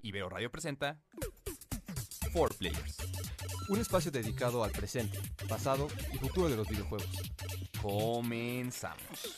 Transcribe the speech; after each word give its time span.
Video 0.00 0.28
Radio 0.28 0.50
presenta 0.50 1.02
4 2.32 2.58
Players, 2.58 2.96
un 3.68 3.78
espacio 3.78 4.10
dedicado 4.10 4.64
al 4.64 4.70
presente, 4.70 5.18
pasado 5.48 5.88
y 6.12 6.18
futuro 6.18 6.48
de 6.48 6.56
los 6.56 6.68
videojuegos. 6.68 7.08
Comenzamos. 7.82 9.36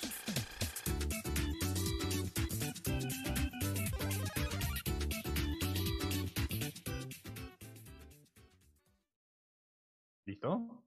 ¿Listo? 10.26 10.84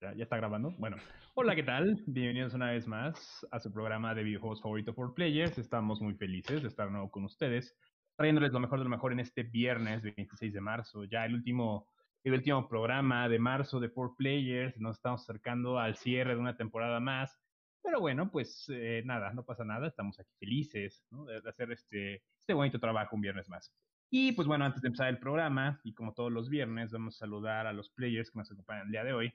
¿Ya, 0.00 0.14
¿Ya 0.14 0.24
está 0.24 0.36
grabando? 0.36 0.74
Bueno, 0.78 0.96
hola, 1.34 1.54
¿qué 1.54 1.62
tal? 1.62 2.02
Bienvenidos 2.06 2.54
una 2.54 2.70
vez 2.70 2.86
más 2.86 3.46
a 3.50 3.60
su 3.60 3.70
programa 3.70 4.14
de 4.14 4.22
videojuegos 4.22 4.62
favorito 4.62 4.94
for 4.94 5.14
players. 5.14 5.58
Estamos 5.58 6.00
muy 6.00 6.14
felices 6.14 6.62
de 6.62 6.68
estar 6.68 6.86
de 6.86 6.92
nuevo 6.92 7.10
con 7.10 7.24
ustedes, 7.24 7.76
trayéndoles 8.22 8.52
lo 8.52 8.60
mejor 8.60 8.78
de 8.78 8.84
lo 8.84 8.90
mejor 8.90 9.12
en 9.12 9.18
este 9.18 9.42
viernes 9.42 10.00
26 10.00 10.52
de 10.52 10.60
marzo, 10.60 11.02
ya 11.02 11.26
el 11.26 11.34
último, 11.34 11.88
el 12.22 12.34
último 12.34 12.68
programa 12.68 13.28
de 13.28 13.40
marzo 13.40 13.80
de 13.80 13.88
For 13.88 14.14
Players. 14.16 14.78
Nos 14.80 14.98
estamos 14.98 15.22
acercando 15.22 15.76
al 15.80 15.96
cierre 15.96 16.36
de 16.36 16.40
una 16.40 16.56
temporada 16.56 17.00
más. 17.00 17.36
Pero 17.82 17.98
bueno, 17.98 18.30
pues 18.30 18.66
eh, 18.68 19.02
nada, 19.04 19.32
no 19.32 19.44
pasa 19.44 19.64
nada, 19.64 19.88
estamos 19.88 20.20
aquí 20.20 20.32
felices 20.38 21.04
¿no? 21.10 21.24
de, 21.24 21.40
de 21.40 21.50
hacer 21.50 21.72
este, 21.72 22.22
este 22.38 22.54
bonito 22.54 22.78
trabajo 22.78 23.16
un 23.16 23.22
viernes 23.22 23.48
más. 23.48 23.74
Y 24.08 24.30
pues 24.30 24.46
bueno, 24.46 24.64
antes 24.64 24.82
de 24.82 24.86
empezar 24.86 25.08
el 25.08 25.18
programa, 25.18 25.80
y 25.82 25.92
como 25.92 26.14
todos 26.14 26.30
los 26.30 26.48
viernes, 26.48 26.92
vamos 26.92 27.16
a 27.16 27.18
saludar 27.18 27.66
a 27.66 27.72
los 27.72 27.90
players 27.90 28.30
que 28.30 28.38
nos 28.38 28.52
acompañan 28.52 28.86
el 28.86 28.92
día 28.92 29.02
de 29.02 29.14
hoy. 29.14 29.34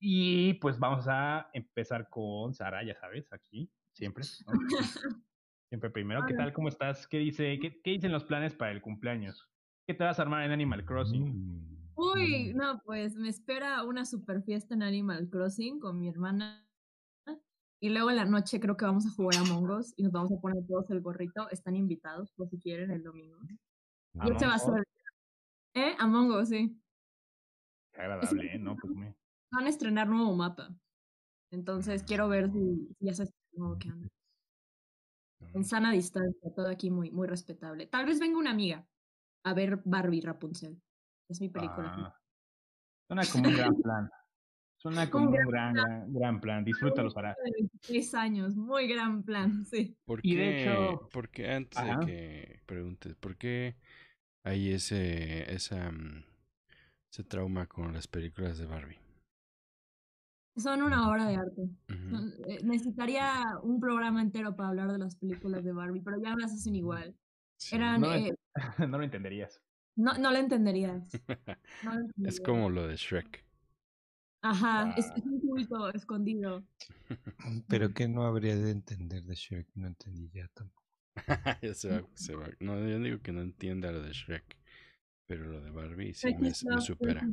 Y 0.00 0.54
pues 0.54 0.80
vamos 0.80 1.06
a 1.06 1.48
empezar 1.52 2.08
con 2.08 2.52
Sara, 2.54 2.82
ya 2.82 2.96
sabes, 2.96 3.32
aquí, 3.32 3.70
siempre. 3.92 4.24
¿no? 4.46 4.52
siempre 5.68 5.90
primero. 5.90 6.24
¿Qué 6.26 6.34
tal? 6.34 6.52
¿Cómo 6.52 6.68
estás? 6.68 7.06
¿Qué, 7.06 7.18
dice, 7.18 7.58
qué, 7.60 7.80
¿Qué 7.82 7.90
dicen 7.92 8.12
los 8.12 8.24
planes 8.24 8.54
para 8.54 8.72
el 8.72 8.80
cumpleaños? 8.80 9.48
¿Qué 9.86 9.94
te 9.94 10.04
vas 10.04 10.18
a 10.18 10.22
armar 10.22 10.44
en 10.44 10.52
Animal 10.52 10.84
Crossing? 10.84 11.24
Mm, 11.24 11.76
Uy, 11.96 12.52
no, 12.54 12.80
pues 12.84 13.14
me 13.14 13.28
espera 13.28 13.82
una 13.84 14.04
super 14.04 14.42
fiesta 14.42 14.74
en 14.74 14.82
Animal 14.82 15.28
Crossing 15.30 15.80
con 15.80 15.98
mi 15.98 16.08
hermana. 16.08 16.62
Y 17.80 17.90
luego 17.90 18.10
en 18.10 18.16
la 18.16 18.24
noche 18.24 18.58
creo 18.58 18.76
que 18.76 18.84
vamos 18.84 19.06
a 19.06 19.10
jugar 19.10 19.36
a 19.36 19.44
Mongos 19.44 19.92
y 19.96 20.02
nos 20.02 20.12
vamos 20.12 20.32
a 20.32 20.40
poner 20.40 20.66
todos 20.66 20.90
el 20.90 21.00
gorrito. 21.00 21.48
Están 21.50 21.76
invitados 21.76 22.32
por 22.32 22.48
si 22.48 22.58
quieren 22.58 22.90
el 22.90 23.02
domingo. 23.02 23.38
Y 24.24 24.30
este 24.30 24.46
va 24.46 24.54
a 24.54 24.58
ser. 24.58 24.82
¿Eh? 25.74 25.94
Among 25.98 26.32
Us, 26.32 26.48
sí. 26.48 26.80
Qué 27.92 28.00
agradable, 28.00 28.54
¿eh? 28.54 28.58
¿no? 28.58 28.76
Pues 28.76 28.92
me... 28.96 29.14
Van 29.52 29.66
a 29.66 29.68
estrenar 29.68 30.08
nuevo 30.08 30.34
mapa. 30.34 30.74
Entonces 31.50 32.02
quiero 32.02 32.28
ver 32.28 32.50
si, 32.50 32.88
si 32.98 33.06
ya 33.06 33.14
se 33.14 33.24
estrenó 33.24 33.78
qué 33.78 33.90
onda. 33.90 34.08
En 35.54 35.64
sana 35.64 35.92
distancia, 35.92 36.50
todo 36.54 36.68
aquí 36.68 36.90
muy, 36.90 37.10
muy 37.10 37.26
respetable. 37.26 37.86
Tal 37.86 38.06
vez 38.06 38.18
venga 38.20 38.38
una 38.38 38.50
amiga 38.50 38.86
a 39.44 39.54
ver 39.54 39.80
Barbie 39.84 40.20
Rapunzel. 40.20 40.80
Es 41.28 41.40
mi 41.40 41.48
película. 41.48 41.92
Ah, 41.96 42.20
suena 43.08 43.22
como 43.32 43.48
un 43.48 43.56
gran 43.56 43.74
plan. 43.76 44.10
Suena 44.78 45.10
como 45.10 45.26
un 45.28 45.32
gran 45.32 45.48
gran, 45.48 45.74
gran, 45.74 46.12
gran 46.12 46.40
plan. 46.40 46.64
Disfrútalo, 46.64 47.10
Sara. 47.10 47.36
10 47.88 48.14
años, 48.14 48.56
muy 48.56 48.86
gran 48.86 49.22
plan, 49.22 49.64
sí. 49.64 49.96
¿Por 50.04 50.20
Y 50.22 50.36
de 50.36 50.62
hecho- 50.62 51.08
por 51.12 51.30
qué 51.30 51.50
antes 51.50 51.78
Ajá. 51.78 51.98
de 52.00 52.06
que 52.06 52.60
preguntes, 52.66 53.14
por 53.16 53.36
qué 53.36 53.76
hay 54.44 54.72
ese, 54.72 55.52
esa, 55.52 55.90
mm, 55.90 56.24
ese 57.10 57.24
trauma 57.24 57.66
con 57.66 57.94
las 57.94 58.06
películas 58.06 58.58
de 58.58 58.66
Barbie? 58.66 58.98
Son 60.56 60.82
una 60.82 61.08
obra 61.08 61.26
de 61.26 61.36
arte. 61.36 61.68
Eh, 62.48 62.60
necesitaría 62.64 63.42
un 63.62 63.78
programa 63.78 64.22
entero 64.22 64.56
para 64.56 64.70
hablar 64.70 64.90
de 64.90 64.98
las 64.98 65.16
películas 65.16 65.62
de 65.64 65.72
Barbie, 65.72 66.00
pero 66.00 66.18
ya 66.22 66.34
las 66.36 66.52
hacen 66.52 66.74
igual. 66.74 67.14
Sí. 67.58 67.76
Eran, 67.76 68.00
No, 68.00 68.14
eh, 68.14 68.34
no 68.88 68.98
lo 68.98 69.04
entenderías. 69.04 69.62
no, 69.96 70.14
no 70.18 70.30
lo 70.30 70.38
entenderías. 70.38 71.12
no 71.84 71.94
lo 71.94 72.28
es 72.28 72.40
como 72.40 72.70
lo 72.70 72.86
de 72.86 72.96
Shrek. 72.96 73.44
Ajá, 74.42 74.94
es, 74.96 75.06
Ah. 75.10 75.14
es 75.16 75.24
un 75.24 75.40
culto 75.40 75.92
escondido. 75.92 76.64
Pero 77.68 77.92
que 77.92 78.08
no 78.08 78.24
habría 78.24 78.56
de 78.56 78.70
entender 78.70 79.24
de 79.24 79.34
Shrek, 79.34 79.68
no 79.74 79.88
entendí 79.88 80.30
ya 80.30 80.48
tampoco. 80.54 80.84
Ya 81.62 81.74
se 81.74 81.88
va, 81.90 82.06
se 82.14 82.34
va. 82.34 82.48
No, 82.60 82.78
yo 82.78 82.98
digo 83.00 83.20
que 83.20 83.32
no 83.32 83.40
entienda 83.40 83.90
lo 83.90 84.02
de 84.02 84.12
Shrek, 84.12 84.58
pero 85.26 85.46
lo 85.46 85.60
de 85.62 85.70
Barbie 85.70 86.12
sí 86.12 86.34
me, 86.38 86.52
supera. 86.52 87.26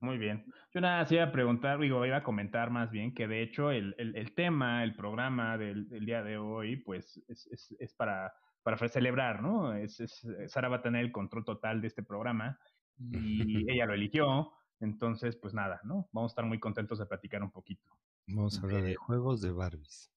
Muy 0.00 0.16
bien. 0.16 0.44
Yo 0.72 0.80
nada, 0.80 1.04
sí 1.06 1.16
iba 1.16 1.24
a 1.24 1.32
preguntar, 1.32 1.78
digo, 1.80 2.04
iba 2.06 2.18
a 2.18 2.22
comentar 2.22 2.70
más 2.70 2.90
bien 2.90 3.14
que 3.14 3.26
de 3.26 3.42
hecho 3.42 3.70
el, 3.70 3.94
el, 3.98 4.16
el 4.16 4.34
tema, 4.34 4.84
el 4.84 4.94
programa 4.94 5.58
del, 5.58 5.88
del 5.88 6.06
día 6.06 6.22
de 6.22 6.38
hoy, 6.38 6.76
pues 6.76 7.22
es, 7.28 7.46
es, 7.48 7.74
es 7.80 7.94
para, 7.94 8.32
para 8.62 8.88
celebrar, 8.88 9.42
¿no? 9.42 9.74
Es, 9.74 9.98
es, 9.98 10.26
Sara 10.46 10.68
va 10.68 10.76
a 10.76 10.82
tener 10.82 11.04
el 11.04 11.10
control 11.10 11.44
total 11.44 11.80
de 11.80 11.88
este 11.88 12.02
programa 12.02 12.58
y 12.98 13.64
ella 13.72 13.86
lo 13.86 13.94
eligió. 13.94 14.52
Entonces, 14.80 15.36
pues 15.36 15.54
nada, 15.54 15.80
¿no? 15.82 16.08
Vamos 16.12 16.30
a 16.30 16.32
estar 16.32 16.44
muy 16.44 16.60
contentos 16.60 16.98
de 16.98 17.06
platicar 17.06 17.42
un 17.42 17.50
poquito. 17.50 17.90
Vamos 18.28 18.58
a 18.58 18.62
hablar 18.62 18.82
de 18.82 18.94
juegos 18.96 19.40
de 19.40 19.50
Barbies. 19.50 20.12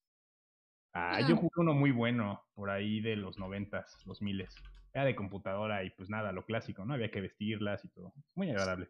Ah, 0.94 1.22
yo 1.22 1.38
jugué 1.38 1.52
uno 1.56 1.74
muy 1.74 1.92
bueno 1.92 2.44
por 2.54 2.70
ahí 2.70 3.00
de 3.00 3.16
los 3.16 3.40
noventas, 3.40 3.98
los 4.06 4.22
miles. 4.22 4.54
Era 4.94 5.06
de 5.06 5.16
computadora 5.16 5.84
y 5.86 5.90
pues 5.92 6.10
nada, 6.10 6.34
lo 6.34 6.46
clásico, 6.46 6.84
¿no? 6.84 6.94
Había 6.94 7.10
que 7.10 7.22
vestirlas 7.22 7.86
y 7.86 7.90
todo. 7.90 8.14
Muy 8.36 8.50
agradable. 8.50 8.90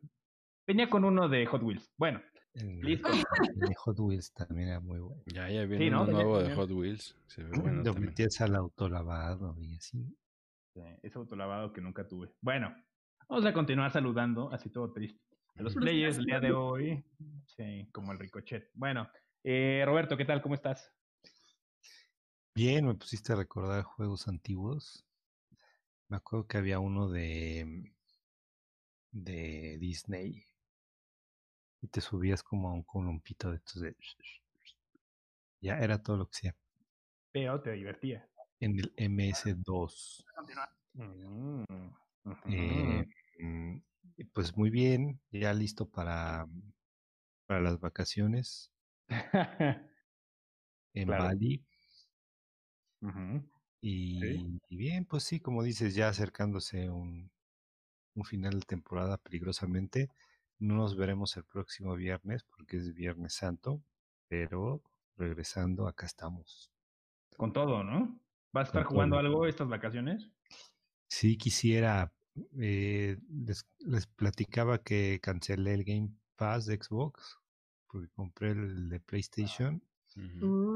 Venía 0.68 0.90
con 0.90 1.04
uno 1.04 1.28
de 1.28 1.46
Hot 1.46 1.62
Wheels. 1.64 1.92
Bueno, 1.98 2.22
El, 2.54 2.80
Listo. 2.82 3.10
el 3.10 3.60
de 3.60 3.76
Hot 3.76 4.00
Wheels 4.00 4.32
también 4.34 4.70
era 4.70 4.80
muy 4.80 5.00
bueno. 5.00 5.22
Ya, 5.28 5.50
ya 5.50 5.66
viene 5.66 5.90
¿no? 5.90 6.04
uno 6.04 6.12
nuevo 6.12 6.40
de. 6.42 6.54
Hot 6.56 6.72
Wheels. 6.72 7.18
Se 7.28 7.44
ve 7.44 7.50
bueno 7.60 7.78
Lo 7.80 7.84
también. 7.94 8.06
metías 8.10 8.40
al 8.42 8.56
autolavado 8.56 9.56
y 9.62 9.76
así. 9.76 10.06
eh, 10.76 11.00
ese 11.04 11.18
autolavado 11.18 11.74
que 11.74 11.82
nunca 11.82 12.08
tuve. 12.08 12.30
Bueno, 12.42 12.74
vamos 13.28 13.46
a 13.46 13.54
continuar 13.54 13.92
saludando, 13.92 14.52
así 14.52 14.70
todo 14.70 14.92
triste. 14.94 15.20
A 15.56 15.64
los 15.64 15.76
players 15.76 16.16
del 16.16 16.26
día 16.26 16.40
de 16.40 16.52
hoy, 16.54 17.04
sí, 17.46 17.90
como 17.92 18.12
el 18.14 18.20
ricochet. 18.20 18.70
Bueno, 18.74 19.10
eh, 19.44 19.84
Roberto, 19.86 20.16
¿qué 20.16 20.24
tal? 20.26 20.42
¿Cómo 20.42 20.56
estás? 20.56 20.94
Bien, 22.56 22.86
me 22.86 22.96
pusiste 22.96 23.34
a 23.34 23.36
recordar 23.36 23.84
juegos 23.84 24.28
antiguos. 24.28 25.06
Me 26.10 26.18
acuerdo 26.18 26.48
que 26.48 26.58
había 26.58 26.80
uno 26.80 27.10
de 27.10 27.92
de 29.14 29.78
Disney 29.80 30.46
y 31.82 31.88
te 31.90 32.02
subías 32.02 32.44
como 32.44 32.70
a 32.70 32.74
un 32.74 32.84
columpito 32.84 33.52
de 33.52 33.58
estos 33.58 33.82
de 33.82 33.96
ya 35.62 35.80
era 35.80 36.02
todo 36.04 36.18
lo 36.18 36.28
que 36.28 36.38
sea 36.40 36.58
Pero 37.34 37.62
te 37.62 37.72
divertía. 37.72 38.30
en 38.62 38.80
el 38.80 38.94
MS2. 38.96 40.26
Mm. 40.96 41.66
Eh, 42.48 43.06
mm, 43.40 43.78
pues 44.34 44.56
muy 44.58 44.70
bien, 44.70 45.22
ya 45.32 45.54
listo 45.54 45.90
para, 45.90 46.48
para 47.46 47.62
las 47.62 47.80
vacaciones 47.80 48.72
en 50.94 51.08
Claro. 51.08 51.16
Bali. 51.16 51.66
Y, 53.82 54.60
y 54.70 54.76
bien, 54.78 55.06
pues 55.06 55.24
sí, 55.24 55.40
como 55.40 55.64
dices, 55.64 55.96
ya 55.96 56.08
acercándose 56.10 56.90
un, 56.90 57.32
un 58.16 58.26
final 58.26 58.60
de 58.62 58.66
temporada 58.68 59.18
peligrosamente. 59.20 60.10
No 60.62 60.76
nos 60.76 60.96
veremos 60.96 61.36
el 61.38 61.44
próximo 61.44 61.96
viernes 61.96 62.44
porque 62.44 62.78
es 62.78 62.94
Viernes 62.94 63.34
Santo, 63.34 63.84
pero 64.28 64.84
regresando, 65.18 65.88
acá 65.88 66.06
estamos. 66.06 66.72
Con 67.36 67.52
todo, 67.52 67.84
¿no? 67.84 68.20
¿Vas 68.54 68.66
a 68.66 68.70
estar 68.70 68.84
Con 68.84 68.94
jugando 68.94 69.16
todo. 69.18 69.26
algo 69.28 69.48
estas 69.48 69.68
vacaciones? 69.68 70.30
Sí 71.10 71.36
quisiera, 71.38 72.14
eh, 72.60 73.18
les, 73.30 73.66
les 73.80 74.06
platicaba 74.08 74.84
que 74.84 75.20
cancelé 75.22 75.74
el 75.74 75.84
Game 75.84 76.10
Pass 76.36 76.68
de 76.68 76.78
Xbox 76.78 77.40
porque 77.88 78.08
compré 78.10 78.52
el 78.52 78.88
de 78.88 79.00
PlayStation 79.00 79.84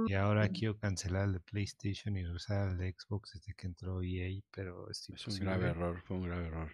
y 0.07 0.13
ahora 0.13 0.47
Mm. 0.47 0.51
quiero 0.53 0.77
cancelar 0.77 1.25
el 1.25 1.33
de 1.33 1.39
PlayStation 1.41 2.17
y 2.17 2.23
regresar 2.23 2.69
al 2.69 2.77
de 2.77 2.93
Xbox 2.97 3.33
desde 3.33 3.53
que 3.53 3.67
entró 3.67 4.01
EA, 4.01 4.41
pero 4.51 4.89
es 4.89 5.09
Es 5.09 5.27
un 5.27 5.39
grave 5.39 5.67
error, 5.69 6.01
fue 6.05 6.17
un 6.17 6.23
grave 6.23 6.47
error. 6.47 6.71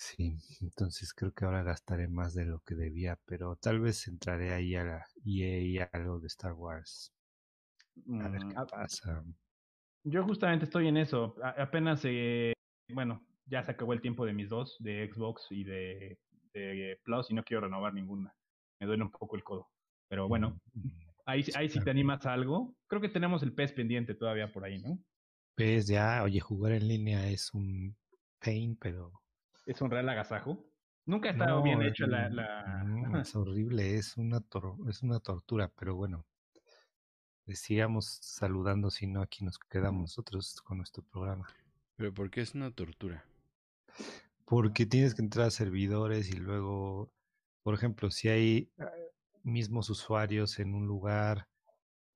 Sí, 0.00 0.36
entonces 0.62 1.14
creo 1.14 1.32
que 1.32 1.44
ahora 1.44 1.62
gastaré 1.62 2.08
más 2.08 2.34
de 2.34 2.44
lo 2.44 2.58
que 2.60 2.74
debía, 2.74 3.20
pero 3.24 3.54
tal 3.54 3.78
vez 3.78 4.08
entraré 4.08 4.52
ahí 4.52 4.74
a 4.74 4.82
la 4.82 5.06
EA 5.24 5.58
y 5.60 5.78
a 5.78 5.84
algo 5.92 6.18
de 6.18 6.26
Star 6.26 6.54
Wars. 6.54 7.14
A 8.18 8.28
ver 8.28 8.40
Mm, 8.40 8.50
qué 8.50 8.56
pasa. 8.70 9.24
Yo 10.04 10.24
justamente 10.24 10.64
estoy 10.64 10.88
en 10.88 10.96
eso. 10.96 11.36
A- 11.42 11.62
apenas, 11.62 12.02
eh, 12.04 12.52
bueno, 12.88 13.26
ya 13.46 13.62
se 13.62 13.72
acabó 13.72 13.92
el 13.92 14.00
tiempo 14.00 14.24
de 14.26 14.32
mis 14.32 14.48
dos, 14.48 14.76
de 14.80 15.10
Xbox 15.12 15.46
y 15.50 15.64
de, 15.64 16.18
de 16.54 16.98
Plus, 17.04 17.30
y 17.30 17.34
no 17.34 17.44
quiero 17.44 17.62
renovar 17.62 17.94
ninguna. 17.94 18.34
Me 18.80 18.86
duele 18.86 19.02
un 19.04 19.10
poco 19.10 19.36
el 19.36 19.44
codo. 19.44 19.68
Pero 20.08 20.28
bueno, 20.28 20.58
ahí, 21.26 21.42
sí- 21.44 21.52
ahí 21.54 21.68
sí 21.68 21.82
te 21.82 21.90
animas 21.90 22.26
a 22.26 22.32
algo. 22.34 22.76
Creo 22.88 23.00
que 23.02 23.08
tenemos 23.10 23.42
el 23.42 23.54
PES 23.54 23.72
pendiente 23.74 24.14
todavía 24.14 24.52
por 24.52 24.64
ahí, 24.64 24.80
¿no? 24.80 24.98
Pues 25.54 25.86
ya, 25.86 26.22
oye, 26.24 26.40
jugar 26.40 26.72
en 26.72 26.88
línea 26.88 27.28
es 27.30 27.54
un 27.54 27.96
pain, 28.40 28.76
pero 28.76 29.19
Es 29.70 29.80
un 29.80 29.90
real 29.90 30.08
agasajo. 30.08 30.58
Nunca 31.06 31.28
ha 31.28 31.32
estado 31.32 31.62
bien 31.62 31.80
hecho 31.82 32.06
la... 32.06 32.28
la... 32.28 32.84
no, 32.84 33.20
es 33.20 33.34
horrible, 33.36 33.96
es 33.96 34.16
una 34.16 34.40
tor- 34.40 34.88
es 34.88 35.02
una 35.02 35.20
tortura, 35.20 35.72
pero 35.76 35.94
bueno. 35.94 36.26
eh, 37.46 37.54
sigamos 37.54 38.06
saludando, 38.22 38.90
si 38.90 39.06
no 39.06 39.20
aquí 39.20 39.44
nos 39.44 39.58
quedamos 39.58 40.00
nosotros 40.02 40.62
con 40.62 40.78
nuestro 40.78 41.02
programa. 41.02 41.46
Pero 41.96 42.12
¿por 42.12 42.30
qué 42.30 42.40
es 42.40 42.54
una 42.54 42.72
tortura? 42.72 43.24
Porque 44.44 44.86
tienes 44.86 45.14
que 45.14 45.22
entrar 45.22 45.46
a 45.46 45.50
servidores 45.50 46.30
y 46.30 46.36
luego, 46.36 47.12
por 47.62 47.74
ejemplo, 47.74 48.10
si 48.10 48.28
hay 48.28 48.72
ah, 48.78 48.90
mismos 49.44 49.90
usuarios 49.90 50.58
en 50.60 50.74
un 50.74 50.86
lugar 50.86 51.49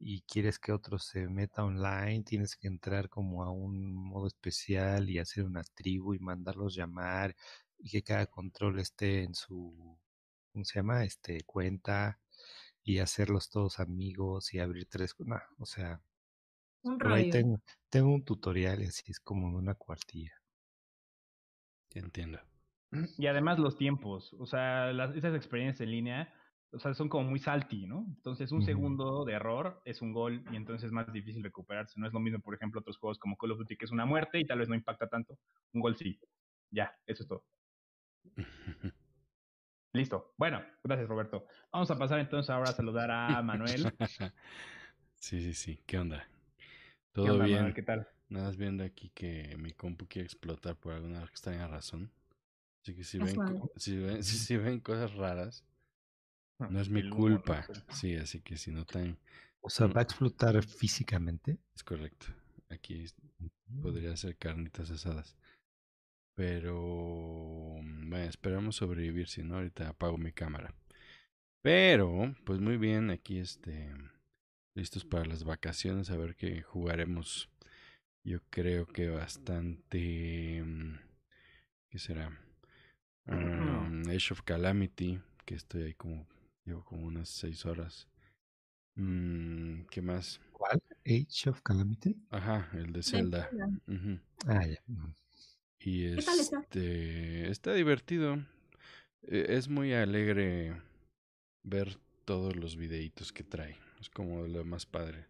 y 0.07 0.21
quieres 0.23 0.59
que 0.59 0.71
otro 0.71 0.99
se 0.99 1.29
meta 1.29 1.65
online, 1.65 2.25
tienes 2.25 2.57
que 2.57 2.69
entrar 2.69 3.09
como 3.09 3.43
a 3.43 3.51
un 3.51 3.95
modo 3.95 4.27
especial 4.27 5.09
y 5.09 5.19
hacer 5.19 5.45
una 5.45 5.63
tribu 5.65 6.13
y 6.13 6.19
mandarlos 6.19 6.75
llamar 6.75 7.35
y 7.79 7.89
que 7.89 8.03
cada 8.03 8.27
control 8.27 8.81
esté 8.81 9.23
en 9.25 9.35
su, 9.35 9.99
¿cómo 10.53 10.65
se 10.67 10.79
llama? 10.79 11.05
Este, 11.05 11.43
cuenta 11.45 12.21
y 12.83 12.99
hacerlos 12.99 13.49
todos 13.49 13.81
amigos 13.81 14.53
y 14.53 14.59
abrir 14.61 14.87
tres, 14.91 15.15
no, 15.21 15.41
o 15.59 15.65
sea, 15.65 16.03
Un 16.83 16.99
por 16.99 17.13
ahí 17.15 17.31
tengo, 17.31 17.63
tengo 17.89 18.13
un 18.13 18.25
tutorial 18.25 18.83
y 18.83 18.87
así 18.87 19.05
es 19.07 19.21
como 19.21 19.57
una 19.57 19.75
cuartilla. 19.75 20.35
Entiendo. 21.95 22.41
Y 23.17 23.27
además 23.27 23.59
los 23.59 23.79
tiempos, 23.79 24.35
o 24.35 24.45
sea, 24.45 24.93
las, 24.93 25.17
esas 25.17 25.35
experiencias 25.35 25.81
en 25.81 25.91
línea, 25.91 26.35
o 26.75 26.79
sea, 26.79 26.95
son 26.95 27.09
como 27.09 27.29
muy 27.31 27.39
salty, 27.39 27.87
¿no? 27.87 28.05
Entonces 28.17 28.53
un 28.53 28.63
segundo 28.63 29.25
de 29.25 29.33
error 29.35 29.81
es 29.85 30.03
un 30.03 30.13
gol 30.13 30.45
y 30.51 30.57
entonces 30.57 30.87
es 30.87 30.93
más 30.93 31.13
difícil 31.13 31.43
recuperarse. 31.43 31.99
No 32.01 32.07
es 32.07 32.13
lo 32.13 32.21
mismo, 32.21 32.41
por 32.41 32.55
ejemplo, 32.55 32.81
otros 32.81 32.99
juegos 32.99 33.19
como 33.19 33.37
Call 33.37 33.53
of 33.53 33.59
Duty, 33.59 33.77
que 33.77 33.85
es 33.85 33.93
una 33.93 34.07
muerte 34.07 34.41
y 34.41 34.45
tal 34.45 34.59
vez 34.59 34.69
no 34.69 34.75
impacta 34.75 35.09
tanto. 35.09 35.39
Un 35.73 35.81
gol 35.81 35.97
sí. 35.97 36.19
Ya, 36.71 36.97
eso 37.07 37.23
es 37.23 37.29
todo. 37.29 37.45
Listo. 39.93 40.35
Bueno, 40.37 40.61
gracias 40.83 41.09
Roberto. 41.09 41.47
Vamos 41.73 41.91
a 41.91 41.99
pasar 41.99 42.19
entonces 42.19 42.51
ahora 42.51 42.71
a 42.71 42.75
saludar 42.75 43.11
a 43.11 43.43
Manuel. 43.43 43.93
sí, 45.15 45.41
sí, 45.41 45.55
sí. 45.55 45.81
¿Qué 45.87 45.99
onda? 45.99 46.27
¿Qué 46.59 46.67
Todo 47.13 47.33
onda, 47.35 47.45
bien. 47.45 47.59
Manuel? 47.59 47.75
¿Qué 47.75 47.83
tal? 47.83 48.09
Nada 48.29 48.47
más 48.47 48.57
viendo 48.57 48.83
aquí 48.83 49.11
que 49.11 49.57
mi 49.57 49.73
compu 49.73 50.07
quiere 50.09 50.27
explotar 50.27 50.77
por 50.77 50.95
alguna 50.95 51.23
extraña 51.23 51.69
razón. 51.69 52.11
Así 52.83 52.95
que 52.97 53.05
si 53.05 53.19
ven, 53.19 53.37
si 53.77 53.97
ven, 53.97 54.23
si, 54.25 54.37
si 54.39 54.57
ven 54.57 54.81
cosas 54.81 55.15
raras, 55.15 55.65
no 56.59 56.81
es 56.81 56.89
mi 56.89 57.03
¿no? 57.03 57.17
culpa. 57.17 57.67
Sí, 57.91 58.15
así 58.17 58.41
que 58.41 58.57
si 58.57 58.71
notan, 58.71 59.19
O 59.61 59.71
sea, 59.71 59.87
Mm. 59.87 59.93
¿va 59.97 60.01
a 60.01 60.05
explotar 60.05 60.63
físicamente? 60.65 61.59
es 61.75 61.83
correcto. 61.83 62.27
Aquí 62.71 63.07
Mm. 63.69 63.81
podría 63.83 64.17
ser 64.17 64.37
carnitas 64.37 64.91
asadas. 64.91 65.37
Pero 66.37 67.77
mm, 67.83 68.11
bueno, 68.11 68.25
esperamos 68.25 68.77
sobrevivir, 68.77 69.29
si 69.29 69.43
no 69.43 69.57
ahorita 69.57 69.89
apago 69.89 70.19
mi 70.19 70.33
cámara. 70.33 70.75
Pero, 71.63 72.35
pues 72.45 72.61
muy 72.61 72.77
bien, 72.77 73.11
aquí 73.11 73.39
este 73.39 73.95
listos 74.77 75.05
para 75.05 75.25
las 75.25 75.45
vacaciones, 75.45 76.11
a 76.11 76.17
ver 76.17 76.35
qué 76.37 76.61
jugaremos. 76.63 77.49
Yo 78.25 78.41
creo 78.51 78.87
que 78.87 79.09
bastante 79.09 80.63
mm, 80.65 80.99
¿qué 81.91 81.99
será? 81.99 82.37
Um, 83.27 84.03
Age 84.09 84.33
of 84.33 84.43
Calamity, 84.43 85.21
que 85.47 85.55
estoy 85.55 85.85
ahí 85.85 85.95
como 85.95 86.27
llevo 86.65 86.85
como 86.85 87.07
unas 87.07 87.29
seis 87.29 87.65
horas. 87.67 88.09
Mm, 88.97 89.83
¿Qué 89.91 90.01
más? 90.03 90.41
¿Cuál? 90.53 90.83
Age 91.07 91.51
of 91.51 91.61
Calamity. 91.63 92.17
Ajá, 92.31 92.71
el 92.75 92.87
de 92.93 92.93
De 92.99 93.03
Zelda. 93.03 93.51
Ujú. 93.89 94.19
Ah, 94.47 94.67
ya. 94.67 94.79
Y 95.81 96.15
¿Qué 96.17 96.23
tal 96.23 96.39
está? 96.41 96.61
este 96.61 97.51
está 97.51 97.75
divertido. 97.75 98.37
E- 99.23 99.47
Es 99.57 99.69
muy 99.69 99.93
alegre 99.93 100.81
ver 101.63 101.99
todos 102.25 102.57
los 102.57 102.77
videitos 102.77 103.33
que 103.33 103.45
trae. 103.45 103.77
Es 104.01 104.09
como 104.11 104.47
lo 104.47 104.65
más 104.65 104.87
padre. 104.87 105.27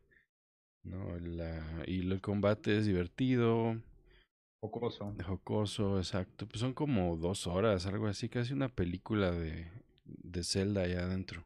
¿No? 0.82 1.18
La, 1.18 1.82
y 1.87 2.00
el 2.00 2.20
combate 2.20 2.76
es 2.78 2.85
divertido, 2.87 3.80
Jocoso. 4.61 5.14
jocoso, 5.25 5.99
exacto. 5.99 6.47
Pues 6.47 6.61
son 6.61 6.75
como 6.75 7.16
dos 7.16 7.47
horas, 7.47 7.87
algo 7.87 8.06
así, 8.06 8.28
casi 8.28 8.52
una 8.52 8.68
película 8.68 9.30
de, 9.30 9.70
de 10.04 10.44
Zelda 10.44 10.82
allá 10.82 11.04
adentro. 11.04 11.44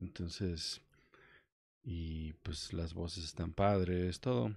Entonces, 0.00 0.80
y 1.82 2.32
pues 2.42 2.72
las 2.72 2.94
voces 2.94 3.24
están 3.24 3.52
padres, 3.52 4.20
todo 4.20 4.54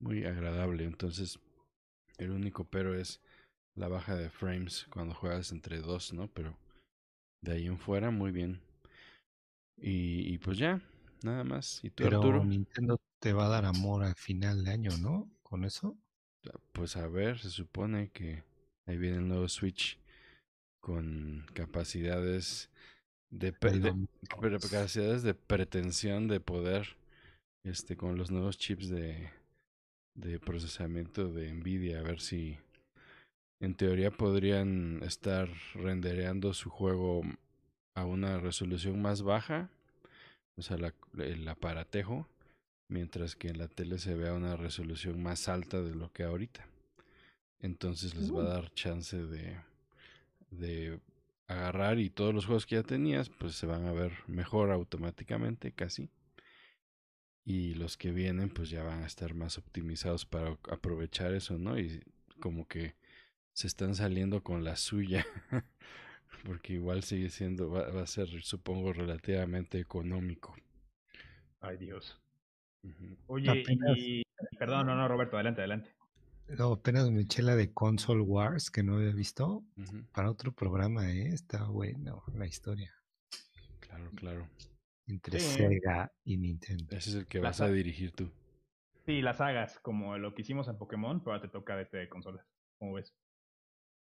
muy 0.00 0.24
agradable. 0.24 0.84
Entonces, 0.84 1.38
el 2.18 2.30
único 2.30 2.64
pero 2.64 2.94
es 2.98 3.20
la 3.74 3.88
baja 3.88 4.14
de 4.16 4.30
frames 4.30 4.86
cuando 4.90 5.14
juegas 5.14 5.52
entre 5.52 5.80
dos, 5.80 6.12
¿no? 6.12 6.28
Pero 6.28 6.56
de 7.42 7.52
ahí 7.52 7.66
en 7.66 7.78
fuera, 7.78 8.10
muy 8.10 8.30
bien. 8.30 8.60
Y, 9.76 10.32
y 10.32 10.38
pues 10.38 10.58
ya, 10.58 10.80
nada 11.22 11.44
más. 11.44 11.80
¿Y 11.82 11.90
tú, 11.90 12.04
Pero 12.04 12.18
Arturo? 12.18 12.44
Nintendo 12.44 13.00
te 13.20 13.32
va 13.32 13.46
a 13.46 13.48
dar 13.48 13.64
amor 13.64 14.04
al 14.04 14.14
final 14.14 14.64
de 14.64 14.70
año, 14.70 14.96
¿no? 14.98 15.30
Con 15.42 15.64
eso. 15.64 15.96
Pues 16.72 16.96
a 16.96 17.08
ver, 17.08 17.38
se 17.38 17.50
supone 17.50 18.10
que 18.10 18.44
ahí 18.86 18.98
viene 18.98 19.16
el 19.18 19.28
nuevo 19.28 19.48
Switch 19.48 19.98
con 20.84 21.46
capacidades 21.54 22.70
de, 23.30 23.52
capacidades 24.60 25.22
de 25.22 25.34
pretensión 25.34 26.28
de 26.28 26.40
poder 26.40 26.96
este 27.64 27.96
con 27.96 28.16
los 28.18 28.30
nuevos 28.30 28.58
chips 28.58 28.88
de, 28.90 29.30
de 30.14 30.38
procesamiento 30.40 31.32
de 31.32 31.52
Nvidia 31.52 32.00
a 32.00 32.02
ver 32.02 32.20
si 32.20 32.58
en 33.60 33.74
teoría 33.74 34.10
podrían 34.10 35.02
estar 35.02 35.48
rendereando 35.74 36.52
su 36.54 36.70
juego 36.70 37.22
a 37.94 38.04
una 38.04 38.38
resolución 38.38 39.00
más 39.02 39.22
baja 39.22 39.70
o 40.56 40.62
sea 40.62 40.78
la- 40.78 40.94
el 41.18 41.46
aparatejo 41.48 42.28
mientras 42.88 43.36
que 43.36 43.48
en 43.48 43.58
la 43.58 43.68
tele 43.68 43.98
se 43.98 44.14
vea 44.14 44.34
una 44.34 44.56
resolución 44.56 45.22
más 45.22 45.48
alta 45.48 45.82
de 45.82 45.94
lo 45.94 46.12
que 46.12 46.24
ahorita 46.24 46.66
entonces 47.60 48.14
les 48.14 48.30
va 48.34 48.42
a 48.42 48.44
Uh. 48.44 48.48
dar 48.48 48.74
chance 48.74 49.16
de 49.16 49.58
de 50.58 51.00
agarrar 51.46 51.98
y 51.98 52.10
todos 52.10 52.34
los 52.34 52.46
juegos 52.46 52.66
que 52.66 52.76
ya 52.76 52.82
tenías 52.82 53.28
pues 53.28 53.54
se 53.54 53.66
van 53.66 53.86
a 53.86 53.92
ver 53.92 54.12
mejor 54.26 54.70
automáticamente 54.70 55.72
casi 55.72 56.08
y 57.44 57.74
los 57.74 57.96
que 57.96 58.10
vienen 58.10 58.48
pues 58.48 58.70
ya 58.70 58.82
van 58.82 59.02
a 59.02 59.06
estar 59.06 59.34
más 59.34 59.58
optimizados 59.58 60.24
para 60.24 60.56
aprovechar 60.70 61.34
eso, 61.34 61.58
¿no? 61.58 61.78
Y 61.78 62.02
como 62.40 62.66
que 62.66 62.94
se 63.52 63.66
están 63.66 63.94
saliendo 63.94 64.42
con 64.42 64.64
la 64.64 64.76
suya 64.76 65.26
porque 66.44 66.74
igual 66.74 67.02
sigue 67.02 67.28
siendo 67.28 67.70
va, 67.70 67.90
va 67.90 68.02
a 68.02 68.06
ser 68.06 68.28
supongo 68.42 68.92
relativamente 68.92 69.78
económico. 69.78 70.56
Ay, 71.60 71.76
Dios. 71.76 72.20
Oye, 73.26 73.64
y... 73.96 74.22
Perdón, 74.58 74.86
no, 74.86 74.94
no, 74.94 75.08
Roberto, 75.08 75.36
adelante, 75.36 75.62
adelante. 75.62 75.94
No, 76.48 76.72
apenas 76.72 77.10
me 77.10 77.22
eché 77.22 77.42
la 77.42 77.56
de 77.56 77.72
Console 77.72 78.20
Wars 78.20 78.70
que 78.70 78.82
no 78.82 78.96
había 78.96 79.12
visto 79.12 79.64
para 80.12 80.30
otro 80.30 80.52
programa, 80.52 81.10
¿eh? 81.10 81.28
Está 81.28 81.64
bueno 81.64 82.22
la 82.34 82.46
historia 82.46 82.92
Claro, 83.80 84.10
claro. 84.14 84.48
entre 85.06 85.40
Sí. 85.40 85.56
Sega 85.56 86.12
y 86.24 86.36
Nintendo. 86.36 86.96
Ese 86.96 87.10
es 87.10 87.16
el 87.16 87.26
que 87.26 87.38
La 87.38 87.48
vas 87.48 87.60
a 87.60 87.68
dirigir 87.68 88.12
tú. 88.12 88.30
Sí, 89.06 89.20
las 89.22 89.38
sagas, 89.38 89.78
como 89.80 90.16
lo 90.18 90.34
que 90.34 90.42
hicimos 90.42 90.68
en 90.68 90.78
Pokémon, 90.78 91.20
pero 91.20 91.32
ahora 91.32 91.42
te 91.42 91.48
toca 91.48 91.76
de 91.76 91.82
este 91.82 91.98
de 91.98 92.08
consolas. 92.08 92.46
¿Cómo 92.78 92.94
ves? 92.94 93.14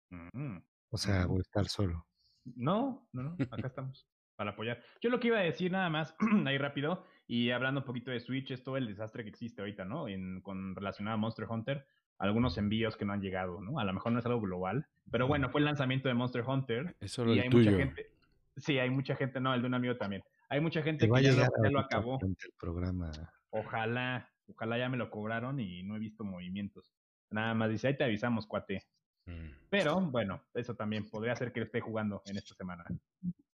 Mm. 0.09 0.57
O 0.89 0.97
sea, 0.97 1.25
voy 1.25 1.39
a 1.39 1.41
estar 1.41 1.67
solo. 1.67 2.07
No, 2.43 3.07
no, 3.11 3.23
no, 3.23 3.35
acá 3.51 3.67
estamos 3.67 4.07
para 4.35 4.51
apoyar. 4.51 4.81
Yo 5.01 5.09
lo 5.09 5.19
que 5.19 5.27
iba 5.27 5.39
a 5.39 5.43
decir 5.43 5.71
nada 5.71 5.89
más, 5.89 6.15
ahí 6.45 6.57
rápido, 6.57 7.03
y 7.27 7.51
hablando 7.51 7.81
un 7.81 7.85
poquito 7.85 8.11
de 8.11 8.19
Switch, 8.19 8.51
es 8.51 8.63
todo 8.63 8.77
el 8.77 8.87
desastre 8.87 9.23
que 9.23 9.29
existe 9.29 9.61
ahorita, 9.61 9.85
¿no? 9.85 10.07
En, 10.07 10.41
con 10.41 10.75
relacionado 10.75 11.15
a 11.15 11.17
Monster 11.17 11.47
Hunter, 11.49 11.87
algunos 12.17 12.57
envíos 12.57 12.95
que 12.97 13.05
no 13.05 13.13
han 13.13 13.21
llegado, 13.21 13.61
¿no? 13.61 13.79
A 13.79 13.83
lo 13.83 13.93
mejor 13.93 14.11
no 14.11 14.19
es 14.19 14.25
algo 14.25 14.41
global, 14.41 14.87
pero 15.11 15.27
bueno, 15.27 15.49
fue 15.49 15.59
el 15.61 15.65
lanzamiento 15.65 16.07
de 16.07 16.13
Monster 16.15 16.43
Hunter 16.47 16.95
Es 16.99 17.11
solo 17.11 17.33
y 17.33 17.39
el 17.39 17.43
hay 17.45 17.49
tuyo. 17.49 17.71
mucha 17.71 17.83
gente. 17.83 18.11
Sí, 18.57 18.79
hay 18.79 18.89
mucha 18.89 19.15
gente, 19.15 19.39
no, 19.41 19.53
el 19.53 19.61
de 19.61 19.67
un 19.67 19.73
amigo 19.73 19.97
también. 19.97 20.23
Hay 20.47 20.61
mucha 20.61 20.79
Te 20.81 20.85
gente 20.85 21.09
que 21.09 21.23
ya 21.23 21.31
lo, 21.31 21.71
ya 21.71 21.79
acabó. 21.79 22.17
durante 22.19 22.45
el 22.47 22.53
programa. 22.57 23.11
Ojalá, 23.49 24.29
ojalá 24.47 24.77
ya 24.77 24.89
me 24.89 24.97
lo 24.97 25.09
cobraron 25.09 25.59
y 25.59 25.83
no 25.83 25.95
he 25.95 25.99
visto 25.99 26.23
movimientos. 26.23 26.93
Nada 27.31 27.53
más 27.53 27.69
dice, 27.69 27.87
ahí 27.87 27.97
te 27.97 28.03
avisamos, 28.03 28.45
cuate. 28.47 28.83
Mm. 29.25 29.49
Pero 29.69 29.99
bueno, 29.99 30.41
eso 30.53 30.75
también 30.75 31.09
podría 31.09 31.35
ser 31.35 31.51
que 31.51 31.61
esté 31.61 31.81
jugando 31.81 32.21
en 32.27 32.37
esta 32.37 32.53
semana. 32.53 32.85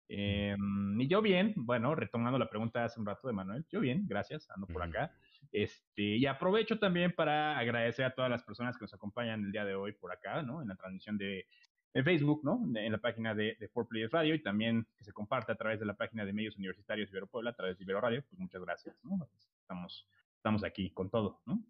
Eh, 0.08 0.56
y 0.98 1.08
yo 1.08 1.20
bien, 1.20 1.52
bueno, 1.56 1.94
retomando 1.94 2.38
la 2.38 2.48
pregunta 2.48 2.84
hace 2.84 3.00
un 3.00 3.06
rato 3.06 3.26
de 3.26 3.34
Manuel, 3.34 3.66
yo 3.68 3.80
bien, 3.80 4.06
gracias, 4.06 4.48
ando 4.50 4.66
por 4.68 4.82
acá. 4.82 5.12
Este, 5.52 6.02
y 6.02 6.26
aprovecho 6.26 6.78
también 6.78 7.12
para 7.14 7.58
agradecer 7.58 8.04
a 8.04 8.14
todas 8.14 8.30
las 8.30 8.42
personas 8.42 8.76
que 8.76 8.84
nos 8.84 8.94
acompañan 8.94 9.44
el 9.44 9.52
día 9.52 9.64
de 9.64 9.74
hoy 9.74 9.92
por 9.92 10.12
acá, 10.12 10.42
¿no? 10.42 10.62
En 10.62 10.68
la 10.68 10.76
transmisión 10.76 11.16
de, 11.18 11.46
de 11.94 12.02
Facebook, 12.02 12.40
¿no? 12.44 12.60
De- 12.66 12.84
en 12.86 12.92
la 12.92 12.98
página 12.98 13.34
de, 13.34 13.56
de 13.58 13.70
4Players 13.70 14.10
Radio 14.10 14.34
y 14.34 14.42
también 14.42 14.86
que 14.96 15.04
se 15.04 15.12
comparte 15.12 15.52
a 15.52 15.56
través 15.56 15.80
de 15.80 15.86
la 15.86 15.94
página 15.94 16.24
de 16.24 16.32
Medios 16.32 16.56
Universitarios 16.56 17.10
Ibero 17.10 17.26
Puebla, 17.26 17.50
a 17.50 17.54
través 17.54 17.78
de 17.78 17.84
Ibero 17.84 18.00
Radio, 18.00 18.22
pues 18.28 18.38
muchas 18.38 18.60
gracias, 18.62 18.96
¿no? 19.04 19.26
Estamos, 19.62 20.06
estamos 20.36 20.64
aquí 20.64 20.90
con 20.90 21.10
todo, 21.10 21.40
¿no? 21.46 21.62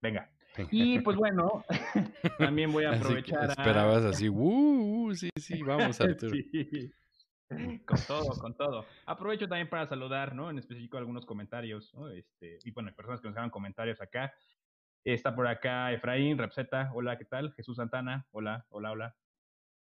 Venga. 0.00 0.30
Y 0.70 0.98
pues 1.00 1.16
bueno, 1.16 1.64
también 2.38 2.72
voy 2.72 2.84
a 2.84 2.90
Así 2.90 3.00
aprovechar 3.00 3.44
a... 3.48 3.52
esperabas 3.52 4.04
así, 4.04 4.28
"Uh, 4.28 5.06
uh, 5.08 5.14
sí, 5.14 5.30
sí, 5.40 5.62
vamos 5.62 6.00
Arturo. 6.00 6.32
Sí. 6.52 6.92
con 7.86 7.98
todo, 8.06 8.40
con 8.40 8.54
todo. 8.56 8.86
Aprovecho 9.06 9.48
también 9.48 9.68
para 9.68 9.86
saludar, 9.86 10.34
¿no? 10.34 10.50
En 10.50 10.58
específico 10.58 10.98
algunos 10.98 11.26
comentarios, 11.26 11.92
¿no? 11.94 12.08
Este, 12.08 12.58
y 12.64 12.70
bueno, 12.70 12.92
personas 12.94 13.20
que 13.20 13.28
nos 13.28 13.36
hagan 13.36 13.50
comentarios 13.50 14.00
acá. 14.00 14.32
Está 15.04 15.34
por 15.34 15.46
acá 15.48 15.92
Efraín, 15.92 16.38
Repseta, 16.38 16.90
hola, 16.94 17.18
¿qué 17.18 17.24
tal? 17.24 17.52
Jesús 17.54 17.76
Santana, 17.76 18.26
hola, 18.30 18.66
hola, 18.70 18.92
hola. 18.92 19.16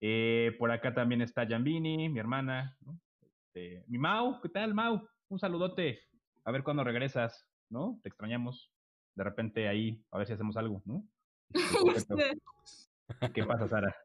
Eh, 0.01 0.55
por 0.57 0.71
acá 0.71 0.93
también 0.93 1.21
está 1.21 1.47
Jambini, 1.47 2.09
mi 2.09 2.19
hermana, 2.19 2.75
¿no? 2.81 2.99
Este, 3.21 3.83
mi 3.87 3.97
Mau, 3.97 4.41
¿qué 4.41 4.49
tal, 4.49 4.73
Mau? 4.73 5.07
Un 5.29 5.39
saludote. 5.39 6.01
A 6.43 6.51
ver 6.51 6.63
cuándo 6.63 6.83
regresas, 6.83 7.47
¿no? 7.69 7.99
Te 8.01 8.09
extrañamos. 8.09 8.71
De 9.15 9.23
repente 9.23 9.67
ahí, 9.67 10.03
a 10.11 10.17
ver 10.17 10.27
si 10.27 10.33
hacemos 10.33 10.57
algo, 10.57 10.81
¿no? 10.85 11.05
Este, 11.95 12.41
¿Qué 13.33 13.43
pasa, 13.45 13.67
Sara? 13.67 13.95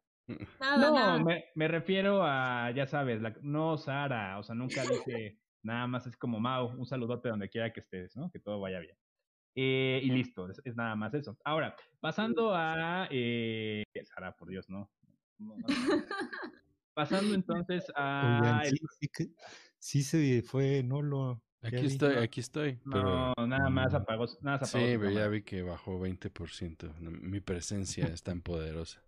Nada, 0.61 0.77
no, 0.77 0.95
nada. 0.95 1.19
Me, 1.25 1.45
me 1.55 1.69
refiero 1.69 2.23
a, 2.23 2.71
ya 2.73 2.87
sabes, 2.87 3.21
la, 3.23 3.35
no 3.43 3.79
Sara, 3.79 4.39
o 4.39 4.43
sea, 4.43 4.55
nunca 4.55 4.83
dije 4.85 5.39
nada 5.63 5.87
más, 5.87 6.07
es 6.07 6.17
como 6.17 6.41
Mau, 6.41 6.69
un 6.69 6.87
saludote 6.87 7.29
donde 7.29 7.49
quiera 7.49 7.73
que 7.73 7.81
estés, 7.81 8.17
¿no? 8.17 8.31
Que 8.31 8.39
todo 8.39 8.61
vaya 8.61 8.81
bien. 8.81 8.97
Eh, 9.55 10.01
y 10.03 10.11
listo, 10.11 10.49
es, 10.49 10.61
es, 10.65 10.77
nada 10.77 10.95
más 10.95 11.13
eso. 11.15 11.37
Ahora, 11.45 11.75
pasando 12.01 12.55
a... 12.55 13.09
Eh, 13.11 13.83
Sara, 14.05 14.37
por 14.37 14.49
Dios, 14.49 14.69
no. 14.69 14.91
no, 15.39 15.57
no. 15.57 15.67
Pasando 16.95 17.35
entonces 17.35 17.85
a... 17.95 18.41
Oigan, 18.41 18.61
el- 18.63 18.71
sí, 18.71 18.87
sí, 19.01 19.09
que- 19.09 19.29
sí 19.79 20.03
se 20.03 20.43
fue, 20.43 20.83
no 20.83 21.03
lo... 21.03 21.43
Aquí 21.61 21.87
estoy, 21.87 22.17
aquí 22.17 22.39
estoy. 22.41 22.79
No, 22.85 23.33
Pero, 23.35 23.47
nada 23.49 23.69
más 23.69 23.93
Mm. 23.93 23.97
apagó, 23.97 24.27
nada 24.43 24.59
más 24.61 24.71
sí, 24.71 24.79
apagó 24.79 25.01
pero 25.01 25.11
ya 25.11 25.27
vi 25.29 25.43
que 25.43 25.63
bajó 25.63 25.99
20%. 25.99 26.95
No, 27.01 27.11
Mi 27.11 27.41
presencia 27.41 28.07
es 28.07 28.23
tan 28.23 28.43
poderosa. 28.43 29.03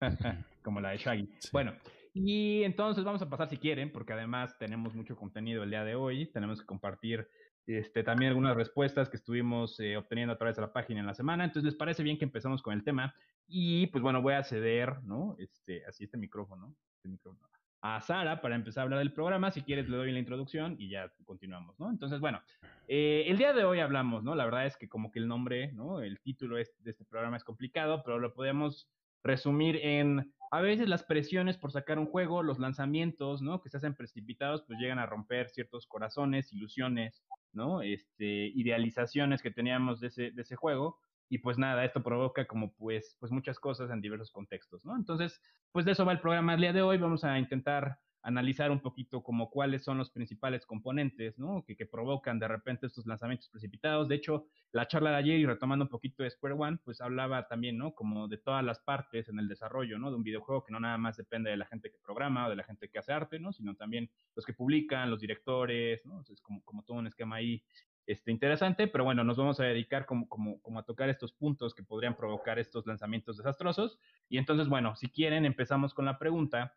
como 0.62 0.80
la 0.80 0.90
de 0.90 0.98
Shaggy. 0.98 1.28
Sí. 1.38 1.48
Bueno, 1.52 1.74
y 2.14 2.62
entonces 2.62 3.04
vamos 3.04 3.22
a 3.22 3.28
pasar 3.28 3.48
si 3.48 3.56
quieren, 3.58 3.92
porque 3.92 4.12
además 4.12 4.56
tenemos 4.58 4.94
mucho 4.94 5.16
contenido 5.16 5.62
el 5.62 5.70
día 5.70 5.84
de 5.84 5.94
hoy. 5.94 6.26
Tenemos 6.26 6.60
que 6.60 6.66
compartir 6.66 7.28
este, 7.66 8.02
también 8.02 8.30
algunas 8.30 8.56
respuestas 8.56 9.08
que 9.08 9.16
estuvimos 9.16 9.78
eh, 9.80 9.96
obteniendo 9.96 10.32
a 10.32 10.38
través 10.38 10.56
de 10.56 10.62
la 10.62 10.72
página 10.72 11.00
en 11.00 11.06
la 11.06 11.14
semana. 11.14 11.44
Entonces, 11.44 11.64
¿les 11.64 11.74
parece 11.74 12.02
bien 12.02 12.18
que 12.18 12.24
empezamos 12.24 12.62
con 12.62 12.74
el 12.74 12.84
tema? 12.84 13.14
Y 13.46 13.88
pues 13.88 14.02
bueno, 14.02 14.22
voy 14.22 14.34
a 14.34 14.42
ceder, 14.44 15.02
¿no? 15.02 15.36
Este, 15.38 15.84
así 15.86 16.04
este 16.04 16.16
micrófono, 16.16 16.74
este 16.96 17.08
micrófono 17.08 17.48
a 17.82 18.00
Sara 18.00 18.40
para 18.40 18.56
empezar 18.56 18.80
a 18.80 18.84
hablar 18.84 18.98
del 19.00 19.12
programa. 19.12 19.50
Si 19.50 19.62
quieres, 19.62 19.88
le 19.88 19.96
doy 19.96 20.10
la 20.10 20.18
introducción 20.18 20.76
y 20.78 20.88
ya 20.88 21.12
continuamos, 21.24 21.78
¿no? 21.78 21.90
Entonces, 21.90 22.18
bueno, 22.18 22.40
eh, 22.88 23.24
el 23.26 23.36
día 23.36 23.52
de 23.52 23.64
hoy 23.64 23.78
hablamos, 23.80 24.24
¿no? 24.24 24.34
La 24.34 24.44
verdad 24.44 24.66
es 24.66 24.76
que 24.76 24.88
como 24.88 25.12
que 25.12 25.18
el 25.18 25.28
nombre, 25.28 25.70
¿no? 25.72 26.00
El 26.00 26.20
título 26.20 26.58
es- 26.58 26.82
de 26.82 26.90
este 26.90 27.04
programa 27.04 27.36
es 27.36 27.44
complicado, 27.44 28.02
pero 28.04 28.18
lo 28.18 28.32
podemos 28.34 28.88
resumir 29.26 29.76
en 29.76 30.32
a 30.50 30.60
veces 30.60 30.88
las 30.88 31.02
presiones 31.02 31.58
por 31.58 31.72
sacar 31.72 31.98
un 31.98 32.06
juego, 32.06 32.42
los 32.42 32.58
lanzamientos, 32.58 33.42
¿no? 33.42 33.60
Que 33.60 33.68
se 33.68 33.78
hacen 33.78 33.94
precipitados, 33.94 34.62
pues 34.66 34.78
llegan 34.78 34.98
a 34.98 35.06
romper 35.06 35.50
ciertos 35.50 35.86
corazones, 35.86 36.52
ilusiones, 36.52 37.24
¿no? 37.52 37.82
Este, 37.82 38.46
idealizaciones 38.54 39.42
que 39.42 39.50
teníamos 39.50 40.00
de 40.00 40.08
ese, 40.08 40.30
de 40.30 40.42
ese 40.42 40.56
juego. 40.56 40.98
Y 41.28 41.38
pues 41.38 41.58
nada, 41.58 41.84
esto 41.84 42.02
provoca 42.02 42.46
como 42.46 42.72
pues, 42.74 43.16
pues 43.18 43.32
muchas 43.32 43.58
cosas 43.58 43.90
en 43.90 44.00
diversos 44.00 44.30
contextos, 44.30 44.84
¿no? 44.84 44.96
Entonces, 44.96 45.40
pues 45.72 45.84
de 45.84 45.92
eso 45.92 46.04
va 46.04 46.12
el 46.12 46.20
programa 46.20 46.54
el 46.54 46.60
día 46.60 46.72
de 46.72 46.82
hoy. 46.82 46.98
Vamos 46.98 47.24
a 47.24 47.38
intentar 47.38 47.98
analizar 48.26 48.72
un 48.72 48.80
poquito 48.80 49.22
como 49.22 49.50
cuáles 49.50 49.84
son 49.84 49.98
los 49.98 50.10
principales 50.10 50.66
componentes, 50.66 51.38
¿no? 51.38 51.64
Que, 51.64 51.86
provocan 51.86 52.40
de 52.40 52.48
repente 52.48 52.88
estos 52.88 53.06
lanzamientos 53.06 53.48
precipitados. 53.48 54.08
De 54.08 54.16
hecho, 54.16 54.46
la 54.72 54.88
charla 54.88 55.10
de 55.10 55.16
ayer 55.16 55.38
y 55.38 55.46
retomando 55.46 55.84
un 55.84 55.88
poquito 55.88 56.24
de 56.24 56.30
Square 56.30 56.56
One, 56.58 56.78
pues 56.84 57.00
hablaba 57.00 57.46
también, 57.46 57.78
¿no? 57.78 57.94
Como 57.94 58.26
de 58.26 58.36
todas 58.36 58.64
las 58.64 58.80
partes 58.80 59.28
en 59.28 59.38
el 59.38 59.46
desarrollo, 59.46 59.96
¿no? 60.00 60.10
De 60.10 60.16
un 60.16 60.24
videojuego 60.24 60.64
que 60.64 60.72
no 60.72 60.80
nada 60.80 60.98
más 60.98 61.16
depende 61.16 61.50
de 61.50 61.56
la 61.56 61.66
gente 61.66 61.88
que 61.88 61.98
programa 61.98 62.48
o 62.48 62.50
de 62.50 62.56
la 62.56 62.64
gente 62.64 62.88
que 62.88 62.98
hace 62.98 63.12
arte, 63.12 63.38
¿no? 63.38 63.52
Sino 63.52 63.76
también 63.76 64.10
los 64.34 64.44
que 64.44 64.52
publican, 64.52 65.08
los 65.08 65.20
directores, 65.20 66.04
¿no? 66.04 66.20
Es 66.28 66.40
como, 66.40 66.64
como 66.64 66.82
todo 66.82 66.96
un 66.96 67.06
esquema 67.06 67.36
ahí 67.36 67.62
este, 68.06 68.32
interesante, 68.32 68.88
pero 68.88 69.04
bueno, 69.04 69.22
nos 69.22 69.36
vamos 69.36 69.60
a 69.60 69.64
dedicar 69.64 70.04
como, 70.04 70.28
como, 70.28 70.60
como 70.62 70.80
a 70.80 70.82
tocar 70.82 71.08
estos 71.10 71.32
puntos 71.32 71.74
que 71.74 71.84
podrían 71.84 72.16
provocar 72.16 72.58
estos 72.58 72.88
lanzamientos 72.88 73.36
desastrosos. 73.36 74.00
Y 74.28 74.38
entonces, 74.38 74.68
bueno, 74.68 74.96
si 74.96 75.08
quieren, 75.10 75.44
empezamos 75.44 75.94
con 75.94 76.06
la 76.06 76.18
pregunta 76.18 76.74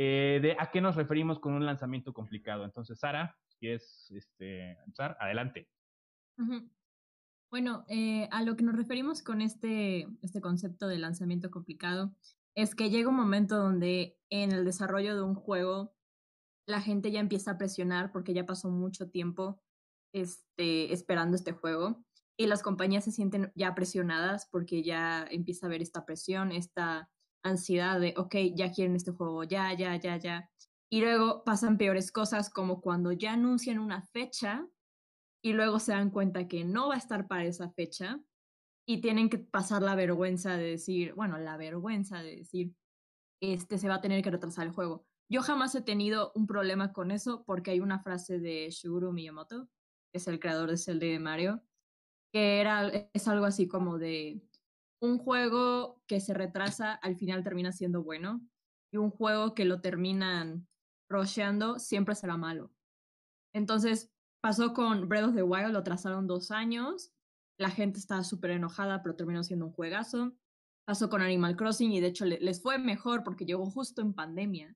eh, 0.00 0.38
de 0.40 0.56
a 0.56 0.70
qué 0.70 0.80
nos 0.80 0.94
referimos 0.94 1.40
con 1.40 1.54
un 1.54 1.66
lanzamiento 1.66 2.12
complicado. 2.12 2.64
Entonces, 2.64 3.00
Sara, 3.00 3.36
si 3.48 3.58
quieres 3.58 4.08
este, 4.12 4.78
adelante. 5.18 5.68
Bueno, 7.50 7.84
eh, 7.88 8.28
a 8.30 8.44
lo 8.44 8.54
que 8.54 8.62
nos 8.62 8.76
referimos 8.76 9.24
con 9.24 9.40
este, 9.40 10.06
este 10.22 10.40
concepto 10.40 10.86
de 10.86 10.98
lanzamiento 10.98 11.50
complicado 11.50 12.14
es 12.54 12.76
que 12.76 12.90
llega 12.90 13.08
un 13.08 13.16
momento 13.16 13.56
donde 13.56 14.16
en 14.30 14.52
el 14.52 14.64
desarrollo 14.64 15.16
de 15.16 15.22
un 15.22 15.34
juego 15.34 15.96
la 16.64 16.80
gente 16.80 17.10
ya 17.10 17.18
empieza 17.18 17.52
a 17.52 17.58
presionar 17.58 18.12
porque 18.12 18.34
ya 18.34 18.46
pasó 18.46 18.70
mucho 18.70 19.10
tiempo 19.10 19.60
este, 20.14 20.92
esperando 20.92 21.34
este 21.34 21.50
juego 21.50 22.04
y 22.36 22.46
las 22.46 22.62
compañías 22.62 23.02
se 23.02 23.10
sienten 23.10 23.50
ya 23.56 23.74
presionadas 23.74 24.46
porque 24.48 24.84
ya 24.84 25.26
empieza 25.28 25.66
a 25.66 25.68
haber 25.68 25.82
esta 25.82 26.04
presión, 26.04 26.52
esta 26.52 27.10
ansiedad 27.42 28.00
de, 28.00 28.14
ok, 28.16 28.34
ya 28.54 28.72
quieren 28.72 28.96
este 28.96 29.12
juego, 29.12 29.44
ya, 29.44 29.72
ya, 29.74 29.96
ya, 29.96 30.16
ya. 30.16 30.50
Y 30.90 31.00
luego 31.00 31.44
pasan 31.44 31.78
peores 31.78 32.12
cosas 32.12 32.50
como 32.50 32.80
cuando 32.80 33.12
ya 33.12 33.34
anuncian 33.34 33.78
una 33.78 34.02
fecha 34.02 34.66
y 35.42 35.52
luego 35.52 35.78
se 35.78 35.92
dan 35.92 36.10
cuenta 36.10 36.48
que 36.48 36.64
no 36.64 36.88
va 36.88 36.94
a 36.94 36.98
estar 36.98 37.26
para 37.28 37.44
esa 37.44 37.70
fecha 37.70 38.20
y 38.86 39.00
tienen 39.00 39.28
que 39.28 39.38
pasar 39.38 39.82
la 39.82 39.94
vergüenza 39.94 40.56
de 40.56 40.70
decir, 40.70 41.12
bueno, 41.14 41.38
la 41.38 41.56
vergüenza 41.56 42.22
de 42.22 42.36
decir, 42.36 42.74
este 43.40 43.78
se 43.78 43.88
va 43.88 43.96
a 43.96 44.00
tener 44.00 44.22
que 44.22 44.30
retrasar 44.30 44.66
el 44.66 44.72
juego. 44.72 45.06
Yo 45.30 45.42
jamás 45.42 45.74
he 45.74 45.82
tenido 45.82 46.32
un 46.34 46.46
problema 46.46 46.92
con 46.92 47.10
eso 47.10 47.44
porque 47.44 47.70
hay 47.72 47.80
una 47.80 48.00
frase 48.00 48.38
de 48.38 48.70
Shigeru 48.70 49.12
Miyamoto, 49.12 49.68
que 50.10 50.18
es 50.18 50.26
el 50.26 50.40
creador 50.40 50.70
de 50.70 50.78
Zelda 50.78 51.06
de 51.06 51.18
Mario, 51.18 51.62
que 52.32 52.60
era, 52.60 52.88
es 53.12 53.28
algo 53.28 53.44
así 53.44 53.68
como 53.68 53.98
de 53.98 54.40
un 55.00 55.18
juego 55.18 56.02
que 56.06 56.20
se 56.20 56.34
retrasa 56.34 56.94
al 56.94 57.16
final 57.16 57.44
termina 57.44 57.72
siendo 57.72 58.02
bueno 58.02 58.40
y 58.92 58.96
un 58.96 59.10
juego 59.10 59.54
que 59.54 59.64
lo 59.64 59.80
terminan 59.80 60.66
rusheando 61.08 61.78
siempre 61.78 62.14
será 62.14 62.36
malo. 62.36 62.72
Entonces, 63.54 64.12
pasó 64.40 64.74
con 64.74 65.08
Breath 65.08 65.28
of 65.28 65.34
the 65.34 65.42
Wild, 65.42 65.72
lo 65.72 65.82
trazaron 65.82 66.26
dos 66.26 66.50
años, 66.50 67.12
la 67.58 67.70
gente 67.70 67.98
estaba 67.98 68.24
súper 68.24 68.52
enojada, 68.52 69.02
pero 69.02 69.16
terminó 69.16 69.42
siendo 69.42 69.66
un 69.66 69.72
juegazo. 69.72 70.36
Pasó 70.86 71.10
con 71.10 71.20
Animal 71.20 71.56
Crossing 71.56 71.92
y 71.92 72.00
de 72.00 72.06
hecho 72.06 72.24
le, 72.24 72.38
les 72.40 72.62
fue 72.62 72.78
mejor 72.78 73.22
porque 73.22 73.44
llegó 73.44 73.70
justo 73.70 74.00
en 74.00 74.14
pandemia. 74.14 74.74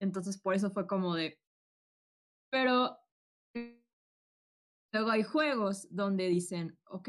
Entonces, 0.00 0.38
por 0.38 0.54
eso 0.54 0.70
fue 0.70 0.86
como 0.86 1.14
de... 1.14 1.40
Pero 2.50 2.98
luego 4.92 5.10
hay 5.10 5.22
juegos 5.22 5.88
donde 5.90 6.28
dicen, 6.28 6.78
ok, 6.84 7.08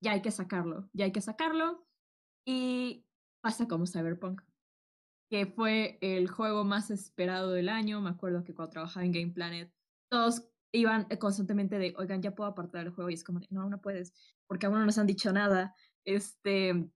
ya 0.00 0.12
hay 0.12 0.22
que 0.22 0.30
sacarlo, 0.30 0.88
ya 0.92 1.04
hay 1.06 1.12
que 1.12 1.20
sacarlo. 1.20 1.86
Y 2.46 3.06
pasa 3.42 3.66
como 3.66 3.86
Cyberpunk, 3.86 4.42
que 5.30 5.46
fue 5.46 5.98
el 6.00 6.28
juego 6.28 6.64
más 6.64 6.90
esperado 6.90 7.52
del 7.52 7.68
año. 7.68 8.00
Me 8.00 8.10
acuerdo 8.10 8.44
que 8.44 8.54
cuando 8.54 8.72
trabajaba 8.72 9.04
en 9.04 9.12
Game 9.12 9.32
Planet, 9.32 9.72
todos 10.10 10.48
iban 10.72 11.06
constantemente 11.18 11.78
de, 11.78 11.94
oigan, 11.96 12.22
ya 12.22 12.34
puedo 12.34 12.50
apartar 12.50 12.86
el 12.86 12.92
juego. 12.92 13.10
Y 13.10 13.14
es 13.14 13.24
como 13.24 13.40
de, 13.40 13.46
no, 13.50 13.68
no 13.68 13.80
puedes, 13.80 14.12
porque 14.46 14.66
aún 14.66 14.78
no 14.78 14.84
nos 14.84 14.98
han 14.98 15.06
dicho 15.06 15.32
nada. 15.32 15.74
Este, 16.04 16.88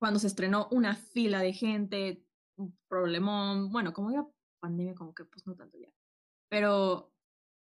cuando 0.00 0.18
se 0.18 0.26
estrenó 0.26 0.68
una 0.70 0.96
fila 0.96 1.40
de 1.40 1.52
gente, 1.52 2.24
un 2.56 2.76
problemón, 2.88 3.70
bueno, 3.70 3.92
como 3.92 4.10
ya 4.10 4.26
pandemia, 4.60 4.94
como 4.94 5.14
que 5.14 5.24
pues 5.24 5.46
no 5.46 5.54
tanto 5.54 5.78
ya. 5.78 5.92
Pero 6.48 7.12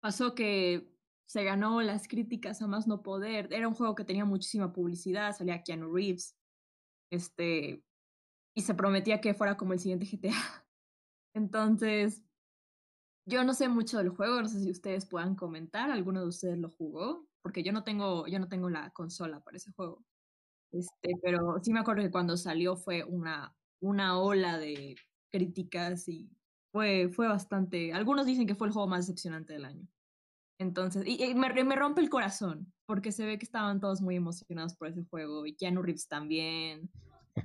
pasó 0.00 0.34
que 0.34 0.97
se 1.28 1.44
ganó 1.44 1.82
las 1.82 2.08
críticas 2.08 2.62
a 2.62 2.66
más 2.66 2.86
no 2.86 3.02
poder. 3.02 3.52
Era 3.52 3.68
un 3.68 3.74
juego 3.74 3.94
que 3.94 4.04
tenía 4.04 4.24
muchísima 4.24 4.72
publicidad, 4.72 5.36
salía 5.36 5.62
Keanu 5.62 5.94
Reeves, 5.94 6.38
este, 7.12 7.84
y 8.56 8.62
se 8.62 8.74
prometía 8.74 9.20
que 9.20 9.34
fuera 9.34 9.56
como 9.56 9.74
el 9.74 9.80
siguiente 9.80 10.06
GTA. 10.06 10.32
Entonces, 11.34 12.24
yo 13.26 13.44
no 13.44 13.52
sé 13.54 13.68
mucho 13.68 13.98
del 13.98 14.08
juego, 14.08 14.40
no 14.40 14.48
sé 14.48 14.60
si 14.60 14.70
ustedes 14.70 15.06
puedan 15.06 15.34
comentar, 15.36 15.90
¿alguno 15.90 16.20
de 16.22 16.28
ustedes 16.28 16.58
lo 16.58 16.70
jugó? 16.70 17.28
Porque 17.42 17.62
yo 17.62 17.72
no 17.72 17.84
tengo, 17.84 18.26
yo 18.26 18.38
no 18.38 18.48
tengo 18.48 18.70
la 18.70 18.90
consola 18.90 19.40
para 19.40 19.58
ese 19.58 19.72
juego. 19.72 20.04
Este, 20.72 21.10
pero 21.22 21.58
sí 21.62 21.72
me 21.72 21.80
acuerdo 21.80 22.02
que 22.02 22.10
cuando 22.10 22.36
salió 22.38 22.76
fue 22.76 23.04
una, 23.04 23.54
una 23.80 24.18
ola 24.18 24.58
de 24.58 24.96
críticas 25.30 26.08
y 26.08 26.30
fue, 26.72 27.10
fue 27.10 27.28
bastante. 27.28 27.92
Algunos 27.92 28.26
dicen 28.26 28.46
que 28.46 28.54
fue 28.54 28.68
el 28.68 28.72
juego 28.72 28.88
más 28.88 29.06
decepcionante 29.06 29.52
del 29.54 29.66
año. 29.66 29.88
Entonces, 30.58 31.04
y, 31.06 31.22
y 31.22 31.34
me, 31.34 31.52
me, 31.64 31.76
rompe 31.76 32.00
el 32.00 32.10
corazón, 32.10 32.72
porque 32.84 33.12
se 33.12 33.24
ve 33.24 33.38
que 33.38 33.44
estaban 33.44 33.80
todos 33.80 34.00
muy 34.00 34.16
emocionados 34.16 34.74
por 34.74 34.88
ese 34.88 35.04
juego, 35.04 35.46
y 35.46 35.54
Keanu 35.54 35.82
Reeves 35.82 36.08
también. 36.08 36.90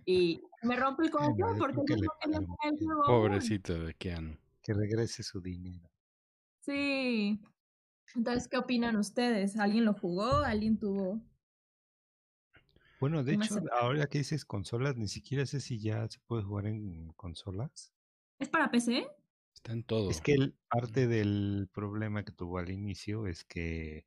Y 0.06 0.42
me 0.64 0.76
rompe 0.76 1.04
el 1.04 1.12
corazón 1.12 1.36
porque 1.60 1.82
yo 1.88 1.96
le 1.96 2.02
no 2.02 2.14
quería 2.20 2.40
el 2.40 2.46
bien. 2.46 2.78
juego. 2.78 3.04
Pobrecito 3.06 3.84
de 3.84 3.94
Keanu. 3.94 4.36
Que 4.64 4.74
regrese 4.74 5.22
su 5.22 5.42
dinero. 5.42 5.88
Sí. 6.62 7.40
Entonces, 8.16 8.48
¿qué 8.48 8.58
opinan 8.58 8.96
ustedes? 8.96 9.58
¿Alguien 9.58 9.86
lo 9.86 9.94
jugó? 9.94 10.38
¿Alguien 10.38 10.80
tuvo? 10.80 11.22
Bueno, 13.00 13.24
de 13.24 13.34
hecho, 13.34 13.56
ahora 13.80 14.08
que 14.08 14.20
dices 14.20 14.46
consolas, 14.46 14.96
ni 14.96 15.08
siquiera 15.08 15.46
sé 15.46 15.60
si 15.60 15.78
ya 15.78 16.08
se 16.08 16.20
puede 16.22 16.44
jugar 16.44 16.68
en 16.68 17.12
consolas. 17.14 17.94
¿Es 18.40 18.50
para 18.50 18.72
PC? 18.72 19.08
Está 19.64 19.72
en 19.72 19.84
todo. 19.86 20.10
Es 20.12 20.20
que 20.20 20.34
el, 20.34 20.56
parte 20.70 21.08
del 21.08 21.70
problema 21.74 22.26
que 22.26 22.34
tuvo 22.34 22.58
al 22.58 22.70
inicio 22.70 23.28
es 23.28 23.46
que 23.46 24.06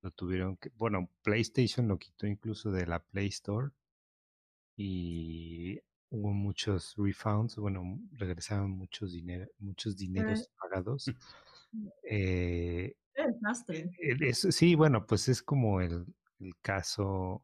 lo 0.00 0.12
tuvieron 0.12 0.56
que, 0.58 0.70
bueno, 0.76 1.10
PlayStation 1.24 1.88
lo 1.88 1.98
quitó 1.98 2.28
incluso 2.28 2.70
de 2.70 2.86
la 2.86 3.00
Play 3.04 3.26
Store 3.26 3.72
y 4.76 5.80
hubo 6.10 6.30
muchos 6.32 6.94
refunds, 6.96 7.56
bueno, 7.56 7.98
regresaban 8.12 8.70
muchos 8.70 9.12
dinero, 9.12 9.48
muchos 9.58 9.96
dineros 9.96 10.48
pagados. 10.60 11.10
Eh, 12.08 12.94
desastre. 13.12 13.90
el- 13.98 14.22
es- 14.22 14.46
sí, 14.50 14.76
bueno, 14.76 15.04
pues 15.04 15.28
es 15.28 15.42
como 15.42 15.80
el, 15.80 16.06
el 16.38 16.54
caso 16.62 17.42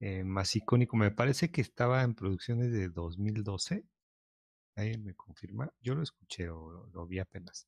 eh, 0.00 0.24
más 0.24 0.54
icónico. 0.56 0.96
Me 0.96 1.10
parece 1.10 1.50
que 1.50 1.60
estaba 1.60 2.02
en 2.02 2.14
producciones 2.14 2.70
de 2.72 2.88
2012. 2.88 3.84
¿Alguien 4.78 5.04
me 5.04 5.14
confirma? 5.14 5.72
Yo 5.82 5.94
lo 5.96 6.02
escuché 6.02 6.48
o 6.50 6.86
lo, 6.92 7.06
vi 7.06 7.18
apenas. 7.18 7.66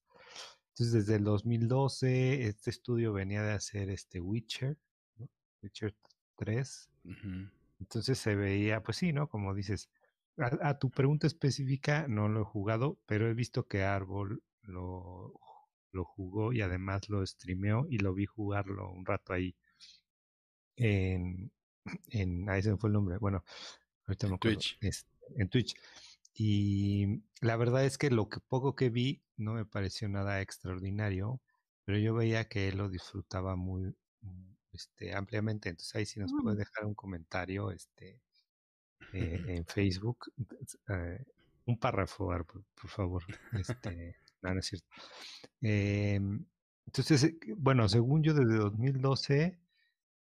Entonces, 0.68 0.92
desde 0.92 1.16
el 1.16 1.25
2012, 1.25 2.46
este 2.46 2.70
estudio 2.70 3.12
venía 3.12 3.42
de 3.42 3.53
hacer 3.53 3.90
este 3.90 4.20
Witcher, 4.20 4.79
¿no? 5.16 5.29
Witcher 5.62 5.94
3. 6.37 6.88
Ujú. 7.05 7.49
Entonces 7.81 8.16
se 8.18 8.37
veía, 8.37 8.83
pues 8.83 8.99
sí, 8.99 9.12
¿no? 9.12 9.29
Como 9.29 9.55
dices, 9.55 9.90
a, 10.38 10.68
a 10.70 10.79
tu 10.79 10.90
pregunta 10.90 11.27
específica 11.27 12.07
no 12.07 12.29
lo 12.29 12.42
he 12.42 12.44
jugado, 12.44 12.96
pero 13.07 13.29
he 13.29 13.35
visto 13.35 13.66
que 13.66 13.83
Árbol 13.83 14.42
lo, 14.62 15.35
lo 15.90 16.05
jugó 16.05 16.53
y 16.53 16.61
además 16.61 17.09
lo 17.09 17.27
streameó 17.27 17.87
y 17.90 17.99
lo 17.99 18.14
vi 18.14 18.27
jugarlo 18.27 18.88
un 18.90 19.05
rato 19.05 19.33
ahí 19.33 19.57
en, 20.77 21.51
en 22.11 22.49
ahí 22.49 22.62
se 22.62 22.70
me 22.70 22.77
fue 22.77 22.88
el 22.88 22.94
nombre, 22.94 23.18
bueno, 23.18 23.42
ahorita 24.07 24.27
me 24.29 24.33
En 24.33 24.37
acuerdo, 24.37 24.59
Twitch. 24.59 24.79
es- 24.81 25.07
en 25.37 25.49
Twitch. 25.49 25.75
Y 26.35 27.23
la 27.40 27.57
verdad 27.57 27.85
es 27.85 27.99
que 27.99 28.11
lo 28.11 28.29
que 28.29 28.40
poco 28.40 28.75
que 28.77 28.90
vi 28.90 29.23
no 29.37 29.55
me 29.55 29.64
pareció 29.66 30.09
nada 30.09 30.40
extraordinario, 30.40 31.40
pero 31.85 31.99
yo 31.99 32.14
veía 32.14 32.49
que 32.49 32.69
él 32.69 32.79
lo 32.79 32.88
disfrutaba 32.88 33.57
muy 33.57 33.95
mm, 34.23 34.53
este, 34.73 35.14
ampliamente. 35.14 35.69
Entonces 35.71 35.95
ahí 35.97 36.07
sí 36.07 36.21
nos 36.21 36.33
puede 36.33 36.57
Mm. 36.57 36.59
dejar 36.59 36.85
un 36.87 36.95
comentario 36.95 37.71
este, 37.73 38.21
eh, 39.12 39.43
en 39.59 39.66
Facebook. 39.66 40.33
eh, 40.88 41.25
un 41.66 41.79
párrafo, 41.79 42.29
por 42.81 42.90
favor. 42.90 43.23
Este, 43.53 44.16
no, 44.43 44.55
no 44.55 44.61
es 44.61 44.66
cierto. 44.66 44.88
Em, 45.61 46.47
entonces, 46.87 47.25
eh, 47.25 47.38
bueno, 47.57 47.88
según 47.88 48.23
yo, 48.23 48.35
desde 48.35 48.57
2012 48.57 49.61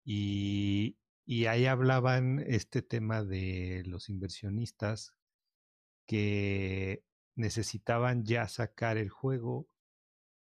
y, 0.06 0.98
y 1.26 1.46
ahí 1.46 1.66
hablaban 1.66 2.40
este 2.48 2.82
tema 2.82 3.24
de 3.24 3.84
los 3.86 4.10
inversionistas 4.10 5.16
que 6.06 7.04
necesitaban 7.36 8.24
ya 8.26 8.48
sacar 8.48 8.98
el 8.98 9.10
juego 9.10 9.68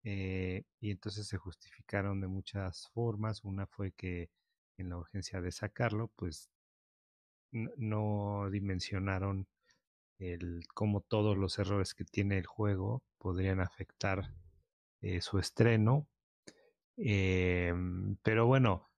eh, 0.02 0.64
y 0.80 0.90
entonces 0.90 1.26
se 1.26 1.36
justificaron 1.36 2.20
de 2.20 2.28
muchas 2.28 2.88
formas. 2.94 3.44
Una 3.44 3.66
fue 3.66 3.92
que 3.92 4.30
en 4.78 4.88
la 4.90 4.96
urgencia 4.98 5.40
de 5.40 5.52
sacarlo, 5.52 6.10
pues 6.16 6.50
no 7.52 8.48
dimensionaron 8.50 9.48
el 10.18 10.64
cómo 10.74 11.00
todos 11.00 11.36
los 11.36 11.58
errores 11.58 11.94
que 11.94 12.04
tiene 12.04 12.38
el 12.38 12.46
juego 12.46 13.02
podrían 13.18 13.60
afectar 13.60 14.32
eh, 15.00 15.20
su 15.20 15.38
estreno. 15.38 16.08
Em, 16.96 18.16
pero 18.22 18.46
bueno, 18.46 18.90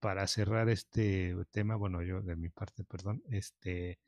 para 0.00 0.26
cerrar 0.26 0.68
este 0.68 1.34
tema, 1.50 1.76
bueno, 1.76 2.02
yo 2.02 2.22
de 2.22 2.36
mi 2.36 2.48
parte, 2.48 2.84
perdón, 2.84 3.22
este, 3.30 3.98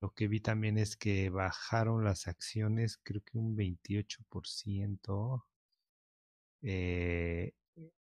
lo 0.00 0.12
que 0.14 0.28
vi 0.28 0.40
también 0.40 0.78
es 0.78 0.96
que 0.96 1.30
bajaron 1.30 2.04
las 2.04 2.28
acciones, 2.28 2.98
creo 3.02 3.22
que 3.22 3.38
un 3.38 3.56
28%, 3.56 5.46
eh, 6.62 7.52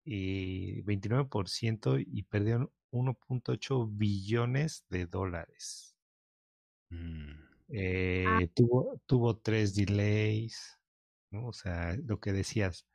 y 0.05 0.83
29% 0.83 1.99
y 1.99 2.23
perdieron 2.25 2.71
1.8 2.91 3.87
billones 3.91 4.85
de 4.89 5.07
dólares. 5.07 5.97
Mm, 6.91 7.33
Eh, 7.71 8.49
tuvo, 8.55 8.99
tuvo 9.07 9.37
tres 9.37 9.75
delays, 9.75 10.79
¿no? 11.31 11.49
O 11.49 11.53
sea, 11.53 11.95
lo 12.07 12.19
que 12.19 12.33
decías, 12.33 12.87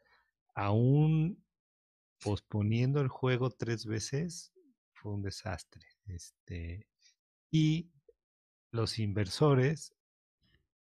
aún 0.56 1.44
posponiendo 2.24 3.02
el 3.02 3.10
juego 3.10 3.52
tres 3.52 3.86
veces, 3.86 4.54
fue 4.94 5.14
un 5.14 5.24
desastre. 5.24 5.86
Este, 6.08 6.88
y 7.52 7.92
los 8.74 9.00
inversores 9.00 9.94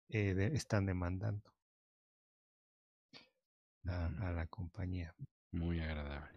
eh, 0.10 0.34
de- 0.34 0.56
están 0.56 0.86
demandando 0.86 1.54
a, 3.88 4.10
mm, 4.10 4.24
a 4.24 4.32
la 4.32 4.48
compañía. 4.48 5.14
muy 5.52 5.80
agradable. 5.82 6.30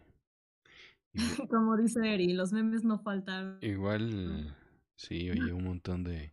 Igu- 1.14 1.46
Como 1.50 1.76
dice 1.76 2.00
Eri, 2.14 2.32
los 2.32 2.52
memes 2.52 2.84
no 2.84 2.98
faltan. 2.98 3.58
Igual, 3.60 4.54
sí, 4.96 5.30
oye, 5.30 5.52
un 5.52 5.64
montón 5.64 6.04
de 6.04 6.32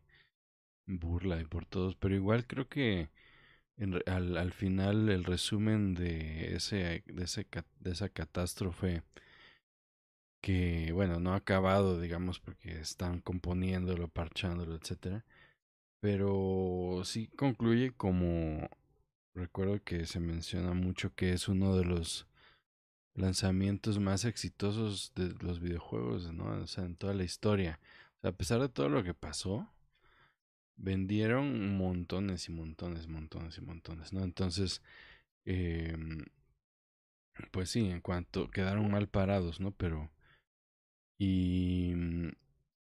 burla 0.88 1.42
y 1.42 1.46
por 1.46 1.66
todos, 1.66 1.96
pero 1.96 2.16
igual 2.16 2.48
creo 2.48 2.68
que 2.70 3.10
en 3.78 3.94
re- 3.94 4.04
al, 4.08 4.38
al 4.38 4.54
final 4.54 5.10
el 5.10 5.24
resumen 5.26 5.96
de 5.96 6.56
ese, 6.56 7.04
de 7.08 7.24
ese 7.26 7.48
de 7.80 7.92
esa 7.92 8.10
catástrofe 8.10 9.04
que, 10.42 10.92
bueno, 10.94 11.20
no 11.20 11.34
ha 11.34 11.38
acabado, 11.38 12.00
digamos, 12.00 12.40
porque 12.40 12.80
están 12.80 13.22
componiéndolo, 13.22 14.08
parchándolo, 14.08 14.76
etcétera, 14.76 15.26
pero 16.02 17.02
sí 17.06 17.28
concluye 17.28 17.92
como 17.92 18.70
recuerdo 19.36 19.84
que 19.84 20.06
se 20.06 20.20
menciona 20.20 20.74
mucho 20.74 21.14
que 21.16 21.34
es 21.34 21.48
uno 21.48 21.76
de 21.76 21.86
los 21.86 22.28
lanzamientos 23.16 24.00
más 24.00 24.26
exitosos 24.26 25.14
de 25.16 25.34
los 25.42 25.60
videojuegos, 25.60 26.32
¿no? 26.34 26.46
O 26.62 26.68
sea, 26.68 26.86
en 26.86 26.96
toda 26.96 27.14
la 27.14 27.24
historia. 27.24 27.80
A 28.24 28.32
pesar 28.32 28.62
de 28.62 28.70
todo 28.70 28.90
lo 28.90 29.04
que 29.04 29.14
pasó, 29.14 29.70
vendieron 30.78 31.78
montones 31.78 32.48
y 32.50 32.52
montones, 32.52 33.08
montones 33.08 33.58
y 33.58 33.62
montones, 33.62 34.14
¿no? 34.14 34.24
Entonces, 34.24 34.82
em, 35.46 36.26
pues 37.52 37.70
sí, 37.70 37.90
en 37.90 38.02
cuanto 38.02 38.50
quedaron 38.50 38.90
mal 38.92 39.08
parados, 39.08 39.60
¿no? 39.60 39.72
Pero, 39.72 40.10
y, 41.20 41.94
mm, 41.96 42.32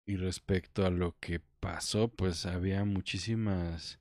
y 0.06 0.16
respecto 0.16 0.86
a 0.86 0.90
lo 0.90 1.16
que 1.20 1.40
pasó, 1.60 2.08
pues 2.08 2.46
había 2.46 2.84
muchísimas, 2.84 4.00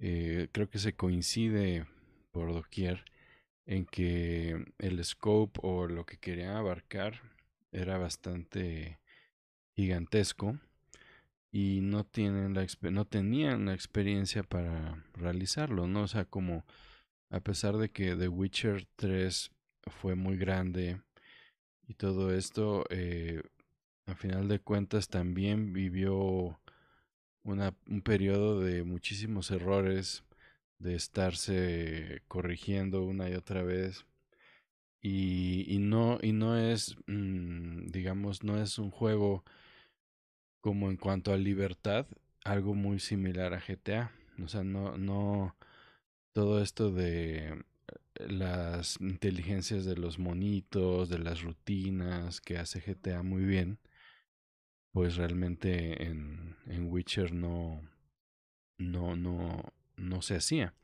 eh, 0.00 0.48
creo 0.52 0.70
que 0.70 0.78
se 0.78 0.94
coincide 0.94 1.86
por 2.32 2.52
doquier 2.54 3.04
en 3.66 3.86
que 3.86 4.64
el 4.78 5.04
scope 5.04 5.60
o 5.62 5.86
lo 5.88 6.06
que 6.06 6.18
querían 6.18 6.56
abarcar 6.56 7.22
era 7.72 7.98
bastante 7.98 9.00
gigantesco 9.76 10.58
y 11.52 11.80
no 11.82 12.04
tienen 12.04 12.54
la 12.54 12.66
no 12.90 13.06
tenían 13.06 13.66
la 13.66 13.74
experiencia 13.74 14.42
para 14.42 15.04
realizarlo, 15.14 15.86
¿no? 15.86 16.02
O 16.02 16.08
sea, 16.08 16.24
como 16.26 16.64
a 17.30 17.40
pesar 17.40 17.76
de 17.78 17.90
que 17.90 18.16
The 18.16 18.28
Witcher 18.28 18.86
3 18.96 19.52
fue 19.88 20.14
muy 20.16 20.36
grande 20.36 21.00
y 21.88 21.94
todo 21.94 22.34
esto, 22.34 22.84
eh, 22.90 23.42
a 24.06 24.14
final 24.14 24.48
de 24.48 24.60
cuentas 24.60 25.08
también 25.08 25.72
vivió 25.72 26.58
una, 27.44 27.74
un 27.88 28.02
periodo 28.02 28.60
de 28.60 28.84
muchísimos 28.84 29.50
errores, 29.50 30.24
de 30.78 30.94
estarse 30.94 32.22
corrigiendo 32.28 33.04
una 33.04 33.30
y 33.30 33.34
otra 33.34 33.62
vez. 33.62 34.06
Y, 35.00 35.64
y 35.68 35.78
no, 35.78 36.18
y 36.22 36.32
no 36.32 36.58
es, 36.58 36.96
mm, 37.06 37.86
digamos, 37.88 38.42
no 38.42 38.60
es 38.60 38.78
un 38.78 38.90
juego 38.90 39.44
como 40.60 40.90
en 40.90 40.96
cuanto 40.96 41.32
a 41.32 41.36
libertad, 41.36 42.06
algo 42.44 42.74
muy 42.74 42.98
similar 42.98 43.54
a 43.54 43.60
GTA. 43.60 44.12
O 44.42 44.48
sea, 44.48 44.64
no, 44.64 44.98
no, 44.98 45.56
todo 46.32 46.62
esto 46.62 46.90
de 46.90 47.64
las 48.28 49.00
inteligencias 49.00 49.84
de 49.84 49.96
los 49.96 50.18
monitos, 50.18 51.08
de 51.08 51.18
las 51.18 51.42
rutinas 51.42 52.40
que 52.40 52.58
hace 52.58 52.80
GTA 52.80 53.22
muy 53.22 53.44
bien, 53.44 53.78
pues 54.92 55.16
realmente 55.16 56.04
en, 56.04 56.56
en 56.66 56.90
Witcher 56.90 57.32
no, 57.32 57.82
no, 58.78 59.16
no, 59.16 59.62
no 59.96 60.22
se 60.22 60.36
hacía. 60.36 60.74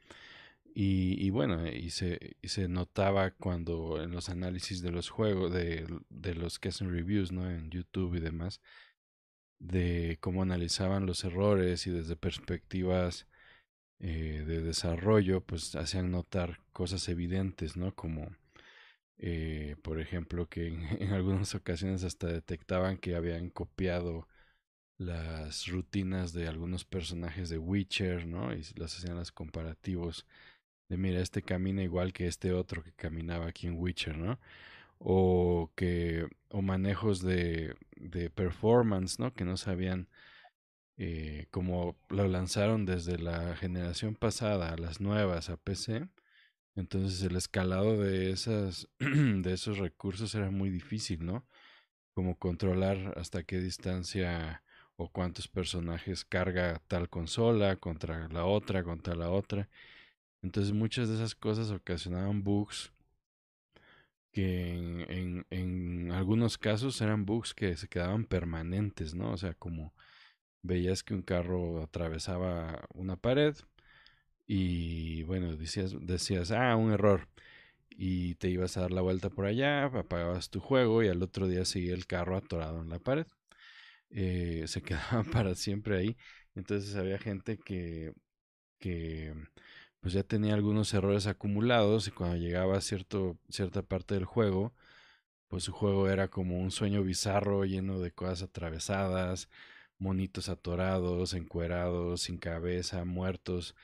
Y, 0.75 1.29
bueno, 1.31 1.67
y 1.69 1.91
se, 1.91 2.37
y 2.41 2.49
se 2.49 2.67
notaba 2.67 3.33
cuando 3.33 4.03
en 4.03 4.11
los 4.11 4.31
análisis 4.31 4.81
de 4.81 4.91
los 4.91 5.11
juegos, 5.11 5.53
de, 5.53 5.87
de 6.09 6.35
los 6.35 6.59
que 6.59 6.71
hacen 6.71 6.91
reviews, 6.91 7.31
¿no? 7.31 7.51
En 7.51 7.71
YouTube 7.71 8.15
y 8.15 8.21
demás, 8.21 8.61
de 9.59 10.19
cómo 10.21 10.43
analizaban 10.43 11.07
los 11.07 11.25
errores 11.25 11.87
y 11.87 11.91
desde 11.91 12.17
perspectivas 12.17 13.27
eh, 14.03 14.45
de 14.47 14.63
desarrollo, 14.63 15.43
pues 15.43 15.77
hacían 15.77 16.13
notar 16.13 16.61
cosas 16.75 17.09
evidentes, 17.11 17.77
¿no? 17.79 17.95
Como, 17.95 18.29
eh, 19.19 19.77
por 19.83 20.01
ejemplo, 20.01 20.49
que 20.49 20.69
en, 20.69 20.83
en 21.03 21.13
algunas 21.13 21.55
ocasiones 21.55 22.05
hasta 22.05 22.29
detectaban 22.29 22.99
que 22.99 23.17
habían 23.17 23.51
copiado 23.51 24.29
las 24.99 25.67
rutinas 25.69 26.33
de 26.33 26.49
algunos 26.49 26.85
personajes 26.85 27.49
de 27.51 27.59
Witcher, 27.59 28.27
¿no? 28.27 28.55
Y 28.55 28.65
las 28.77 28.97
hacían 28.99 29.17
los 29.17 29.33
comparativos 29.33 30.27
de 30.89 30.97
mira, 30.99 31.21
este 31.21 31.43
camina 31.43 31.83
igual 31.83 32.13
que 32.13 32.27
este 32.27 32.53
otro 32.53 32.83
que 32.85 32.93
caminaba 32.93 33.47
aquí 33.49 33.67
en 33.67 33.79
Witcher, 33.79 34.19
¿no? 34.19 34.39
O 34.99 35.73
que, 35.77 36.29
o 36.51 36.63
manejos 36.63 37.23
de, 37.23 37.77
de 37.97 38.31
performance, 38.31 39.19
¿no? 39.19 39.35
Que 39.35 39.45
no 39.45 39.57
sabían 39.57 40.09
eh, 41.05 41.47
como 41.51 41.97
lo 42.11 42.29
lanzaron 42.29 42.87
desde 42.87 43.19
la 43.19 43.57
generación 43.57 44.15
pasada 44.15 44.73
a 44.73 44.77
las 44.77 45.01
nuevas 45.01 45.51
a 45.51 45.57
PC, 45.57 46.09
entonces 46.77 47.23
el 47.25 47.35
escalado 47.35 48.01
de 48.01 48.31
esas 48.31 48.89
de 49.01 49.53
esos 49.53 49.79
recursos 49.79 50.33
era 50.37 50.53
muy 50.53 50.71
difícil, 50.71 51.27
¿no? 51.27 51.45
Como 52.15 52.39
controlar 52.39 53.15
hasta 53.19 53.43
qué 53.43 53.59
distancia 53.59 54.63
o 54.97 55.11
cuántos 55.11 55.49
personajes 55.49 56.25
carga 56.25 56.81
tal 56.87 57.09
consola 57.09 57.75
contra 57.77 58.29
la 58.29 58.45
otra, 58.45 58.85
contra 58.85 59.17
la 59.17 59.31
otra. 59.31 59.69
Entonces 60.43 60.73
muchas 60.73 61.09
de 61.09 61.17
esas 61.17 61.35
cosas 61.35 61.71
ocasionaban 61.73 62.45
bugs 62.45 62.93
que 64.31 64.71
en, 64.71 65.01
en, 65.11 65.47
en, 65.51 66.13
algunos 66.13 66.59
casos 66.59 67.01
eran 67.01 67.27
bugs 67.27 67.55
que 67.55 67.77
se 67.77 67.89
quedaban 67.89 68.25
permanentes, 68.25 69.15
¿no? 69.17 69.33
O 69.33 69.37
sea, 69.37 69.55
como 69.55 69.93
veías 70.63 71.03
que 71.03 71.15
un 71.15 71.23
carro 71.23 71.83
atravesaba 71.83 72.87
una 72.95 73.17
pared 73.17 73.57
y 74.47 75.23
bueno, 75.25 75.57
decías, 75.57 75.95
decías, 76.01 76.51
ah, 76.53 76.77
un 76.77 76.93
error. 76.93 77.29
Y 77.91 78.37
te 78.37 78.49
ibas 78.51 78.77
a 78.77 78.83
dar 78.83 78.93
la 78.93 79.03
vuelta 79.03 79.31
por 79.31 79.47
allá, 79.47 79.85
apagabas 79.87 80.51
tu 80.51 80.61
juego 80.61 81.03
y 81.03 81.09
al 81.09 81.23
otro 81.23 81.49
día 81.49 81.65
seguía 81.65 81.95
el 81.95 82.07
carro 82.07 82.37
atorado 82.37 82.83
en 82.83 82.89
la 82.91 82.99
pared. 82.99 83.27
Eh, 84.11 84.65
se 84.69 84.83
quedaban 84.85 85.27
para 85.31 85.55
siempre 85.55 85.97
ahí. 85.99 86.17
Entonces 86.55 86.97
había 86.97 87.19
gente 87.19 87.59
que, 87.59 88.15
que 88.79 89.35
pues 90.01 90.15
ya 90.15 90.25
tenía 90.25 90.55
algunos 90.55 90.95
errores 90.95 91.27
acumulados 91.27 92.09
y 92.09 92.13
cuando 92.13 92.37
llegaba 92.37 92.77
a 92.79 92.81
cierto, 92.83 93.39
cierta 93.51 93.83
parte 93.83 94.15
del 94.15 94.25
juego, 94.27 94.75
pues 95.49 95.65
su 95.65 95.73
juego 95.73 96.09
era 96.09 96.29
como 96.29 96.59
un 96.61 96.71
sueño 96.71 97.03
bizarro 97.05 97.65
lleno 97.65 98.01
de 98.01 98.13
cosas 98.13 98.43
atravesadas, 98.45 99.49
monitos 100.03 100.49
atorados, 100.49 101.35
encuerados, 101.35 102.23
sin 102.23 102.39
cabeza, 102.39 103.05
muertos. 103.05 103.75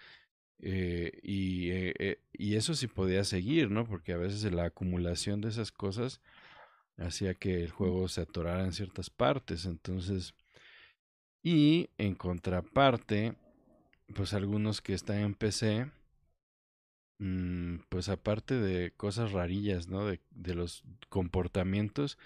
Eh, 0.61 1.13
y, 1.23 1.71
eh, 1.71 1.95
eh, 1.99 2.21
y, 2.33 2.57
eso 2.57 2.75
sí 2.75 2.89
podía 2.89 3.25
seguir, 3.25 3.71
¿no? 3.71 3.87
Porque 3.87 4.13
a 4.13 4.17
veces 4.19 4.43
la 4.53 4.67
acumulación 4.67 5.41
de 5.41 5.49
esas 5.51 5.71
cosas 5.73 6.21
hacía 6.99 7.35
que 7.35 7.63
el 7.65 7.71
juego 7.71 8.09
se 8.09 8.23
atorara 8.23 8.65
en 8.65 8.73
ciertas 8.73 9.11
partes. 9.11 9.67
Entonces, 9.67 10.35
y 11.43 11.91
en 11.99 12.15
contraparte, 12.15 13.35
pues 14.15 14.35
algunos 14.35 14.81
que 14.83 14.95
están 14.95 15.19
en 15.19 15.35
PC, 15.35 15.91
mmm, 17.19 17.79
pues 17.89 18.09
aparte 18.09 18.55
de 18.55 18.93
cosas 18.93 19.33
rarillas, 19.33 19.89
¿no? 19.89 20.07
De, 20.07 20.21
de 20.31 20.55
los 20.55 20.83
comportamientos, 21.09 22.19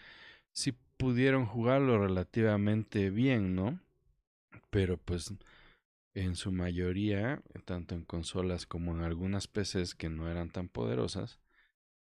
sí 0.52 0.74
pudieron 1.02 1.46
jugarlo 1.46 1.98
relativamente 1.98 3.10
bien, 3.10 3.56
¿no? 3.56 3.80
Pero 4.70 4.98
pues 4.98 5.34
en 6.14 6.36
su 6.36 6.52
mayoría, 6.52 7.42
tanto 7.64 7.96
en 7.96 8.04
consolas 8.04 8.66
como 8.66 8.92
en 8.92 9.02
algunas 9.02 9.48
PCs 9.48 9.96
que 9.96 10.08
no 10.08 10.30
eran 10.30 10.50
tan 10.50 10.68
poderosas, 10.68 11.40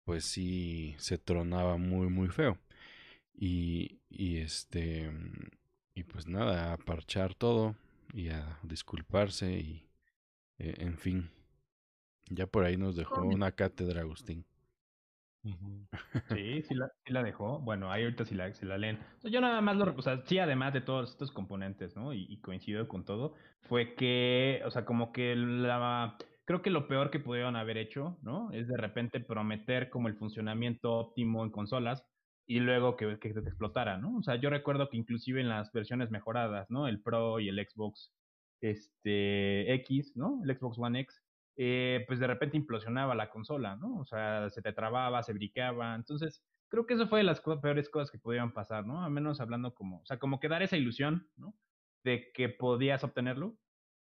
pues 0.04 0.26
sí 0.26 0.94
se 1.00 1.18
tronaba 1.18 1.78
muy 1.78 2.10
muy 2.10 2.30
feo. 2.30 2.60
Y, 3.34 4.02
y 4.08 4.38
este 4.38 5.12
y 5.96 6.04
pues 6.04 6.28
nada, 6.28 6.72
a 6.72 6.78
parchar 6.78 7.34
todo 7.34 7.76
y 8.14 8.30
a 8.30 8.60
disculparse 8.62 9.52
y 9.52 9.90
eh, 10.60 10.76
en 10.78 11.00
fin. 11.00 11.32
Ya 12.30 12.46
por 12.46 12.66
ahí 12.66 12.78
nos 12.78 12.96
dejó 12.96 13.24
una 13.24 13.52
cátedra 13.52 14.02
Agustín. 14.02 14.46
Sí, 16.30 16.64
sí 16.64 16.76
la, 17.08 17.24
dejó. 17.24 17.60
Bueno, 17.60 17.92
ahí 17.92 18.04
ahorita 18.04 18.26
sí 18.26 18.36
la, 18.36 18.52
si 18.54 18.66
la 18.66 18.78
leen. 18.78 19.00
yo 19.24 19.42
nada 19.42 19.62
más 19.62 19.76
lo, 19.78 19.94
o 19.96 20.02
sea, 20.02 20.24
sí, 20.26 20.40
además 20.40 20.74
de 20.74 20.82
todos 20.82 21.12
estos 21.12 21.32
componentes, 21.32 21.96
¿no? 21.96 22.14
Y, 22.14 22.26
y, 22.30 22.40
coincido 22.42 22.88
con 22.88 23.06
todo, 23.06 23.36
fue 23.62 23.96
que, 23.96 24.62
o 24.66 24.72
sea, 24.72 24.86
como 24.86 25.12
que 25.12 25.36
la, 25.36 26.18
creo 26.46 26.62
que 26.62 26.70
lo 26.70 26.88
peor 26.88 27.12
que 27.12 27.20
pudieron 27.20 27.56
haber 27.56 27.78
hecho, 27.78 28.18
¿no? 28.22 28.52
Es 28.52 28.68
de 28.68 28.78
repente 28.78 29.20
prometer 29.20 29.90
como 29.90 30.08
el 30.08 30.16
funcionamiento 30.16 30.94
óptimo 30.94 31.44
en 31.44 31.52
consolas 31.52 32.06
y 32.48 32.60
luego 32.60 32.96
que, 32.96 33.20
que 33.20 33.34
te 33.34 33.40
explotara, 33.40 33.98
¿no? 33.98 34.18
O 34.18 34.24
sea, 34.24 34.36
yo 34.36 34.50
recuerdo 34.50 34.90
que 34.90 34.98
inclusive 34.98 35.42
en 35.42 35.50
las 35.50 35.72
versiones 35.72 36.12
mejoradas, 36.12 36.70
¿no? 36.70 36.88
El 36.88 37.02
Pro 37.02 37.40
y 37.40 37.50
el 37.50 37.58
Xbox 37.68 38.14
este, 38.62 39.74
X, 39.74 40.14
¿no? 40.16 40.42
El 40.44 40.56
Xbox 40.56 40.78
One 40.78 41.02
X, 41.02 41.25
eh, 41.56 42.04
pues 42.08 42.20
de 42.20 42.28
repente 42.28 42.58
implosionaba 42.58 43.16
la 43.16 43.30
consola, 43.30 43.76
¿no? 43.76 44.00
O 44.00 44.06
sea, 44.06 44.50
se 44.50 44.62
te 44.62 44.74
trababa, 44.74 45.24
se 45.24 45.34
briqueaba. 45.34 45.96
Entonces, 45.96 46.44
creo 46.70 46.86
que 46.86 46.96
eso 46.96 47.08
fue 47.08 47.20
de 47.20 47.24
las 47.26 47.42
peores 47.42 47.90
cosas 47.90 48.12
que 48.12 48.20
pudieran 48.20 48.54
pasar, 48.54 48.86
¿no? 48.86 49.04
Al 49.04 49.12
menos 49.12 49.40
hablando 49.40 49.74
como, 49.74 50.02
o 50.02 50.06
sea, 50.06 50.20
como 50.20 50.40
que 50.40 50.50
dar 50.50 50.64
esa 50.64 50.78
ilusión, 50.78 51.30
¿no? 51.38 51.56
De 52.04 52.32
que 52.34 52.50
podías 52.50 53.04
obtenerlo 53.04 53.58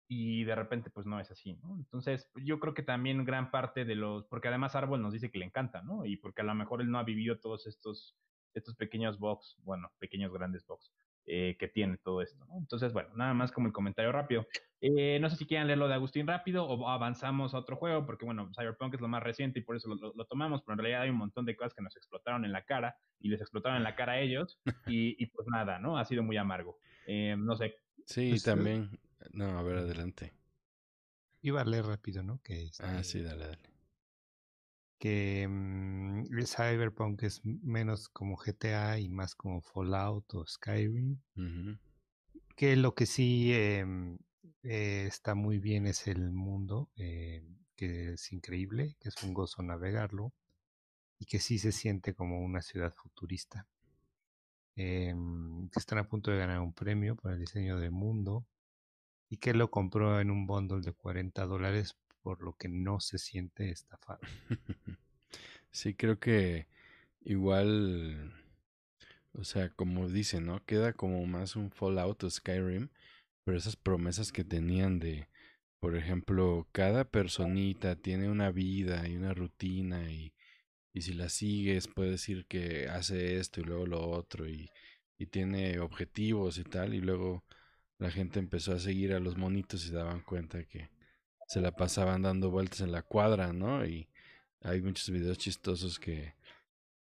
y 0.08 0.43
de 0.43 0.56
repente 0.56 0.89
pues 0.89 1.06
no 1.06 1.19
es 1.19 1.32
así, 1.32 1.54
¿no? 1.54 1.77
Entonces, 1.77 2.30
yo 2.36 2.60
creo 2.60 2.73
que 2.73 2.84
también 2.84 3.23
gran 3.25 3.49
parte 3.49 3.86
de 3.86 3.95
los, 3.95 4.25
porque 4.25 4.49
además 4.49 4.75
Árbol 4.75 5.01
nos 5.01 5.13
dice 5.13 5.32
que 5.32 5.39
le 5.39 5.45
encanta, 5.45 5.82
¿no? 5.84 6.06
Y 6.06 6.17
porque 6.17 6.41
a 6.41 6.43
lo 6.45 6.54
mejor 6.54 6.82
él 6.82 6.91
no 6.91 6.99
ha 6.99 7.04
vivido 7.04 7.39
todos 7.39 7.65
estos, 7.65 8.17
estos 8.54 8.75
pequeños 8.75 9.19
box, 9.19 9.58
bueno, 9.63 9.89
pequeños 9.99 10.34
grandes 10.34 10.65
box, 10.65 10.93
eh, 11.26 11.56
que 11.60 11.68
tiene 11.68 11.98
todo 11.98 12.22
esto. 12.22 12.44
¿no? 12.46 12.58
Entonces, 12.58 12.94
bueno, 12.94 13.10
nada 13.16 13.34
más 13.34 13.52
como 13.52 13.68
el 13.68 13.74
comentario 13.74 14.12
rápido. 14.12 14.48
Eh, 14.82 15.20
no 15.22 15.30
sé 15.30 15.36
si 15.36 15.46
quieren 15.46 15.68
leerlo 15.68 15.88
de 15.88 15.94
Agustín 15.94 16.26
rápido 16.26 16.66
o 16.66 16.90
avanzamos 16.90 17.54
a 17.54 17.60
otro 17.60 17.76
juego, 17.76 18.06
porque 18.06 18.26
bueno, 18.26 18.50
Cyberpunk 18.58 18.96
es 18.96 19.02
lo 19.02 19.08
más 19.08 19.22
reciente 19.22 19.60
y 19.60 19.62
por 19.62 19.76
eso 19.76 19.88
lo, 19.90 20.26
tomamos, 20.26 20.64
pero 20.64 20.74
en 20.74 20.80
realidad 20.80 21.02
hay 21.04 21.10
un 21.12 21.18
montón 21.18 21.46
de 21.46 21.56
cosas 21.56 21.74
que 21.76 21.84
nos 21.84 21.96
explotaron 21.96 22.46
en 22.46 22.52
la 22.52 22.66
cara 22.66 22.98
y 23.20 23.30
les 23.30 23.40
explotaron 23.42 23.78
en 23.78 23.84
la 23.84 23.96
cara 23.96 24.14
a 24.14 24.20
ellos 24.20 24.60
y, 24.88 25.26
pues 25.28 25.48
nada, 25.48 25.78
¿no? 25.78 25.98
Ha 25.98 26.06
sido 26.06 26.24
muy 26.24 26.38
amargo. 26.38 26.80
Eh, 27.06 27.36
no 27.38 27.56
sé. 27.56 27.76
Sí, 28.06 28.32
pues, 28.32 28.44
también. 28.44 29.00
No, 29.32 29.60
a 29.60 29.64
ver, 29.64 29.78
adelante. 29.78 30.34
Iba 31.44 31.62
a 31.62 31.66
leer 31.66 31.86
rápido, 31.86 32.24
¿no? 32.24 32.42
Que 32.44 32.70
Ah, 32.80 33.04
sí, 33.04 33.22
dale, 33.22 33.46
dale 33.46 33.72
que 35.02 35.48
mmm, 35.50 36.11
Cyberpunk 36.46 37.24
es 37.24 37.42
menos 37.44 38.10
como 38.10 38.36
GTA 38.36 39.00
y 39.00 39.10
más 39.10 39.36
como 39.36 39.62
Fallout 39.62 40.34
o 40.34 40.46
Skyrim. 40.46 41.20
Que 42.56 42.76
lo 42.76 42.94
que 42.94 43.06
sí 43.06 43.52
eh, 43.54 43.86
eh, 44.64 45.06
está 45.08 45.36
muy 45.36 45.60
bien 45.60 45.88
es 45.88 46.08
el 46.08 46.32
mundo, 46.32 46.90
eh, 46.96 47.44
que 47.76 48.14
es 48.14 48.32
increíble, 48.32 48.96
que 49.00 49.10
es 49.10 49.24
un 49.24 49.34
gozo 49.34 49.64
navegarlo 49.64 50.34
y 51.20 51.26
que 51.26 51.40
sí 51.40 51.60
se 51.60 51.72
siente 51.72 52.14
como 52.14 52.42
una 52.42 52.62
ciudad 52.62 52.94
futurista. 52.94 53.68
Em, 54.76 55.70
que 55.70 55.80
están 55.80 56.00
a 56.00 56.08
punto 56.08 56.32
de 56.32 56.38
ganar 56.38 56.60
un 56.60 56.74
premio 56.74 57.16
por 57.16 57.32
el 57.32 57.40
diseño 57.40 57.78
del 57.78 57.92
mundo 57.92 58.46
y 59.30 59.38
que 59.38 59.54
lo 59.54 59.70
compró 59.70 60.20
en 60.20 60.32
un 60.32 60.48
bundle 60.48 60.82
de 60.82 60.94
40 60.94 61.46
dólares 61.46 61.98
por 62.22 62.42
lo 62.42 62.54
que 62.54 62.70
no 62.70 63.00
se 63.00 63.18
siente 63.18 63.70
estafado. 63.70 64.22
sí, 65.72 65.94
creo 65.94 66.20
que 66.20 66.68
igual, 67.24 68.34
o 69.34 69.44
sea, 69.44 69.70
como 69.70 70.10
dicen, 70.10 70.46
¿no? 70.46 70.64
Queda 70.66 70.94
como 70.94 71.26
más 71.26 71.56
un 71.56 71.72
Fallout 71.72 72.24
o 72.24 72.30
Skyrim, 72.30 72.90
pero 73.46 73.58
esas 73.58 73.76
promesas 73.76 74.32
que 74.32 74.44
tenían 74.44 75.00
de, 75.00 75.28
por 75.80 75.98
ejemplo, 75.98 76.68
cada 76.72 77.06
personita 77.06 77.96
tiene 77.98 78.30
una 78.30 78.52
vida 78.52 79.08
y 79.08 79.18
una 79.18 79.34
rutina 79.34 80.12
y, 80.12 80.34
y 80.94 81.02
si 81.04 81.14
la 81.14 81.30
sigues 81.30 81.88
puede 81.88 82.12
decir 82.12 82.46
que 82.48 82.90
hace 82.90 83.38
esto 83.40 83.62
y 83.62 83.66
luego 83.66 83.88
lo 83.88 84.10
otro 84.10 84.50
y, 84.50 84.70
y 85.20 85.28
tiene 85.28 85.80
objetivos 85.80 86.58
y 86.60 86.64
tal 86.64 86.94
y 86.96 87.02
luego 87.02 87.44
la 88.00 88.12
gente 88.12 88.40
empezó 88.40 88.74
a 88.74 88.80
seguir 88.80 89.14
a 89.14 89.20
los 89.20 89.38
monitos 89.38 89.86
y 89.88 89.92
daban 89.92 90.22
cuenta 90.24 90.66
que 90.66 90.90
se 91.48 91.62
la 91.62 91.72
pasaban 91.74 92.24
dando 92.24 92.50
vueltas 92.52 92.82
en 92.82 92.92
la 92.92 93.04
cuadra, 93.04 93.54
¿no? 93.54 93.86
Y 93.86 94.10
hay 94.62 94.82
muchos 94.82 95.10
videos 95.10 95.38
chistosos 95.38 96.00
que, 96.00 96.34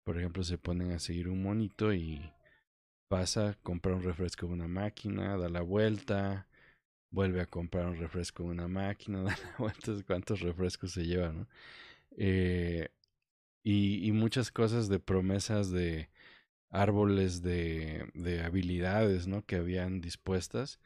por 0.03 0.17
ejemplo, 0.17 0.43
se 0.43 0.57
ponen 0.57 0.91
a 0.91 0.99
seguir 0.99 1.29
un 1.29 1.43
monito 1.43 1.93
y 1.93 2.31
pasa, 3.09 3.57
compra 3.63 3.95
un 3.95 4.03
refresco 4.03 4.45
en 4.45 4.53
una 4.53 4.67
máquina, 4.67 5.37
da 5.37 5.49
la 5.49 5.61
vuelta, 5.61 6.47
vuelve 7.11 7.41
a 7.41 7.47
comprar 7.47 7.87
un 7.87 7.97
refresco 7.97 8.43
en 8.43 8.49
una 8.49 8.67
máquina, 8.67 9.21
da 9.23 9.37
la 9.37 9.55
vuelta, 9.57 9.91
cuántos 10.05 10.41
refrescos 10.41 10.91
se 10.91 11.05
llevan, 11.05 11.39
¿no? 11.39 11.47
Eh, 12.17 12.89
y, 13.63 14.11
muchas 14.11 14.51
cosas 14.51 14.89
de 14.89 14.99
promesas 14.99 15.71
de 15.71 16.09
árboles 16.69 17.41
de, 17.41 18.09
de 18.13 18.43
habilidades, 18.43 19.27
¿no? 19.27 19.43
Que 19.45 19.57
habían 19.57 20.01
dispuestas 20.01 20.79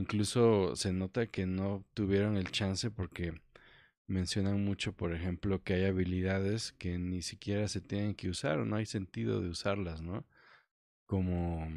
Incluso 0.00 0.76
se 0.76 0.92
nota 0.94 1.26
que 1.26 1.44
no 1.46 1.84
tuvieron 1.94 2.38
el 2.38 2.50
chance 2.50 2.90
porque 2.90 3.34
mencionan 4.10 4.64
mucho, 4.64 4.92
por 4.94 5.14
ejemplo, 5.14 5.62
que 5.62 5.74
hay 5.74 5.84
habilidades 5.84 6.72
que 6.72 6.98
ni 6.98 7.22
siquiera 7.22 7.68
se 7.68 7.80
tienen 7.80 8.14
que 8.14 8.28
usar 8.28 8.58
o 8.58 8.66
no 8.66 8.76
hay 8.76 8.86
sentido 8.86 9.40
de 9.40 9.48
usarlas, 9.48 10.02
¿no? 10.02 10.26
Como, 11.06 11.68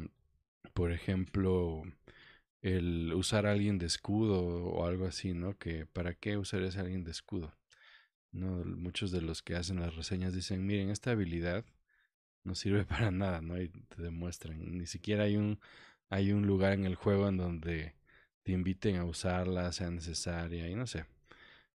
por 0.74 0.92
ejemplo, 0.92 1.84
el 2.62 3.12
usar 3.14 3.46
a 3.46 3.52
alguien 3.52 3.78
de 3.78 3.86
escudo 3.86 4.42
o 4.42 4.86
algo 4.86 5.06
así, 5.06 5.34
¿no? 5.34 5.58
Que 5.58 5.86
para 5.86 6.14
qué 6.14 6.38
usarías 6.38 6.76
a 6.78 6.82
alguien 6.82 7.04
de 7.04 7.12
escudo. 7.12 7.54
No, 8.32 8.64
muchos 8.64 9.12
de 9.12 9.22
los 9.22 9.42
que 9.42 9.56
hacen 9.56 9.80
las 9.80 9.96
reseñas 9.96 10.34
dicen, 10.34 10.66
miren, 10.66 10.90
esta 10.90 11.12
habilidad 11.12 11.64
no 12.44 12.54
sirve 12.54 12.84
para 12.86 13.10
nada, 13.10 13.42
¿no? 13.42 13.60
Y 13.60 13.68
te 13.70 14.02
demuestran. 14.02 14.78
Ni 14.78 14.86
siquiera 14.86 15.24
hay 15.24 15.36
un, 15.36 15.60
hay 16.10 16.32
un 16.32 16.46
lugar 16.46 16.72
en 16.74 16.86
el 16.86 16.96
juego 16.96 17.28
en 17.28 17.38
donde 17.38 17.94
te 18.44 18.52
inviten 18.52 18.96
a 18.96 19.04
usarla, 19.04 19.72
sea 19.72 19.90
necesaria, 19.90 20.68
y 20.68 20.74
no 20.76 20.86
sé. 20.86 21.06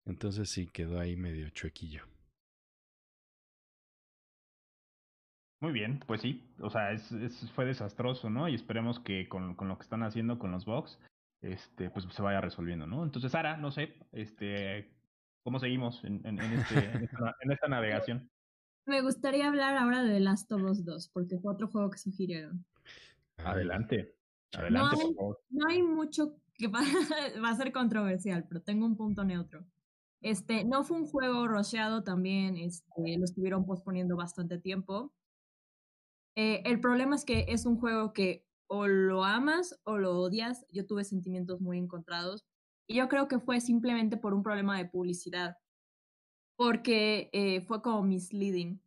Entonces 0.06 0.50
sí 0.50 0.68
quedó 0.68 1.00
ahí 1.00 1.16
medio 1.16 1.50
chuequillo. 1.50 2.04
Muy 5.62 5.72
bien, 5.72 6.00
pues 6.06 6.22
sí, 6.22 6.44
o 6.60 6.70
sea, 6.70 6.92
es, 6.92 7.12
es, 7.12 7.52
fue 7.52 7.66
desastroso, 7.66 8.30
¿no? 8.30 8.48
Y 8.48 8.56
esperemos 8.56 9.00
que 9.00 9.28
con, 9.28 9.56
con, 9.56 9.68
lo 9.68 9.78
que 9.78 9.84
están 9.84 10.04
haciendo 10.04 10.38
con 10.38 10.52
los 10.52 10.66
bugs, 10.66 11.00
este, 11.42 11.90
pues 11.90 12.06
se 12.12 12.22
vaya 12.22 12.42
resolviendo, 12.42 12.86
¿no? 12.86 13.04
Entonces, 13.04 13.32
Sara, 13.32 13.58
no 13.58 13.72
sé, 13.72 13.96
este, 14.12 14.92
¿cómo 15.44 15.60
seguimos 15.60 16.04
en, 16.04 16.22
en, 16.26 16.40
en, 16.40 16.54
este, 16.54 16.92
en, 16.92 17.04
esta, 17.06 17.36
en 17.42 17.52
esta 17.52 17.68
navegación? 17.68 18.30
Me 18.86 19.02
gustaría 19.02 19.48
hablar 19.48 19.78
ahora 19.78 20.04
de 20.04 20.14
The 20.14 20.20
Last 20.20 20.52
of 20.52 20.62
Us 20.62 20.86
2, 20.86 21.10
porque 21.10 21.40
fue 21.40 21.54
otro 21.54 21.68
juego 21.70 21.90
que 21.90 21.98
sugirieron. 21.98 22.64
Adelante. 23.38 24.14
Adelante, 24.54 24.96
no, 24.96 25.02
hay, 25.02 25.08
por 25.08 25.16
favor. 25.16 25.40
no 25.50 25.68
hay 25.68 25.82
mucho 25.82 26.36
que 26.54 26.68
va, 26.68 26.80
va, 27.44 27.50
a 27.50 27.56
ser 27.56 27.72
controversial, 27.72 28.46
pero 28.48 28.62
tengo 28.62 28.86
un 28.86 28.96
punto 28.96 29.24
neutro. 29.24 29.66
Este, 30.26 30.64
no 30.64 30.84
fue 30.84 30.98
un 30.98 31.06
juego 31.06 31.48
rusheado 31.48 32.04
también, 32.04 32.58
este, 32.58 33.16
lo 33.16 33.26
estuvieron 33.26 33.64
posponiendo 33.64 34.16
bastante 34.16 34.58
tiempo. 34.58 35.14
Eh, 36.36 36.64
el 36.66 36.82
problema 36.82 37.16
es 37.16 37.24
que 37.24 37.46
es 37.48 37.68
un 37.68 37.78
juego 37.78 38.12
que 38.12 38.44
o 38.66 38.88
lo 38.88 39.24
amas 39.24 39.80
o 39.84 40.00
lo 40.00 40.18
odias. 40.18 40.66
Yo 40.72 40.88
tuve 40.88 41.04
sentimientos 41.04 41.62
muy 41.62 41.78
encontrados 41.78 42.44
y 42.88 42.96
yo 42.96 43.08
creo 43.08 43.28
que 43.28 43.38
fue 43.38 43.62
simplemente 43.62 44.18
por 44.18 44.34
un 44.34 44.42
problema 44.42 44.80
de 44.80 44.86
publicidad, 44.86 45.58
porque 46.58 47.30
eh, 47.32 47.62
fue 47.62 47.84
como 47.84 48.02
misleading. 48.02 48.82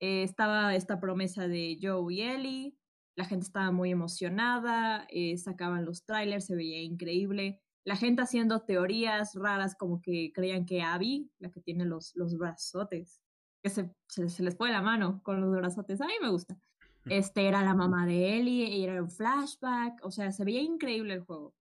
Eh, 0.00 0.24
estaba 0.24 0.74
esta 0.74 0.98
promesa 0.98 1.46
de 1.46 1.78
Joe 1.80 2.12
y 2.12 2.22
Ellie, 2.22 2.76
la 3.14 3.26
gente 3.26 3.46
estaba 3.46 3.70
muy 3.70 3.92
emocionada, 3.92 5.06
sacaban 5.36 5.84
los 5.84 6.04
trailers, 6.04 6.46
se 6.46 6.56
veía 6.56 6.82
increíble. 6.82 7.62
La 7.84 7.96
gente 7.96 8.22
haciendo 8.22 8.62
teorías 8.62 9.34
raras 9.34 9.74
como 9.74 10.00
que 10.02 10.32
creían 10.34 10.66
que 10.66 10.82
Abby, 10.82 11.30
la 11.38 11.50
que 11.50 11.60
tiene 11.60 11.84
los, 11.84 12.14
los 12.14 12.36
brazotes, 12.36 13.20
que 13.62 13.70
se, 13.70 13.94
se, 14.08 14.28
se 14.28 14.42
les 14.42 14.56
fue 14.56 14.70
la 14.70 14.82
mano 14.82 15.22
con 15.22 15.40
los 15.40 15.50
brazotes, 15.50 16.00
a 16.00 16.06
mí 16.06 16.14
me 16.20 16.30
gusta 16.30 16.58
este 17.06 17.48
era 17.48 17.62
la 17.62 17.74
mamá 17.74 18.06
de 18.06 18.38
Ellie, 18.38 18.68
y 18.68 18.84
era 18.84 19.02
un 19.02 19.10
flashback, 19.10 20.04
o 20.04 20.10
sea, 20.10 20.32
se 20.32 20.44
veía 20.44 20.60
increíble 20.60 21.14
el 21.14 21.24
juego. 21.24 21.54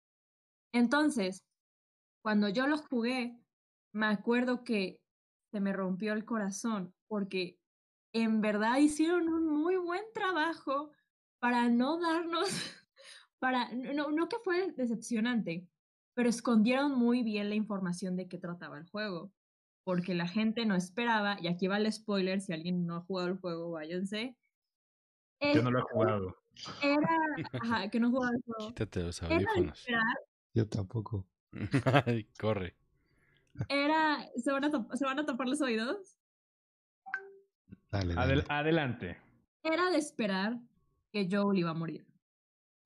Entonces, 0.72 1.44
cuando 2.22 2.48
yo 2.48 2.66
lo 2.66 2.78
jugué, 2.78 3.38
me 3.92 4.06
acuerdo 4.06 4.64
que 4.64 5.00
se 5.50 5.60
me 5.60 5.72
rompió 5.72 6.12
el 6.12 6.24
corazón 6.24 6.94
porque 7.06 7.58
en 8.12 8.40
verdad 8.40 8.78
hicieron 8.78 9.28
un 9.28 9.46
muy 9.46 9.76
buen 9.76 10.02
trabajo 10.12 10.90
para 11.38 11.68
no 11.68 11.98
darnos, 11.98 12.48
para, 13.38 13.70
no, 13.72 14.10
no 14.10 14.28
que 14.28 14.38
fue 14.42 14.72
decepcionante, 14.72 15.66
pero 16.16 16.30
escondieron 16.30 16.98
muy 16.98 17.22
bien 17.22 17.50
la 17.50 17.54
información 17.54 18.16
de 18.16 18.26
qué 18.26 18.38
trataba 18.38 18.78
el 18.78 18.88
juego, 18.88 19.30
porque 19.84 20.14
la 20.14 20.26
gente 20.26 20.64
no 20.64 20.74
esperaba, 20.74 21.36
y 21.40 21.46
aquí 21.46 21.66
va 21.66 21.76
el 21.76 21.92
spoiler, 21.92 22.40
si 22.40 22.54
alguien 22.54 22.86
no 22.86 22.96
ha 22.96 23.00
jugado 23.02 23.28
el 23.28 23.36
juego, 23.36 23.70
váyanse, 23.70 24.34
yo 25.40 25.62
no 25.62 25.70
lo 25.70 25.80
he 25.80 25.82
jugado. 25.82 26.36
Era. 26.82 27.08
Ajá, 27.62 27.90
que 27.90 28.00
no 28.00 28.10
jugaba 28.10 28.34
el 28.34 28.42
juego. 28.42 28.68
Quítate 28.68 29.02
los 29.02 29.22
audífonos. 29.22 29.86
Yo 30.54 30.66
tampoco. 30.66 31.26
Corre. 32.40 32.74
Era. 33.68 34.26
¿se 34.36 34.52
van, 34.52 34.64
a 34.64 34.96
¿Se 34.96 35.04
van 35.04 35.18
a 35.18 35.26
tapar 35.26 35.48
los 35.48 35.60
oídos? 35.60 36.16
Dale, 37.90 38.14
dale. 38.14 38.32
Adel 38.32 38.44
adelante. 38.48 39.18
Era 39.62 39.90
de 39.90 39.98
esperar 39.98 40.58
que 41.12 41.28
Joel 41.30 41.58
iba 41.58 41.70
a 41.70 41.74
morir. 41.74 42.06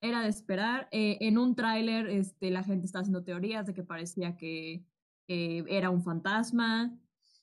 Era 0.01 0.23
de 0.23 0.29
esperar. 0.29 0.89
Eh, 0.93 1.19
en 1.21 1.39
un 1.39 1.55
tráiler, 1.55 2.09
este, 2.09 2.51
la 2.51 2.63
gente 2.63 2.87
está 2.87 3.01
haciendo 3.01 3.25
teorías 3.25 3.67
de 3.67 3.75
que 3.75 3.83
parecía 3.83 4.37
que 4.37 4.85
eh, 5.29 5.65
era 5.69 5.91
un 5.91 6.03
fantasma. 6.03 6.99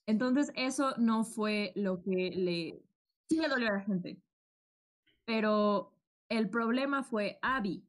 Entonces, 0.05 0.51
eso 0.55 0.95
no 0.97 1.23
fue 1.23 1.73
lo 1.75 2.01
que 2.01 2.31
le. 2.31 2.83
Sí 3.29 3.37
le 3.39 3.49
dolió 3.49 3.69
a 3.69 3.73
la 3.73 3.81
gente 3.81 4.21
pero 5.27 5.93
el 6.29 6.49
problema 6.49 7.03
fue 7.03 7.37
Abby. 7.41 7.85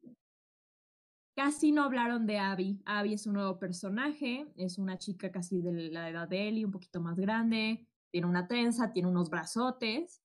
Casi 1.37 1.71
no 1.71 1.83
hablaron 1.83 2.27
de 2.27 2.37
Abby. 2.37 2.81
Abby 2.85 3.13
es 3.13 3.25
un 3.25 3.33
nuevo 3.35 3.57
personaje, 3.57 4.51
es 4.57 4.77
una 4.77 4.97
chica 4.97 5.31
casi 5.31 5.61
de 5.61 5.89
la 5.89 6.09
edad 6.09 6.27
de 6.27 6.49
Ellie, 6.49 6.65
un 6.65 6.71
poquito 6.73 6.99
más 6.99 7.17
grande, 7.17 7.87
tiene 8.11 8.27
una 8.27 8.45
trenza, 8.45 8.91
tiene 8.91 9.07
unos 9.07 9.29
brazotes. 9.29 10.21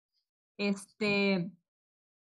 Este, 0.59 1.53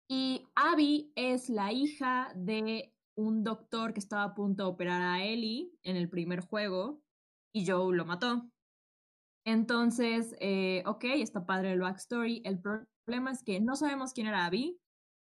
y 0.09 0.49
Abby 0.55 1.13
es 1.15 1.51
la 1.51 1.73
hija 1.73 2.33
de 2.35 2.95
un 3.15 3.45
doctor 3.45 3.93
que 3.93 4.01
estaba 4.01 4.25
a 4.25 4.35
punto 4.35 4.65
de 4.65 4.71
operar 4.71 5.03
a 5.03 5.23
Ellie 5.23 5.71
en 5.83 5.97
el 5.97 6.09
primer 6.09 6.41
juego 6.41 7.03
y 7.53 7.67
Joe 7.67 7.95
lo 7.95 8.07
mató. 8.07 8.49
Entonces, 9.45 10.35
eh, 10.41 10.83
ok, 10.87 11.05
está 11.05 11.45
padre 11.45 11.73
el 11.73 11.81
backstory. 11.81 12.43
El 12.45 12.61
problema 12.61 13.33
es 13.33 13.43
que 13.43 13.61
no 13.61 13.77
sabemos 13.77 14.13
quién 14.13 14.27
era 14.27 14.47
Abby 14.47 14.81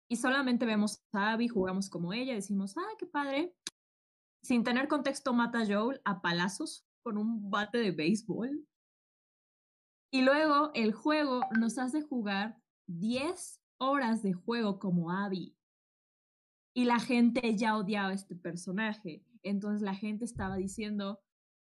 y 0.10 0.16
solamente 0.18 0.66
vemos 0.66 1.04
a 1.14 1.34
Abby, 1.34 1.48
jugamos 1.48 1.90
como 1.90 2.14
ella, 2.14 2.34
decimos, 2.34 2.76
ah, 2.78 2.96
qué 2.98 3.06
padre. 3.06 3.56
Sin 4.44 4.64
tener 4.64 4.88
contexto, 4.88 5.34
mata 5.34 5.62
a 5.62 5.66
Joel 5.66 6.02
a 6.06 6.22
palazos 6.22 6.86
con 7.04 7.18
un 7.18 7.50
bate 7.50 7.78
de 7.78 7.92
béisbol. 7.92 8.68
Y 10.12 10.22
luego 10.22 10.72
el 10.74 10.94
juego 10.94 11.42
nos 11.60 11.78
hace 11.78 12.02
jugar 12.02 12.62
10 12.88 13.63
horas 13.84 14.24
de 14.24 14.34
juego 14.34 14.80
como 14.80 15.12
Abby. 15.12 15.56
Y 16.76 16.86
la 16.86 17.00
gente 17.00 17.56
ya 17.56 17.78
odiaba 17.78 18.14
este 18.14 18.36
personaje. 18.36 19.24
Entonces 19.44 19.82
la 19.82 19.96
gente 19.96 20.26
estaba 20.26 20.56
diciendo, 20.56 21.20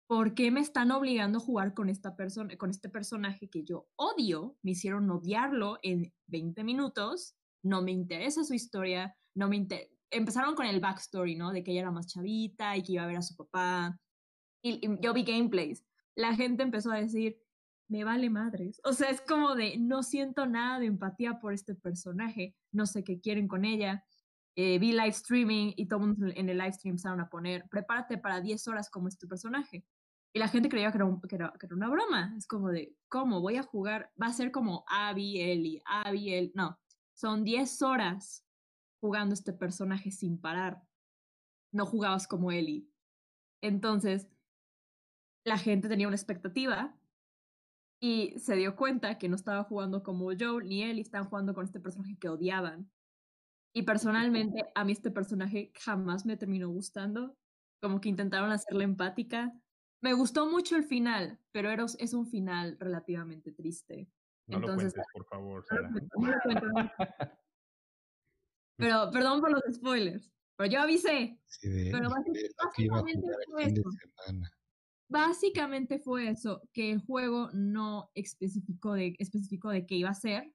¿por 0.06 0.34
qué 0.34 0.50
me 0.50 0.60
están 0.60 0.90
obligando 0.90 1.38
a 1.38 1.42
jugar 1.42 1.74
con 1.74 1.88
esta 1.88 2.16
persona, 2.16 2.56
con 2.56 2.70
este 2.70 2.88
personaje 2.88 3.48
que 3.48 3.64
yo 3.64 3.88
odio? 3.96 4.58
Me 4.62 4.72
hicieron 4.72 5.10
odiarlo 5.10 5.78
en 5.82 6.12
20 6.26 6.64
minutos, 6.64 7.36
no 7.62 7.82
me 7.82 7.92
interesa 7.92 8.44
su 8.44 8.54
historia, 8.54 9.16
no 9.34 9.48
me 9.48 9.56
inter 9.56 9.88
empezaron 10.10 10.54
con 10.54 10.66
el 10.66 10.80
backstory, 10.80 11.36
¿no? 11.36 11.52
De 11.52 11.62
que 11.62 11.72
ella 11.72 11.80
era 11.80 11.90
más 11.90 12.06
chavita 12.06 12.76
y 12.76 12.82
que 12.82 12.92
iba 12.92 13.04
a 13.04 13.06
ver 13.06 13.18
a 13.18 13.22
su 13.22 13.36
papá. 13.36 13.98
Y, 14.62 14.86
y 14.86 14.98
yo 15.00 15.12
vi 15.12 15.22
gameplays. 15.22 15.84
La 16.14 16.34
gente 16.34 16.62
empezó 16.62 16.90
a 16.90 17.00
decir, 17.00 17.38
me 17.88 18.04
vale 18.04 18.30
madres. 18.30 18.80
O 18.84 18.92
sea, 18.92 19.10
es 19.10 19.20
como 19.20 19.54
de, 19.54 19.78
no 19.78 20.02
siento 20.02 20.46
nada 20.46 20.78
de 20.78 20.86
empatía 20.86 21.40
por 21.40 21.52
este 21.52 21.74
personaje, 21.74 22.54
no 22.72 22.86
sé 22.86 23.02
qué 23.02 23.20
quieren 23.20 23.48
con 23.48 23.64
ella. 23.64 24.04
Eh, 24.56 24.78
vi 24.78 24.92
live 24.92 25.08
streaming 25.08 25.72
y 25.76 25.86
todo 25.86 26.00
el 26.00 26.06
mundo 26.06 26.26
en 26.34 26.48
el 26.48 26.58
live 26.58 26.72
stream 26.72 26.92
empezaron 26.94 27.20
a 27.20 27.28
poner, 27.28 27.68
prepárate 27.70 28.18
para 28.18 28.40
10 28.40 28.68
horas 28.68 28.90
como 28.90 29.08
este 29.08 29.26
personaje. 29.26 29.84
Y 30.34 30.38
la 30.38 30.48
gente 30.48 30.68
creía 30.68 30.90
que 30.90 30.98
era, 30.98 31.06
un, 31.06 31.20
que, 31.20 31.28
que 31.28 31.36
era, 31.36 31.52
una 31.70 31.88
broma. 31.88 32.34
Es 32.36 32.46
como 32.46 32.68
de, 32.68 32.94
¿cómo? 33.08 33.40
Voy 33.40 33.56
a 33.56 33.62
jugar, 33.62 34.12
va 34.20 34.26
a 34.26 34.32
ser 34.32 34.50
como 34.50 34.84
Abby, 34.88 35.40
Ellie, 35.40 35.82
Abby, 35.86 36.34
Ellie. 36.34 36.52
No, 36.54 36.78
son 37.14 37.44
10 37.44 37.82
horas 37.82 38.44
jugando 39.00 39.32
este 39.32 39.52
personaje 39.52 40.10
sin 40.10 40.38
parar. 40.38 40.82
No 41.72 41.86
jugabas 41.86 42.26
como 42.26 42.50
Ellie. 42.50 42.86
Entonces, 43.62 44.28
la 45.44 45.56
gente 45.56 45.88
tenía 45.88 46.08
una 46.08 46.16
expectativa 46.16 46.97
y 48.00 48.38
se 48.38 48.54
dio 48.56 48.76
cuenta 48.76 49.18
que 49.18 49.28
no 49.28 49.36
estaba 49.36 49.64
jugando 49.64 50.02
como 50.02 50.30
Joel 50.38 50.68
ni 50.68 50.82
Ellie, 50.84 51.02
estaban 51.02 51.28
jugando 51.28 51.54
con 51.54 51.64
este 51.64 51.80
personaje 51.80 52.16
que 52.18 52.28
odiaban. 52.28 52.90
Y 53.74 53.82
personalmente, 53.82 54.64
a 54.74 54.84
mí 54.84 54.92
este 54.92 55.10
personaje 55.10 55.72
jamás 55.74 56.24
me 56.24 56.36
terminó 56.36 56.68
gustando. 56.68 57.36
Como 57.80 58.00
que 58.00 58.08
intentaron 58.08 58.50
hacerla 58.50 58.84
empática. 58.84 59.52
Me 60.00 60.14
gustó 60.14 60.48
mucho 60.48 60.76
el 60.76 60.84
final, 60.84 61.38
pero 61.52 61.70
era, 61.70 61.84
es 61.98 62.14
un 62.14 62.26
final 62.26 62.76
relativamente 62.78 63.52
triste. 63.52 64.08
No 64.46 64.58
Entonces, 64.58 64.94
lo 64.96 65.02
cuentes, 65.02 65.12
por 65.12 65.24
favor, 65.26 65.64
Sara. 65.66 65.90
Pero, 68.78 69.10
perdón 69.10 69.40
por 69.40 69.50
los 69.50 69.60
spoilers. 69.74 70.30
Pero 70.56 70.70
yo 70.70 70.80
avisé. 70.80 71.38
Sí, 71.46 71.68
de, 71.68 71.90
pero 71.90 72.08
de 72.08 72.14
lo 72.14 72.22
que 72.24 72.82
iba 72.84 72.98
a 72.98 73.02
básicamente 73.02 73.26
jugar 73.26 73.38
fue 73.50 73.64
el 73.64 73.74
fin 73.74 73.82
de 73.82 74.24
semana. 74.24 74.57
Básicamente 75.10 75.98
fue 75.98 76.28
eso, 76.28 76.62
que 76.72 76.92
el 76.92 77.00
juego 77.00 77.48
no 77.52 78.10
especificó 78.14 78.92
de, 78.92 79.16
qué 79.86 79.94
iba 79.94 80.10
a 80.10 80.14
ser. 80.14 80.52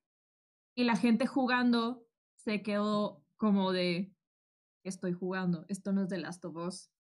Y 0.75 0.83
la 0.83 0.95
gente 0.95 1.25
jugando 1.25 2.05
se 2.35 2.61
quedó 2.61 3.23
como 3.37 3.71
de, 3.71 4.13
¿qué 4.83 4.89
estoy 4.89 5.13
jugando? 5.13 5.65
Esto 5.69 5.91
no 5.91 6.03
es 6.03 6.09
de 6.09 6.19
Last 6.19 6.45
of 6.45 6.55
Us. 6.55 6.91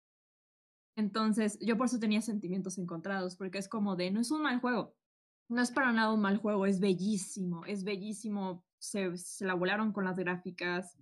Entonces, 0.97 1.59
yo 1.61 1.77
por 1.77 1.87
eso 1.87 1.99
tenía 1.99 2.23
sentimientos 2.23 2.79
encontrados, 2.79 3.37
porque 3.37 3.59
es 3.59 3.69
como 3.69 3.97
de, 3.97 4.11
no 4.11 4.21
es 4.21 4.31
un 4.31 4.43
mal 4.43 4.61
juego. 4.61 4.97
No 5.51 5.61
es 5.61 5.71
para 5.71 5.93
nada 5.93 6.13
un 6.13 6.23
mal 6.23 6.39
juego, 6.39 6.65
es 6.65 6.81
bellísimo, 6.81 7.67
es 7.67 7.85
bellísimo. 7.85 8.65
Se, 8.79 9.17
se 9.17 9.45
la 9.45 9.55
volaron 9.55 9.93
con 9.93 10.05
las 10.05 10.17
gráficas. 10.17 10.97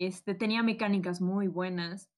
Este, 0.00 0.34
tenía 0.34 0.62
mecánicas 0.64 1.20
muy 1.20 1.46
buenas. 1.46 2.10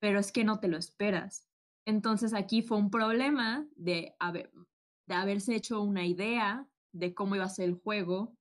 pero 0.00 0.18
es 0.18 0.32
que 0.32 0.42
no 0.42 0.58
te 0.58 0.66
lo 0.66 0.78
esperas. 0.78 1.51
Entonces 1.86 2.34
aquí 2.34 2.62
fue 2.62 2.78
un 2.78 2.90
problema 2.90 3.66
de, 3.76 4.14
de 5.06 5.14
haberse 5.14 5.54
hecho 5.54 5.82
una 5.82 6.06
idea 6.06 6.68
de 6.92 7.14
cómo 7.14 7.34
iba 7.34 7.44
a 7.44 7.48
ser 7.48 7.68
el 7.68 7.74
juego 7.74 8.36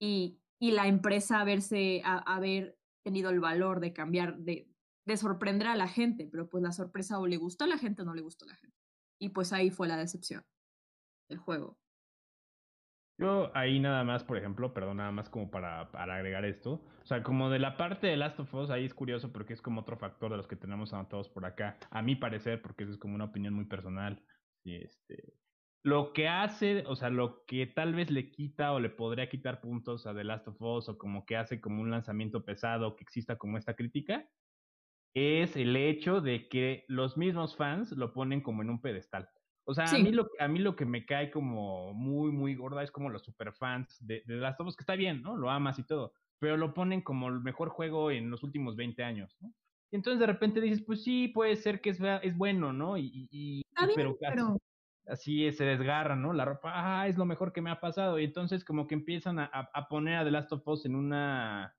y, 0.00 0.40
y 0.58 0.72
la 0.72 0.86
empresa 0.86 1.40
haberse, 1.40 2.02
haber 2.04 2.78
tenido 3.04 3.30
el 3.30 3.40
valor 3.40 3.80
de 3.80 3.92
cambiar, 3.92 4.38
de, 4.38 4.68
de 5.06 5.16
sorprender 5.16 5.68
a 5.68 5.76
la 5.76 5.88
gente, 5.88 6.26
pero 6.26 6.48
pues 6.48 6.62
la 6.62 6.72
sorpresa 6.72 7.18
o 7.18 7.26
le 7.26 7.36
gustó 7.36 7.64
a 7.64 7.68
la 7.68 7.78
gente 7.78 8.02
o 8.02 8.04
no 8.04 8.14
le 8.14 8.22
gustó 8.22 8.44
a 8.44 8.48
la 8.48 8.56
gente. 8.56 8.76
Y 9.20 9.30
pues 9.30 9.52
ahí 9.52 9.70
fue 9.70 9.88
la 9.88 9.96
decepción 9.96 10.44
del 11.28 11.38
juego. 11.38 11.78
Yo 13.18 13.50
ahí 13.56 13.80
nada 13.80 14.04
más, 14.04 14.24
por 14.24 14.36
ejemplo, 14.36 14.74
perdón, 14.74 14.98
nada 14.98 15.10
más 15.10 15.30
como 15.30 15.50
para, 15.50 15.90
para, 15.90 16.16
agregar 16.16 16.44
esto. 16.44 16.82
O 17.02 17.06
sea, 17.06 17.22
como 17.22 17.48
de 17.48 17.58
la 17.58 17.76
parte 17.78 18.06
de 18.08 18.16
Last 18.16 18.38
of 18.40 18.52
Us, 18.54 18.70
ahí 18.70 18.84
es 18.84 18.92
curioso 18.92 19.32
porque 19.32 19.54
es 19.54 19.62
como 19.62 19.80
otro 19.80 19.96
factor 19.96 20.30
de 20.30 20.36
los 20.36 20.46
que 20.46 20.56
tenemos 20.56 20.92
anotados 20.92 21.28
por 21.30 21.46
acá. 21.46 21.78
A 21.90 22.02
mi 22.02 22.16
parecer, 22.16 22.60
porque 22.60 22.84
eso 22.84 22.92
es 22.92 22.98
como 22.98 23.14
una 23.14 23.24
opinión 23.24 23.54
muy 23.54 23.64
personal. 23.64 24.22
Y 24.64 24.76
este, 24.76 25.32
lo 25.82 26.12
que 26.12 26.28
hace, 26.28 26.84
o 26.86 26.96
sea, 26.96 27.08
lo 27.10 27.44
que 27.46 27.66
tal 27.66 27.94
vez 27.94 28.10
le 28.10 28.30
quita 28.30 28.72
o 28.72 28.80
le 28.80 28.90
podría 28.90 29.28
quitar 29.30 29.60
puntos 29.60 30.06
a 30.06 30.14
The 30.14 30.24
Last 30.24 30.48
of 30.48 30.60
Us 30.60 30.88
o 30.88 30.98
como 30.98 31.24
que 31.24 31.36
hace 31.36 31.60
como 31.60 31.80
un 31.80 31.90
lanzamiento 31.90 32.44
pesado 32.44 32.96
que 32.96 33.04
exista 33.04 33.36
como 33.36 33.56
esta 33.56 33.74
crítica, 33.74 34.28
es 35.14 35.56
el 35.56 35.76
hecho 35.76 36.20
de 36.20 36.48
que 36.48 36.84
los 36.88 37.16
mismos 37.16 37.56
fans 37.56 37.92
lo 37.92 38.12
ponen 38.12 38.42
como 38.42 38.62
en 38.62 38.70
un 38.70 38.82
pedestal. 38.82 39.30
O 39.68 39.74
sea, 39.74 39.84
a, 39.84 39.98
mí 39.98 40.12
lo, 40.12 40.28
a 40.38 40.46
mí 40.46 40.60
lo 40.60 40.76
que 40.76 40.86
me 40.86 41.04
cae 41.04 41.28
como 41.28 41.92
muy, 41.92 42.30
muy 42.30 42.54
gorda 42.54 42.84
es 42.84 42.92
como 42.92 43.10
los 43.10 43.24
superfans 43.24 43.98
de, 44.06 44.22
de 44.24 44.36
Last 44.36 44.60
of 44.60 44.68
Us, 44.68 44.76
que 44.76 44.82
está 44.82 44.94
bien, 44.94 45.22
¿no? 45.22 45.36
Lo 45.36 45.50
amas 45.50 45.80
y 45.80 45.82
todo, 45.82 46.12
pero 46.38 46.56
lo 46.56 46.72
ponen 46.72 47.02
como 47.02 47.28
el 47.28 47.40
mejor 47.40 47.70
juego 47.70 48.12
en 48.12 48.30
los 48.30 48.44
últimos 48.44 48.76
20 48.76 49.02
años, 49.02 49.36
¿no? 49.40 49.52
Y 49.90 49.96
entonces 49.96 50.20
de 50.20 50.26
repente 50.26 50.60
dices, 50.60 50.82
pues 50.82 51.02
sí, 51.02 51.28
puede 51.28 51.56
ser 51.56 51.80
que 51.80 51.90
es, 51.90 52.00
es 52.22 52.36
bueno, 52.36 52.72
¿no? 52.72 52.96
Y, 52.96 53.28
y, 53.30 53.62
pero, 53.94 54.16
así 55.06 55.50
se 55.52 55.64
desgarra, 55.64 56.14
¿no? 56.14 56.32
La 56.32 56.44
ropa, 56.44 56.72
ah, 56.74 57.08
es 57.08 57.16
lo 57.16 57.24
mejor 57.24 57.52
que 57.52 57.60
me 57.60 57.70
ha 57.70 57.80
pasado. 57.80 58.20
Y 58.20 58.24
entonces 58.24 58.64
como 58.64 58.86
que 58.86 58.94
empiezan 58.94 59.38
a, 59.40 59.46
a 59.46 59.88
poner 59.88 60.18
a 60.18 60.24
The 60.24 60.30
Last 60.30 60.52
of 60.52 60.66
Us 60.66 60.86
en 60.86 60.94
una, 60.94 61.74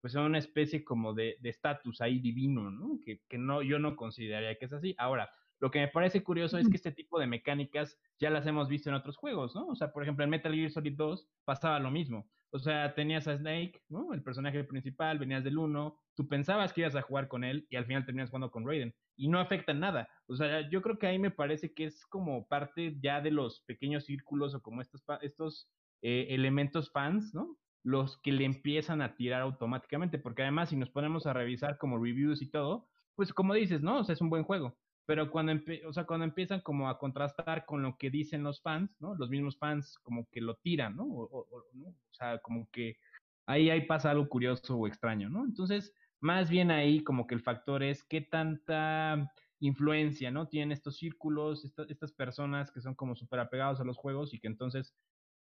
pues 0.00 0.14
en 0.14 0.22
una 0.22 0.38
especie 0.38 0.84
como 0.84 1.14
de 1.14 1.36
estatus 1.42 2.00
ahí 2.00 2.20
divino, 2.20 2.70
¿no? 2.70 2.98
Que, 3.04 3.22
que 3.28 3.38
no, 3.38 3.62
yo 3.62 3.78
no 3.78 3.96
consideraría 3.96 4.56
que 4.56 4.66
es 4.66 4.72
así. 4.72 4.94
Ahora, 4.98 5.30
lo 5.60 5.70
que 5.70 5.80
me 5.80 5.88
parece 5.88 6.22
curioso 6.22 6.58
es 6.58 6.68
que 6.68 6.76
este 6.76 6.92
tipo 6.92 7.18
de 7.18 7.26
mecánicas 7.26 7.98
ya 8.20 8.30
las 8.30 8.46
hemos 8.46 8.68
visto 8.68 8.88
en 8.88 8.94
otros 8.94 9.16
juegos, 9.16 9.54
¿no? 9.54 9.66
O 9.66 9.74
sea, 9.74 9.92
por 9.92 10.02
ejemplo, 10.02 10.24
en 10.24 10.30
Metal 10.30 10.54
Gear 10.54 10.70
Solid 10.70 10.96
2 10.96 11.28
pasaba 11.44 11.80
lo 11.80 11.90
mismo. 11.90 12.28
O 12.50 12.58
sea, 12.58 12.94
tenías 12.94 13.28
a 13.28 13.36
Snake, 13.36 13.82
¿no? 13.88 14.14
El 14.14 14.22
personaje 14.22 14.64
principal, 14.64 15.18
venías 15.18 15.44
del 15.44 15.58
1, 15.58 15.98
tú 16.14 16.28
pensabas 16.28 16.72
que 16.72 16.82
ibas 16.82 16.94
a 16.94 17.02
jugar 17.02 17.28
con 17.28 17.44
él 17.44 17.66
y 17.68 17.76
al 17.76 17.84
final 17.86 18.06
terminas 18.06 18.30
jugando 18.30 18.50
con 18.50 18.66
Raiden. 18.66 18.94
Y 19.16 19.28
no 19.28 19.40
afecta 19.40 19.72
en 19.72 19.80
nada. 19.80 20.08
O 20.28 20.36
sea, 20.36 20.68
yo 20.70 20.80
creo 20.80 20.98
que 20.98 21.08
ahí 21.08 21.18
me 21.18 21.30
parece 21.30 21.74
que 21.74 21.84
es 21.84 22.06
como 22.06 22.46
parte 22.46 22.96
ya 23.02 23.20
de 23.20 23.32
los 23.32 23.62
pequeños 23.62 24.04
círculos 24.04 24.54
o 24.54 24.62
como 24.62 24.80
estos, 24.80 25.04
estos 25.20 25.68
eh, 26.02 26.28
elementos 26.30 26.90
fans, 26.90 27.34
¿no? 27.34 27.58
Los 27.82 28.18
que 28.22 28.32
le 28.32 28.44
empiezan 28.44 29.02
a 29.02 29.16
tirar 29.16 29.42
automáticamente. 29.42 30.18
Porque 30.18 30.42
además, 30.42 30.70
si 30.70 30.76
nos 30.76 30.90
ponemos 30.90 31.26
a 31.26 31.32
revisar 31.32 31.76
como 31.78 32.02
reviews 32.02 32.40
y 32.40 32.50
todo, 32.50 32.88
pues 33.14 33.32
como 33.34 33.54
dices, 33.54 33.82
¿no? 33.82 33.98
O 33.98 34.04
sea, 34.04 34.14
es 34.14 34.20
un 34.20 34.30
buen 34.30 34.44
juego 34.44 34.78
pero 35.08 35.30
cuando, 35.30 35.54
o 35.86 35.92
sea, 35.94 36.04
cuando 36.04 36.26
empiezan 36.26 36.60
como 36.60 36.86
a 36.86 36.98
contrastar 36.98 37.64
con 37.64 37.80
lo 37.80 37.96
que 37.96 38.10
dicen 38.10 38.42
los 38.42 38.60
fans, 38.60 38.94
¿no? 39.00 39.14
Los 39.14 39.30
mismos 39.30 39.56
fans 39.56 39.96
como 40.02 40.28
que 40.28 40.42
lo 40.42 40.56
tiran, 40.56 40.96
¿no? 40.96 41.04
O, 41.04 41.46
o, 41.50 41.64
sea, 42.10 42.36
como 42.40 42.68
que 42.70 42.98
ahí, 43.46 43.70
ahí 43.70 43.86
pasa 43.86 44.10
algo 44.10 44.28
curioso 44.28 44.76
o 44.76 44.86
extraño, 44.86 45.30
¿no? 45.30 45.46
Entonces, 45.46 45.94
más 46.20 46.50
bien 46.50 46.70
ahí 46.70 47.02
como 47.02 47.26
que 47.26 47.34
el 47.34 47.40
factor 47.40 47.82
es 47.82 48.04
qué 48.04 48.20
tanta 48.20 49.32
influencia, 49.60 50.30
¿no? 50.30 50.46
Tienen 50.46 50.72
estos 50.72 50.98
círculos, 50.98 51.64
estas 51.88 52.12
personas 52.12 52.70
que 52.70 52.82
son 52.82 52.94
como 52.94 53.16
súper 53.16 53.40
apegados 53.40 53.80
a 53.80 53.84
los 53.84 53.96
juegos 53.96 54.34
y 54.34 54.40
que 54.40 54.48
entonces 54.48 54.94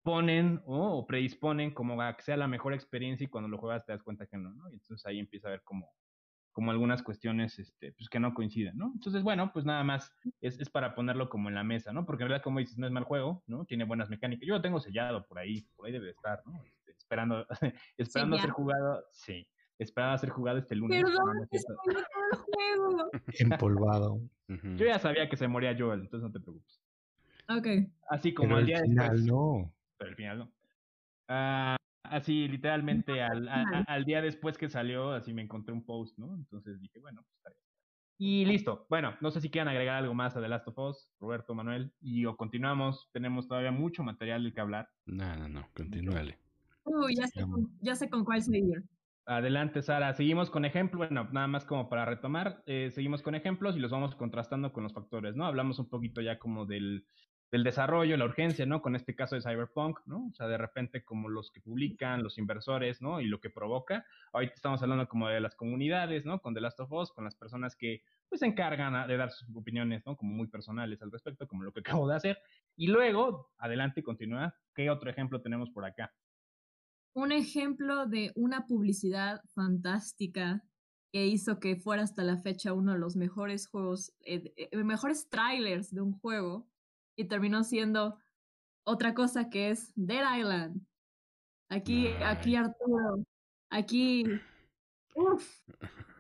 ponen 0.03 0.63
o 0.67 1.07
predisponen 1.07 1.73
como 1.73 2.03
a 2.03 2.17
que 2.17 2.25
sea 2.25 2.37
la 2.37 2.49
mejor 2.49 2.75
experiencia 2.75 3.25
y 3.25 3.29
cuando 3.29 3.49
lo 3.49 3.59
juegas 3.59 3.87
te 3.87 3.93
das 3.93 4.03
cuenta 4.03 4.27
que 4.27 4.37
no, 4.37 4.53
¿no? 4.53 4.69
Y 4.71 4.75
entonces 4.75 5.07
ahí 5.07 5.21
empieza 5.21 5.47
a 5.47 5.53
ver 5.53 5.63
como 5.63 5.93
como 6.55 6.71
algunas 6.71 7.03
cuestiones 7.03 7.59
este, 7.59 7.93
pues 7.93 8.09
que 8.09 8.21
no 8.21 8.33
coinciden, 8.33 8.79
¿no? 8.79 8.93
Entonces, 8.95 9.25
bueno, 9.25 9.53
pues 9.53 9.65
nada 9.65 9.83
más 9.83 10.15
es, 10.41 10.59
es, 10.61 10.71
para 10.71 10.95
ponerlo 10.95 11.29
como 11.29 11.49
en 11.49 11.57
la 11.57 11.65
mesa, 11.65 11.93
¿no? 11.93 12.07
Porque 12.07 12.23
en 12.23 12.29
realidad, 12.29 12.45
como 12.45 12.61
dices, 12.61 12.79
no 12.79 12.87
es 12.87 12.93
mal 12.93 13.03
juego, 13.03 13.43
¿no? 13.49 13.65
Tiene 13.65 13.85
buenas 13.85 14.09
mecánicas. 14.09 14.47
Yo 14.47 14.55
lo 14.55 14.63
tengo 14.63 14.79
sellado 14.79 15.27
por 15.27 15.41
ahí, 15.41 15.67
por 15.75 15.87
ahí 15.87 15.93
debe 15.93 16.11
estar, 16.11 16.43
¿no? 16.47 16.63
Este, 16.65 16.93
esperando 16.93 17.45
esperando 17.99 18.37
a 18.37 18.41
ser 18.41 18.51
jugado, 18.51 19.05
sí, 19.11 19.47
esperando 19.81 20.15
a 20.15 20.19
ser 20.19 20.31
jugado 20.31 20.59
este 20.59 20.77
lunes. 20.77 21.03
Perdón, 21.03 21.49
es 21.51 21.67
el 21.69 21.77
juego. 21.77 23.11
Empolvado. 23.41 24.21
Yo 24.47 24.87
ya 24.87 25.01
sabía 25.01 25.29
que 25.29 25.37
se 25.37 25.49
moría 25.49 25.77
Joel, 25.77 26.03
entonces 26.03 26.23
no 26.23 26.33
te 26.33 26.39
preocupes. 26.39 26.81
Ok. 27.49 27.67
Así 28.11 28.33
como 28.33 28.51
Pero 28.51 28.61
el 28.61 28.67
día 28.67 28.81
final 28.81 29.11
después, 29.11 29.25
no. 29.25 29.75
Pero 29.99 30.11
al 30.11 30.17
final 30.17 30.39
no. 30.39 30.53
Ah, 31.27 31.77
Así, 32.05 32.49
literalmente, 32.49 33.23
al, 33.23 33.49
al, 33.49 34.05
día 34.05 34.21
después 34.21 34.59
que 34.59 34.69
salió, 34.69 35.13
así 35.13 35.33
me 35.33 35.43
encontré 35.43 35.73
un 35.73 35.85
post, 35.85 36.19
¿no? 36.19 36.35
Entonces 36.35 36.81
dije, 36.81 37.01
bueno, 37.01 37.23
pues 37.23 37.37
está 37.37 37.51
bien. 37.51 37.65
Y 38.19 38.45
listo. 38.45 38.87
Bueno, 38.89 39.17
no 39.21 39.31
sé 39.31 39.41
si 39.41 39.51
quieran 39.51 39.69
agregar 39.69 39.97
algo 39.97 40.15
más 40.15 40.37
a 40.37 40.41
The 40.41 40.49
Last 40.49 40.69
of 40.69 40.79
Us, 40.79 41.11
Roberto, 41.19 41.55
Manuel. 41.55 41.93
Y 42.01 42.27
o 42.27 42.37
continuamos, 42.37 43.09
tenemos 43.13 43.49
todavía 43.49 43.73
mucho 43.73 44.03
material 44.03 44.45
del 44.45 44.55
que 44.55 44.61
hablar. 44.61 44.89
No, 45.07 45.35
no, 45.37 45.49
no, 45.49 45.69
continúale. 45.75 46.39
Uy, 46.85 47.17
ya 47.17 47.27
sé, 47.27 47.41
con, 47.43 47.71
ya 47.81 47.95
sé 47.95 48.11
con 48.11 48.25
cuál 48.25 48.43
seguir. 48.43 48.85
Adelante, 49.27 49.81
Sara. 49.81 50.13
Seguimos 50.13 50.51
con 50.51 50.67
ejemplos, 50.67 51.09
bueno, 51.09 51.27
nada 51.33 51.47
más 51.47 51.65
como 51.65 51.89
para 51.89 52.05
retomar, 52.05 52.63
eh, 52.67 52.91
seguimos 52.93 53.23
con 53.23 53.35
ejemplos 53.35 53.75
y 53.75 53.81
los 53.81 53.91
vamos 53.91 54.15
contrastando 54.15 54.73
con 54.73 54.83
los 54.83 54.93
factores, 54.93 55.35
¿no? 55.35 55.47
Hablamos 55.47 55.79
un 55.79 55.89
poquito 55.89 56.21
ya 56.21 56.39
como 56.39 56.67
del, 56.67 57.07
del 57.55 57.63
desarrollo, 57.63 58.17
la 58.17 58.25
urgencia, 58.25 58.67
¿no? 58.67 58.83
Con 58.83 58.97
este 58.97 59.15
caso 59.15 59.37
de 59.37 59.41
Cyberpunk, 59.41 60.01
¿no? 60.07 60.27
O 60.27 60.35
sea, 60.35 60.49
de 60.49 60.59
repente 60.59 61.05
como 61.05 61.29
los 61.29 61.53
que 61.53 61.61
publican, 61.61 62.25
los 62.25 62.37
inversores, 62.37 63.01
¿no? 63.01 63.21
Y 63.21 63.27
lo 63.27 63.41
que 63.41 63.49
provoca. 63.49 64.05
Ahorita 64.33 64.55
estamos 64.55 64.83
hablando 64.83 65.07
como 65.07 65.29
de 65.29 65.41
las 65.41 65.55
comunidades, 65.55 66.27
¿no? 66.27 66.41
Con 66.41 66.53
The 66.53 66.61
Last 66.61 66.81
of 66.81 66.91
Us, 66.91 67.13
con 67.13 67.23
las 67.23 67.37
personas 67.37 67.77
que 67.77 68.03
pues 68.29 68.41
se 68.41 68.47
encargan 68.47 69.07
de 69.07 69.17
dar 69.17 69.31
sus 69.31 69.49
opiniones, 69.55 70.05
¿no? 70.05 70.17
Como 70.17 70.35
muy 70.35 70.49
personales 70.49 71.01
al 71.01 71.13
respecto, 71.13 71.47
como 71.47 71.63
lo 71.63 71.73
que 71.73 71.79
acabo 72.03 72.09
de 72.09 72.17
hacer. 72.17 72.39
Y 72.75 72.89
luego, 72.89 73.53
adelante, 73.59 74.03
continúa. 74.03 74.53
¿Qué 74.75 74.91
otro 74.91 75.09
ejemplo 75.09 75.41
tenemos 75.41 75.71
por 75.71 75.85
acá? 75.85 76.13
Un 77.15 77.31
ejemplo 77.31 78.07
de 78.07 78.33
una 78.35 78.67
publicidad 78.67 79.41
fantástica 79.55 80.65
que 81.13 81.29
hizo 81.29 81.61
que 81.61 81.77
fuera 81.77 82.03
hasta 82.03 82.25
la 82.25 82.39
fecha 82.39 82.73
uno 82.73 82.95
de 82.95 82.99
los 82.99 83.15
mejores 83.15 83.69
juegos, 83.69 84.13
eh, 84.23 84.53
eh, 84.57 84.77
mejores 84.83 85.29
trailers 85.29 85.95
de 85.95 86.01
un 86.01 86.19
juego, 86.19 86.69
y 87.17 87.25
terminó 87.25 87.65
siendo 87.65 88.19
otra 88.85 89.15
cosa 89.15 89.49
que 89.51 89.71
es 89.71 89.93
Dead 89.97 90.39
Island. 90.39 90.81
Aquí, 91.69 92.09
aquí 92.25 92.57
Arturo, 92.57 93.25
aquí, 93.71 94.25
uff, 95.15 95.61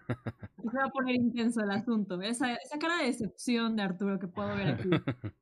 se 0.07 0.77
va 0.77 0.85
a 0.85 0.91
poner 0.91 1.17
intenso 1.17 1.63
el 1.63 1.71
asunto. 1.71 2.21
Esa, 2.21 2.55
esa 2.55 2.79
cara 2.79 2.99
de 2.99 3.07
decepción 3.07 3.77
de 3.77 3.83
Arturo 3.83 4.19
que 4.19 4.27
puedo 4.27 4.57
ver 4.57 4.69
aquí. 4.69 4.91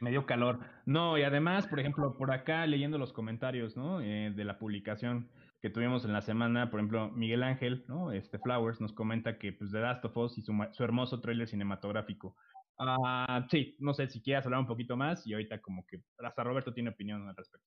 Me 0.00 0.10
dio 0.10 0.26
calor. 0.26 0.60
No, 0.84 1.16
y 1.16 1.22
además, 1.22 1.66
por 1.66 1.80
ejemplo, 1.80 2.16
por 2.18 2.30
acá 2.30 2.66
leyendo 2.66 2.98
los 2.98 3.14
comentarios, 3.14 3.76
¿no? 3.76 4.02
Eh, 4.02 4.30
de 4.34 4.44
la 4.44 4.58
publicación 4.58 5.30
que 5.62 5.70
tuvimos 5.70 6.04
en 6.04 6.12
la 6.12 6.20
semana, 6.20 6.70
por 6.70 6.80
ejemplo, 6.80 7.10
Miguel 7.12 7.42
Ángel, 7.42 7.84
¿no? 7.88 8.12
Este 8.12 8.38
Flowers 8.38 8.80
nos 8.80 8.92
comenta 8.92 9.38
que 9.38 9.54
pues 9.54 9.72
The 9.72 9.80
Last 9.80 10.04
of 10.04 10.16
Us 10.18 10.36
y 10.36 10.42
su, 10.42 10.52
su 10.72 10.84
hermoso 10.84 11.20
trailer 11.20 11.48
cinematográfico 11.48 12.36
Ah, 12.78 13.46
sí, 13.50 13.76
no 13.78 13.94
sé 13.94 14.08
si 14.08 14.20
quieras 14.20 14.44
hablar 14.44 14.60
un 14.60 14.66
poquito 14.66 14.96
más 14.96 15.26
y 15.26 15.32
ahorita 15.32 15.60
como 15.60 15.86
que 15.86 16.02
hasta 16.18 16.44
Roberto 16.44 16.72
tiene 16.74 16.90
opinión 16.90 17.28
al 17.28 17.36
respecto. 17.36 17.66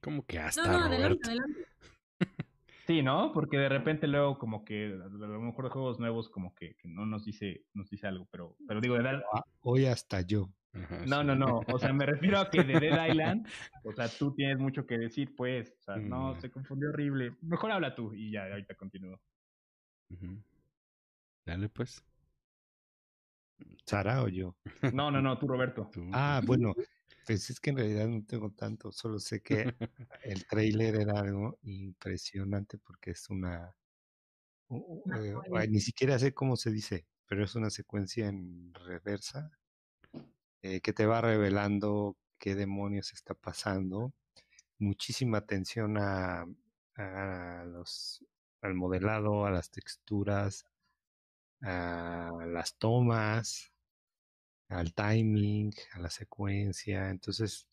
¿Cómo 0.00 0.24
que 0.24 0.38
hasta 0.38 0.64
no, 0.64 0.72
no, 0.72 0.84
Roberto? 0.84 0.94
adelante, 0.94 1.28
adelante. 1.28 1.66
Sí, 2.86 3.02
¿no? 3.02 3.32
Porque 3.32 3.58
de 3.58 3.68
repente 3.68 4.06
luego 4.06 4.38
como 4.38 4.64
que 4.64 4.86
a 4.86 5.08
lo 5.08 5.40
mejor 5.40 5.64
de 5.64 5.70
juegos 5.70 5.98
nuevos 5.98 6.30
como 6.30 6.54
que, 6.54 6.76
que, 6.76 6.86
no 6.88 7.04
nos 7.04 7.24
dice 7.24 7.64
nos 7.74 7.90
dice 7.90 8.06
algo, 8.06 8.28
pero 8.30 8.56
pero 8.68 8.80
digo, 8.80 8.94
de 8.96 9.02
Dead... 9.02 9.22
Ah, 9.32 9.42
hoy 9.62 9.86
hasta 9.86 10.20
yo. 10.20 10.48
Ajá, 10.72 10.98
no, 11.06 11.20
sí. 11.22 11.26
no, 11.26 11.34
no, 11.34 11.60
o 11.66 11.78
sea, 11.80 11.92
me 11.92 12.06
refiero 12.06 12.38
a 12.38 12.48
que 12.48 12.62
de 12.62 12.78
Dead 12.78 13.08
Island, 13.08 13.48
o 13.82 13.92
sea, 13.92 14.08
tú 14.08 14.32
tienes 14.34 14.58
mucho 14.58 14.86
que 14.86 14.98
decir, 14.98 15.34
pues, 15.34 15.74
o 15.80 15.82
sea, 15.82 15.96
no, 15.96 16.34
Mm. 16.34 16.40
se 16.40 16.50
confundió 16.50 16.90
horrible. 16.90 17.34
Mejor 17.40 17.72
habla 17.72 17.94
tú 17.94 18.14
y 18.14 18.30
ya, 18.30 18.44
ahorita 18.44 18.74
continúo. 18.76 19.20
Dale 21.44 21.68
pues. 21.68 22.04
¿Sara 23.86 24.22
o 24.22 24.28
yo? 24.28 24.56
No, 24.92 25.10
no, 25.10 25.20
no, 25.20 25.38
tú 25.38 25.46
Roberto. 25.48 25.88
Tú, 25.92 26.04
Ah, 26.12 26.40
bueno, 26.46 26.74
pues 27.26 27.50
es 27.50 27.60
que 27.60 27.70
en 27.70 27.76
realidad 27.78 28.08
no 28.08 28.24
tengo 28.24 28.50
tanto, 28.50 28.92
solo 28.92 29.18
sé 29.18 29.40
que 29.40 29.74
el 30.24 30.46
trailer 30.46 30.96
era 30.96 31.20
algo 31.20 31.58
impresionante 31.62 32.78
porque 32.78 33.12
es 33.12 33.28
una, 33.30 33.76
eh, 34.70 35.68
ni 35.68 35.80
siquiera 35.80 36.18
sé 36.18 36.34
cómo 36.34 36.56
se 36.56 36.70
dice, 36.70 37.06
pero 37.26 37.44
es 37.44 37.54
una 37.54 37.70
secuencia 37.70 38.28
en 38.28 38.72
reversa 38.74 39.50
eh, 40.62 40.80
que 40.80 40.92
te 40.92 41.06
va 41.06 41.20
revelando 41.20 42.16
qué 42.38 42.54
demonios 42.54 43.12
está 43.12 43.34
pasando. 43.34 44.12
Muchísima 44.78 45.38
atención 45.38 45.96
a, 45.98 46.46
a 46.96 47.64
los, 47.66 48.24
al 48.60 48.74
modelado, 48.74 49.46
a 49.46 49.50
las 49.50 49.70
texturas, 49.70 50.66
a 51.62 52.32
las 52.46 52.76
tomas, 52.76 53.72
al 54.68 54.94
timing, 54.94 55.72
a 55.92 56.00
la 56.00 56.10
secuencia. 56.10 57.10
Entonces, 57.10 57.66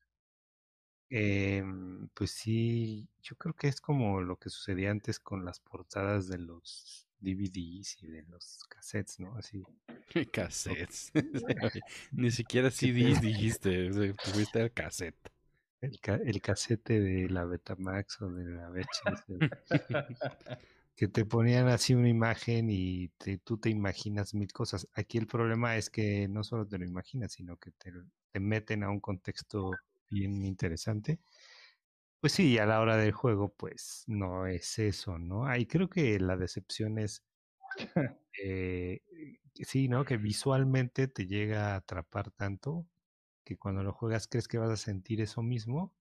em, 1.10 2.08
pues 2.14 2.32
sí, 2.32 3.08
yo 3.22 3.36
creo 3.36 3.54
que 3.56 3.68
es 3.68 3.82
como 3.82 4.22
lo 4.22 4.38
que 4.38 4.50
sucedía 4.50 4.92
antes 4.92 5.20
con 5.20 5.46
las 5.46 5.60
portadas 5.60 6.28
de 6.28 6.40
los 6.40 7.08
DVDs 7.20 8.04
y 8.04 8.08
de 8.08 8.24
los 8.24 8.64
cassettes, 8.70 9.20
¿no? 9.20 9.36
Así. 9.38 9.64
Cassettes. 10.34 11.12
Ni 12.12 12.32
siquiera 12.32 12.70
CDs 12.70 13.22
dijiste, 13.22 13.90
fuiste 14.18 14.62
al 14.62 14.72
cassette. 14.72 15.32
El, 15.82 16.00
ca 16.00 16.16
el 16.16 16.42
casete 16.42 17.02
de 17.02 17.30
la 17.30 17.44
Betamax 17.44 18.22
o 18.22 18.32
de 18.32 18.46
la 18.46 18.70
VHS. 18.70 19.26
Que 20.96 21.08
te 21.08 21.26
ponían 21.26 21.68
así 21.70 21.94
una 21.96 22.10
imagen 22.10 22.70
y 22.70 23.10
te, 23.18 23.38
tú 23.40 23.58
te 23.60 23.70
imaginas 23.70 24.34
mil 24.34 24.52
cosas. 24.54 24.88
Aquí 24.94 25.18
el 25.18 25.28
problema 25.28 25.76
es 25.78 25.90
que 25.90 26.28
no 26.28 26.44
solo 26.44 26.68
te 26.68 26.78
lo 26.78 26.86
imaginas, 26.86 27.34
sino 27.34 27.58
que 27.58 27.72
te, 27.72 27.92
te 28.32 28.40
meten 28.40 28.84
a 28.84 28.90
un 28.92 29.00
contexto 29.00 29.72
bien 30.10 30.44
interesante. 30.46 31.20
Pues 32.20 32.34
sí, 32.34 32.58
a 32.58 32.66
la 32.66 32.80
hora 32.80 32.96
del 32.98 33.12
juego, 33.12 33.54
pues 33.54 34.04
no 34.08 34.48
es 34.48 34.80
eso, 34.80 35.20
¿no? 35.20 35.46
Ahí 35.46 35.66
creo 35.68 35.90
que 35.90 36.20
la 36.22 36.38
decepción 36.38 36.98
es, 36.98 37.26
eh, 38.42 39.02
sí, 39.56 39.88
¿no? 39.90 40.06
Que 40.06 40.18
visualmente 40.18 41.08
te 41.08 41.28
llega 41.28 41.74
a 41.74 41.78
atrapar 41.78 42.32
tanto 42.32 42.88
que 43.46 43.58
cuando 43.58 43.84
lo 43.84 43.94
juegas 43.94 44.28
crees 44.28 44.48
que 44.48 44.58
vas 44.60 44.72
a 44.72 44.78
sentir 44.78 45.22
eso 45.22 45.44
mismo. 45.44 45.96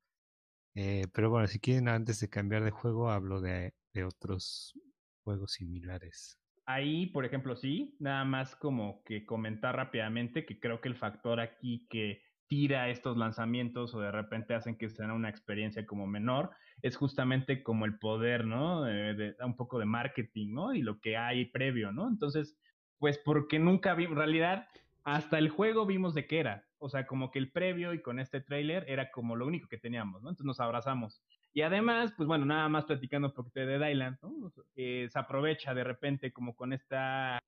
Eh, 0.74 1.09
pero 1.14 1.30
bueno, 1.30 1.49
si 1.49 1.61
quieren, 1.61 1.88
antes 1.88 2.20
de 2.20 2.30
cambiar 2.30 2.64
de 2.64 2.70
juego, 2.72 3.11
hablo 3.11 3.40
de, 3.40 3.74
de 3.93 4.05
otros 4.05 4.78
juegos 5.24 5.53
similares. 5.53 6.38
Ahí, 6.64 7.07
por 7.07 7.24
ejemplo, 7.24 7.57
sí, 7.57 7.97
nada 7.99 8.24
más 8.24 8.55
como 8.57 9.03
que 9.05 9.26
comentar 9.26 9.76
rápidamente 9.76 10.47
que 10.47 10.61
creo 10.61 10.80
que 10.80 10.88
el 10.88 10.97
factor 10.97 11.40
aquí 11.40 11.86
que 11.90 12.22
tira 12.53 12.90
estos 12.90 13.16
lanzamientos 13.16 13.95
o 13.95 14.01
de 14.01 14.12
repente 14.12 14.55
hacen 14.55 14.76
que 14.76 14.90
sea 14.90 15.12
una 15.12 15.30
experiencia 15.30 15.86
como 15.86 16.07
menor, 16.07 16.51
es 16.82 16.97
justamente 16.97 17.62
como 17.62 17.86
el 17.86 17.99
poder, 17.99 18.45
¿no? 18.45 18.82
De, 18.82 19.34
un 19.43 19.57
poco 19.57 19.78
de 19.78 19.86
marketing, 19.86 20.53
¿no? 20.53 20.74
Y 20.74 20.82
lo 20.82 21.01
que 21.01 21.16
hay 21.16 21.47
previo, 21.47 21.93
¿no? 21.93 22.07
Entonces, 22.09 22.59
pues 22.99 23.18
porque 23.18 23.59
nunca 23.59 23.95
vi, 23.95 24.05
en 24.05 24.16
realidad, 24.16 24.68
hasta 25.03 25.38
el 25.38 25.49
juego 25.49 25.86
vimos 25.86 26.12
de 26.12 26.26
qué 26.26 26.40
era. 26.40 26.66
O 26.78 26.90
sea, 26.90 27.07
como 27.07 27.30
que 27.30 27.38
el 27.38 27.51
previo 27.51 27.95
y 27.95 28.03
con 28.03 28.18
este 28.18 28.40
tráiler 28.40 28.84
era 28.86 29.11
como 29.11 29.34
lo 29.34 29.47
único 29.47 29.68
que 29.68 29.78
teníamos, 29.78 30.22
¿no? 30.22 30.28
Entonces 30.28 30.45
nos 30.47 30.61
abrazamos. 30.61 31.22
Y 31.55 31.62
además, 31.62 32.12
pues 32.16 32.26
bueno, 32.26 32.46
nada 32.46 32.68
más 32.68 32.84
platicando 32.84 33.28
un 33.28 33.34
poquito 33.34 33.61
de 33.61 33.90
Island, 33.90 34.18
¿no? 34.22 34.53
Eh, 34.74 35.09
se 35.11 35.18
aprovecha 35.18 35.74
de 35.74 35.84
repente 35.84 36.32
como 36.32 36.57
con 36.57 36.72
esta 36.72 37.38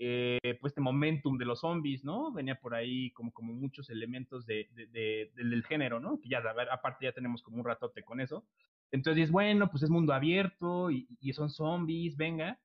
eh, 0.00 0.38
pues 0.60 0.70
este 0.70 0.80
momentum 0.80 1.36
de 1.36 1.44
los 1.44 1.60
zombies, 1.60 2.04
¿no? 2.04 2.32
Venía 2.32 2.60
por 2.60 2.72
ahí 2.72 3.10
como, 3.10 3.32
como 3.32 3.52
muchos 3.52 3.90
elementos 3.90 4.46
de, 4.46 4.68
de, 4.72 5.32
del 5.34 5.64
género, 5.64 5.98
¿no? 5.98 6.20
Que 6.20 6.28
ya, 6.28 6.38
a 6.38 6.52
ver, 6.52 6.70
aparte 6.70 7.06
ya 7.06 7.12
tenemos 7.12 7.42
como 7.42 7.58
un 7.58 7.64
ratote 7.64 8.04
con 8.04 8.20
eso. 8.20 8.46
Entonces, 8.92 9.32
bueno, 9.32 9.68
pues 9.70 9.82
es 9.82 9.90
mundo 9.90 10.12
abierto 10.12 10.92
y, 10.92 11.08
y 11.20 11.32
son 11.32 11.50
zombies, 11.50 12.16
venga. 12.16 12.60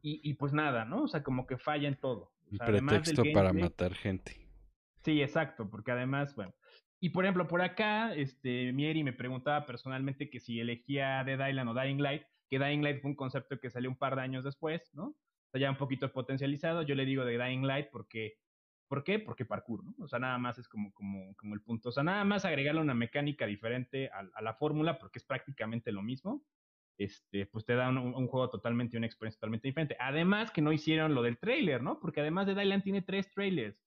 Y, 0.00 0.22
y, 0.28 0.34
pues 0.34 0.54
nada, 0.54 0.86
¿no? 0.86 1.02
O 1.02 1.08
sea, 1.08 1.22
como 1.22 1.46
que 1.46 1.58
falla 1.58 1.86
en 1.86 1.96
todo. 1.96 2.32
Un 2.50 2.56
pretexto 2.56 3.22
para 3.34 3.52
matar 3.52 3.94
gente. 3.94 4.48
Sí, 5.04 5.20
exacto, 5.20 5.68
porque 5.68 5.92
además, 5.92 6.34
bueno. 6.34 6.54
Y 7.00 7.10
por 7.10 7.24
ejemplo, 7.24 7.48
por 7.48 7.62
acá, 7.62 8.14
este, 8.14 8.72
Mieri 8.72 9.02
me 9.02 9.14
preguntaba 9.14 9.64
personalmente 9.64 10.28
que 10.28 10.38
si 10.38 10.60
elegía 10.60 11.24
Dead 11.24 11.48
Island 11.48 11.70
o 11.70 11.74
Dying 11.74 12.02
Light, 12.02 12.22
que 12.48 12.58
Dying 12.58 12.82
Light 12.82 13.00
fue 13.00 13.10
un 13.10 13.16
concepto 13.16 13.58
que 13.58 13.70
salió 13.70 13.88
un 13.88 13.96
par 13.96 14.16
de 14.16 14.22
años 14.22 14.44
después, 14.44 14.90
¿no? 14.94 15.16
ya 15.58 15.70
un 15.70 15.76
poquito 15.76 16.12
potencializado. 16.12 16.82
Yo 16.82 16.94
le 16.94 17.04
digo 17.04 17.24
de 17.24 17.38
Dying 17.38 17.66
Light 17.66 17.88
porque, 17.90 18.38
¿por 18.86 19.02
qué? 19.02 19.18
Porque 19.18 19.44
parkour, 19.44 19.84
¿no? 19.84 19.94
O 19.98 20.06
sea, 20.06 20.18
nada 20.18 20.38
más 20.38 20.58
es 20.58 20.68
como, 20.68 20.92
como, 20.92 21.34
como 21.36 21.54
el 21.54 21.62
punto. 21.62 21.88
O 21.88 21.92
sea, 21.92 22.02
nada 22.02 22.22
más 22.24 22.44
agregarle 22.44 22.80
una 22.80 22.94
mecánica 22.94 23.46
diferente 23.46 24.10
a, 24.10 24.40
la 24.42 24.54
fórmula 24.54 24.98
porque 24.98 25.18
es 25.18 25.24
prácticamente 25.24 25.90
lo 25.90 26.02
mismo. 26.02 26.44
Este, 26.98 27.46
pues 27.46 27.64
te 27.64 27.74
da 27.74 27.88
un, 27.88 28.26
juego 28.28 28.50
totalmente, 28.50 28.98
una 28.98 29.06
experiencia 29.06 29.38
totalmente 29.38 29.68
diferente. 29.68 29.96
Además 29.98 30.50
que 30.50 30.60
no 30.60 30.72
hicieron 30.72 31.14
lo 31.14 31.22
del 31.22 31.38
trailer, 31.38 31.82
¿no? 31.82 31.98
Porque 31.98 32.20
además 32.20 32.46
de 32.46 32.54
Dylan 32.54 32.82
tiene 32.82 33.00
tres 33.00 33.30
trailers. 33.32 33.82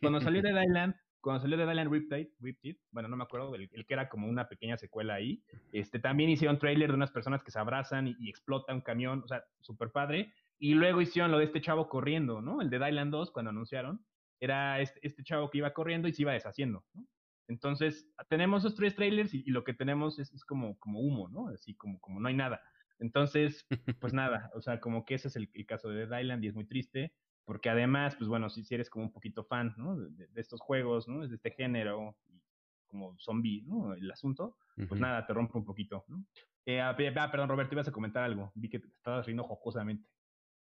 Cuando 0.00 0.20
salió 0.20 0.40
de 0.42 0.52
Dylan, 0.52 0.96
cuando 1.24 1.40
salió 1.40 1.56
de 1.56 1.66
Dylan 1.66 1.90
Riptide, 1.90 2.30
Riptide, 2.38 2.78
bueno, 2.90 3.08
no 3.08 3.16
me 3.16 3.24
acuerdo, 3.24 3.54
el, 3.54 3.68
que 3.70 3.94
era 3.94 4.10
como 4.10 4.28
una 4.28 4.46
pequeña 4.46 4.76
secuela 4.76 5.14
ahí, 5.14 5.42
este, 5.72 5.98
también 5.98 6.28
hicieron 6.28 6.58
trailer 6.58 6.90
de 6.90 6.96
unas 6.96 7.10
personas 7.10 7.42
que 7.42 7.50
se 7.50 7.58
abrazan 7.58 8.08
y, 8.08 8.28
explota 8.28 8.74
un 8.74 8.82
camión, 8.82 9.22
o 9.24 9.26
sea, 9.28 9.42
súper 9.60 9.90
padre. 9.90 10.34
Y 10.58 10.74
luego 10.74 11.00
hicieron 11.00 11.32
lo 11.32 11.38
de 11.38 11.44
este 11.44 11.62
chavo 11.62 11.88
corriendo, 11.88 12.42
¿no? 12.42 12.60
El 12.60 12.68
de 12.68 12.78
Dylan 12.78 13.10
2, 13.10 13.30
cuando 13.30 13.50
anunciaron, 13.50 14.04
era 14.38 14.80
este, 14.80 15.00
este, 15.02 15.24
chavo 15.24 15.50
que 15.50 15.58
iba 15.58 15.72
corriendo 15.72 16.08
y 16.08 16.12
se 16.12 16.22
iba 16.22 16.32
deshaciendo, 16.32 16.84
¿no? 16.92 17.06
Entonces, 17.48 18.06
tenemos 18.28 18.62
esos 18.62 18.74
tres 18.76 18.94
trailers 18.94 19.32
y, 19.32 19.44
lo 19.50 19.64
que 19.64 19.72
tenemos 19.72 20.18
es, 20.18 20.44
como, 20.44 20.78
como 20.78 21.00
humo, 21.00 21.30
¿no? 21.30 21.48
Así 21.48 21.74
como, 21.74 21.98
como 22.00 22.20
no 22.20 22.28
hay 22.28 22.34
nada. 22.34 22.60
Entonces, 22.98 23.66
pues 24.00 24.12
nada, 24.12 24.50
o 24.54 24.60
sea, 24.60 24.78
como 24.78 25.06
que 25.06 25.14
ese 25.14 25.28
es 25.28 25.36
el, 25.36 25.48
caso 25.66 25.88
de 25.88 26.04
Island 26.20 26.44
y 26.44 26.48
es 26.48 26.54
muy 26.54 26.66
triste, 26.66 27.14
porque 27.44 27.70
además, 27.70 28.16
pues 28.16 28.28
bueno, 28.28 28.48
si, 28.50 28.64
si 28.64 28.74
eres 28.74 28.90
como 28.90 29.04
un 29.04 29.12
poquito 29.12 29.44
fan, 29.44 29.74
¿no? 29.76 29.96
De, 29.96 30.28
estos 30.36 30.60
juegos, 30.60 31.08
¿no? 31.08 31.26
De 31.26 31.34
este 31.34 31.50
género, 31.50 32.16
y 32.28 32.40
como 32.86 33.16
zombie, 33.18 33.62
¿no? 33.62 33.94
El 33.94 34.10
asunto, 34.10 34.56
pues 34.88 35.00
nada, 35.00 35.26
te 35.26 35.32
rompe 35.32 35.58
un 35.58 35.64
poquito, 35.64 36.04
¿no? 36.08 36.24
Eh, 36.66 36.80
ah, 36.80 36.96
perdón, 36.96 37.48
Roberto, 37.48 37.74
ibas 37.74 37.88
a 37.88 37.92
comentar 37.92 38.22
algo. 38.22 38.50
Vi 38.54 38.68
que 38.68 38.78
te 38.78 38.88
estabas 38.88 39.26
riendo 39.26 39.44
jocosamente. 39.44 40.08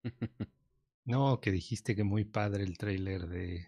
No, 1.07 1.39
que 1.39 1.51
dijiste 1.51 1.95
que 1.95 2.03
muy 2.03 2.25
padre 2.25 2.63
el 2.63 2.77
trailer 2.77 3.27
de 3.27 3.65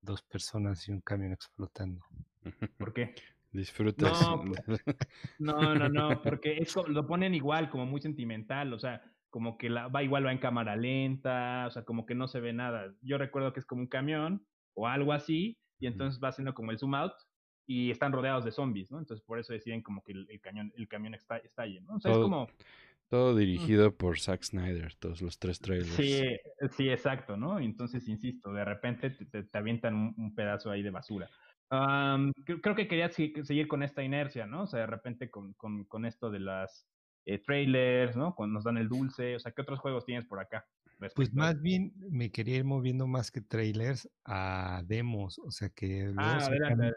dos 0.00 0.22
personas 0.22 0.88
y 0.88 0.90
un 0.90 1.00
camión 1.00 1.32
explotando. 1.32 2.04
¿Por 2.78 2.92
qué? 2.94 3.14
Disfrutas. 3.52 4.20
No, 5.38 5.74
no, 5.76 5.88
no, 5.88 6.20
porque 6.20 6.58
es, 6.58 6.74
lo 6.88 7.06
ponen 7.06 7.36
igual, 7.36 7.70
como 7.70 7.86
muy 7.86 8.00
sentimental, 8.00 8.72
o 8.72 8.78
sea, 8.80 9.02
como 9.32 9.56
que 9.56 9.70
la, 9.70 9.88
va 9.88 10.02
igual, 10.02 10.26
va 10.26 10.30
en 10.30 10.38
cámara 10.38 10.76
lenta, 10.76 11.64
o 11.66 11.70
sea, 11.70 11.84
como 11.84 12.04
que 12.04 12.14
no 12.14 12.28
se 12.28 12.38
ve 12.38 12.52
nada. 12.52 12.94
Yo 13.00 13.16
recuerdo 13.16 13.54
que 13.54 13.60
es 13.60 13.66
como 13.66 13.80
un 13.80 13.88
camión 13.88 14.46
o 14.74 14.86
algo 14.86 15.14
así, 15.14 15.58
y 15.80 15.86
entonces 15.86 16.22
va 16.22 16.28
haciendo 16.28 16.52
como 16.52 16.70
el 16.70 16.78
zoom 16.78 16.94
out 16.94 17.14
y 17.66 17.90
están 17.90 18.12
rodeados 18.12 18.44
de 18.44 18.52
zombies, 18.52 18.90
¿no? 18.90 18.98
Entonces 18.98 19.24
por 19.24 19.38
eso 19.38 19.54
deciden 19.54 19.80
como 19.82 20.04
que 20.04 20.12
el, 20.12 20.40
cañón, 20.42 20.70
el 20.76 20.86
camión 20.86 21.14
está, 21.14 21.38
estalle, 21.38 21.80
¿no? 21.80 21.94
O 21.94 22.00
sea, 22.00 22.12
es 22.12 22.18
como 22.18 22.46
todo 23.08 23.34
dirigido 23.34 23.96
por 23.96 24.20
Zack 24.20 24.42
Snyder, 24.42 24.94
todos 24.96 25.22
los 25.22 25.38
tres 25.38 25.58
trailers. 25.60 25.88
Sí, 25.88 26.22
sí, 26.76 26.90
exacto, 26.90 27.38
¿no? 27.38 27.58
Entonces, 27.58 28.06
insisto, 28.08 28.52
de 28.52 28.66
repente 28.66 29.10
te, 29.10 29.58
avientan 29.58 30.14
un, 30.14 30.34
pedazo 30.34 30.70
ahí 30.70 30.82
de 30.82 30.90
basura. 30.90 31.30
creo 32.44 32.74
que 32.76 32.86
quería 32.86 33.10
seguir 33.10 33.66
con 33.66 33.82
esta 33.82 34.02
inercia, 34.02 34.44
¿no? 34.44 34.64
O 34.64 34.66
sea, 34.66 34.80
de 34.80 34.86
repente 34.88 35.30
con, 35.30 35.54
con, 35.54 35.84
con 35.84 36.04
esto 36.04 36.30
de 36.30 36.40
las 36.40 36.86
eh, 37.24 37.38
trailers, 37.38 38.16
¿no? 38.16 38.34
Cuando 38.34 38.54
nos 38.54 38.64
dan 38.64 38.76
el 38.78 38.88
dulce, 38.88 39.36
o 39.36 39.38
sea, 39.38 39.52
¿qué 39.52 39.62
otros 39.62 39.78
juegos 39.78 40.04
tienes 40.04 40.26
por 40.26 40.40
acá? 40.40 40.66
Pues 41.14 41.34
más 41.34 41.60
bien 41.60 41.92
me 41.96 42.30
quería 42.30 42.56
ir 42.56 42.64
moviendo 42.64 43.06
más 43.06 43.30
que 43.30 43.40
trailers 43.40 44.08
a 44.24 44.82
demos, 44.86 45.38
o 45.40 45.50
sea 45.50 45.68
que... 45.70 46.12
Ah, 46.16 46.38
adelante. 46.38 46.96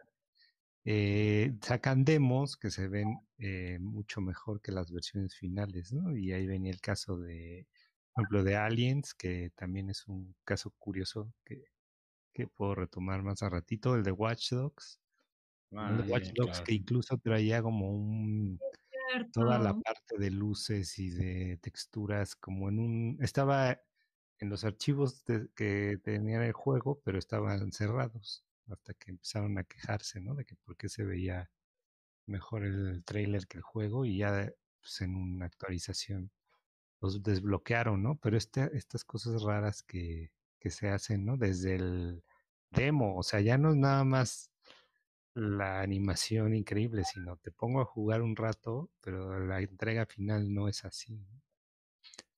Eh, 0.87 1.55
sacan 1.61 2.05
demos 2.05 2.57
que 2.57 2.69
se 2.69 2.87
ven 2.87 3.19
eh, 3.39 3.79
mucho 3.81 4.21
mejor 4.21 4.61
que 4.61 4.71
las 4.71 4.91
versiones 4.91 5.35
finales, 5.35 5.91
¿no? 5.91 6.15
Y 6.15 6.31
ahí 6.31 6.45
venía 6.45 6.71
el 6.71 6.79
caso 6.79 7.17
de, 7.17 7.65
por 8.13 8.21
ejemplo, 8.21 8.43
de 8.43 8.55
Aliens, 8.55 9.15
que 9.15 9.51
también 9.55 9.89
es 9.89 10.07
un 10.07 10.35
caso 10.43 10.71
curioso 10.77 11.33
que, 11.43 11.63
que 12.33 12.45
puedo 12.47 12.75
retomar 12.75 13.23
más 13.23 13.41
a 13.41 13.49
ratito, 13.49 13.95
el 13.95 14.03
de 14.03 14.11
Watch 14.11 14.51
Dogs. 14.51 14.99
el 15.71 15.97
de 15.97 16.03
ah, 16.03 16.07
Watch 16.07 16.29
Dogs 16.35 16.61
que 16.61 16.75
incluso 16.75 17.17
traía 17.17 17.63
como 17.63 17.89
un 17.89 18.59
toda 19.31 19.59
la 19.59 19.73
parte 19.73 20.17
de 20.17 20.31
luces 20.31 20.97
y 20.99 21.09
de 21.09 21.57
texturas 21.57 22.35
como 22.35 22.69
en 22.69 22.79
un 22.79 23.17
estaba 23.21 23.79
en 24.39 24.49
los 24.49 24.63
archivos 24.63 25.23
que 25.55 25.99
tenía 26.03 26.45
el 26.45 26.53
juego, 26.53 27.01
pero 27.03 27.17
estaban 27.17 27.71
cerrados 27.71 28.43
hasta 28.69 28.93
que 28.93 29.11
empezaron 29.11 29.57
a 29.57 29.63
quejarse, 29.63 30.19
¿no? 30.21 30.35
De 30.35 30.45
que 30.45 30.55
por 30.55 30.75
qué 30.77 30.89
se 30.89 31.03
veía 31.03 31.49
mejor 32.25 32.63
el 32.63 33.03
trailer 33.05 33.47
que 33.47 33.57
el 33.57 33.63
juego 33.63 34.05
y 34.05 34.17
ya 34.17 34.51
pues, 34.81 35.01
en 35.01 35.15
una 35.15 35.45
actualización 35.45 36.31
los 37.01 37.21
desbloquearon, 37.23 38.01
¿no? 38.01 38.15
Pero 38.17 38.37
este, 38.37 38.75
estas 38.75 39.05
cosas 39.05 39.43
raras 39.43 39.83
que, 39.83 40.31
que 40.59 40.71
se 40.71 40.89
hacen, 40.89 41.25
¿no? 41.25 41.37
Desde 41.37 41.75
el 41.75 42.23
demo, 42.71 43.17
o 43.17 43.23
sea, 43.23 43.41
ya 43.41 43.57
no 43.57 43.69
es 43.69 43.75
nada 43.75 44.03
más 44.03 44.51
la 45.35 45.81
animación 45.81 46.55
increíble, 46.55 47.03
sino 47.03 47.37
te 47.37 47.51
pongo 47.51 47.81
a 47.81 47.85
jugar 47.85 48.21
un 48.21 48.35
rato, 48.35 48.89
pero 49.01 49.39
la 49.45 49.61
entrega 49.61 50.05
final 50.05 50.53
no 50.53 50.67
es 50.67 50.83
así. 50.85 51.23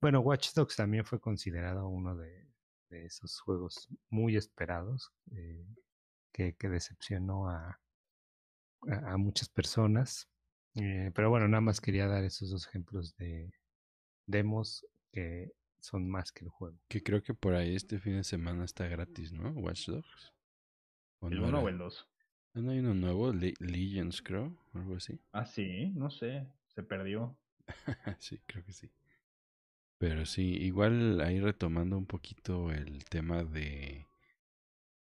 Bueno, 0.02 0.20
Watch 0.20 0.54
Dogs 0.54 0.76
también 0.76 1.06
fue 1.06 1.20
considerado 1.20 1.88
uno 1.88 2.16
de, 2.16 2.46
de 2.90 3.06
esos 3.06 3.40
juegos 3.40 3.88
muy 4.10 4.36
esperados. 4.36 5.12
Eh, 5.32 5.66
que, 6.58 6.70
decepcionó 6.70 7.50
a, 7.50 7.80
a, 8.88 9.18
muchas 9.18 9.50
personas. 9.50 10.30
Eh, 10.76 11.12
pero 11.16 11.30
bueno, 11.30 11.48
nada 11.48 11.62
más 11.62 11.82
quería 11.82 12.08
dar 12.08 12.24
esos 12.24 12.52
dos 12.52 12.68
ejemplos 12.68 13.16
de 13.18 13.52
demos 14.28 14.86
que 15.12 15.52
son 15.80 16.08
más 16.08 16.32
que 16.32 16.46
el 16.46 16.50
juego. 16.50 16.78
Que 16.88 17.02
creo 17.02 17.24
que 17.24 17.34
por 17.34 17.56
ahí 17.56 17.76
este 17.76 18.00
fin 18.00 18.18
de 18.18 18.24
semana 18.24 18.66
está 18.66 18.88
gratis, 18.88 19.32
¿no? 19.32 19.50
Watch 19.52 19.88
Dogs. 19.88 20.34
¿O 21.20 21.30
¿El 21.30 21.42
no 21.42 21.48
1 21.48 21.50
era? 21.50 21.66
o 21.66 21.70
el 21.70 21.78
2? 21.78 22.08
¿No 22.58 22.72
hay 22.72 22.80
uno 22.80 22.94
nuevo? 22.94 23.32
Le- 23.32 23.54
Legends, 23.60 24.22
creo. 24.22 24.52
Algo 24.74 24.96
así. 24.96 25.20
Ah, 25.32 25.46
sí, 25.46 25.92
no 25.96 26.10
sé. 26.10 26.46
Se 26.68 26.84
perdió. 26.84 27.38
sí, 28.20 28.40
creo 28.46 28.64
que 28.66 28.74
sí. 28.74 28.90
Pero 30.00 30.26
sí, 30.26 30.56
igual 30.62 31.22
ahí 31.22 31.40
retomando 31.40 31.98
un 31.98 32.06
poquito 32.06 32.72
el 32.72 33.06
tema 33.06 33.44
de, 33.44 34.06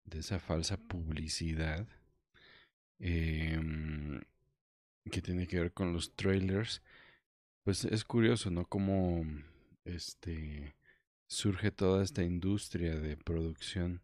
de 0.04 0.18
esa 0.18 0.38
falsa 0.40 0.76
publicidad 0.76 1.86
em, 2.98 4.20
que 5.10 5.22
tiene 5.22 5.46
que 5.46 5.60
ver 5.60 5.72
con 5.72 5.92
los 5.92 6.14
trailers, 6.16 6.82
pues 7.64 7.84
es 7.84 8.04
curioso, 8.04 8.50
¿no? 8.50 8.66
Cómo 8.66 9.24
este 9.84 10.76
surge 11.28 11.70
toda 11.70 12.02
esta 12.04 12.22
industria 12.24 12.96
de 13.00 13.16
producción 13.16 14.02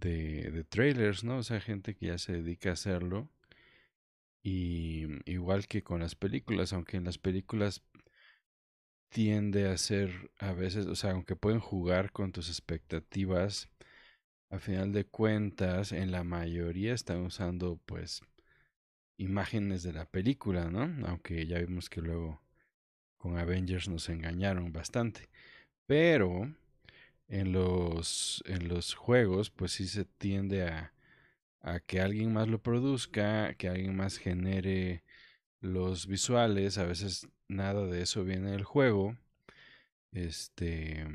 de, 0.00 0.64
trailers, 0.68 1.24
¿no? 1.24 1.38
O 1.38 1.42
sea, 1.42 1.60
gente 1.60 1.94
que 1.94 2.06
ya 2.06 2.18
se 2.18 2.32
dedica 2.32 2.70
a 2.70 2.72
hacerlo. 2.74 3.28
Y 4.42 5.06
igual 5.30 5.66
que 5.66 5.82
con 5.82 6.00
las 6.00 6.14
películas, 6.14 6.72
aunque 6.72 6.96
en 6.96 7.04
las 7.04 7.18
películas 7.18 7.82
tiende 9.08 9.68
a 9.68 9.76
ser 9.78 10.30
a 10.38 10.52
veces, 10.52 10.86
o 10.86 10.94
sea, 10.94 11.12
aunque 11.12 11.36
pueden 11.36 11.60
jugar 11.60 12.12
con 12.12 12.32
tus 12.32 12.48
expectativas, 12.48 13.68
a 14.50 14.58
final 14.58 14.92
de 14.92 15.04
cuentas, 15.04 15.92
en 15.92 16.12
la 16.12 16.24
mayoría 16.24 16.94
están 16.94 17.22
usando 17.22 17.80
pues 17.86 18.22
imágenes 19.18 19.82
de 19.82 19.92
la 19.92 20.06
película, 20.06 20.70
¿no? 20.70 21.06
Aunque 21.08 21.46
ya 21.46 21.58
vimos 21.58 21.90
que 21.90 22.00
luego 22.02 22.42
con 23.18 23.38
Avengers 23.38 23.88
nos 23.88 24.08
engañaron 24.08 24.72
bastante. 24.72 25.28
Pero 25.86 26.54
en 27.28 27.52
los 27.52 28.42
en 28.46 28.68
los 28.68 28.94
juegos 28.94 29.50
pues 29.50 29.72
sí 29.72 29.88
se 29.88 30.04
tiende 30.04 30.68
a 30.68 30.92
a 31.66 31.80
que 31.80 32.00
alguien 32.00 32.32
más 32.32 32.48
lo 32.48 32.62
produzca, 32.62 33.54
que 33.54 33.68
alguien 33.68 33.96
más 33.96 34.18
genere 34.18 35.02
los 35.60 36.06
visuales, 36.06 36.78
a 36.78 36.84
veces 36.86 37.28
nada 37.48 37.86
de 37.86 38.02
eso 38.02 38.24
viene 38.24 38.52
del 38.52 38.64
juego. 38.64 39.16
Este 40.12 41.06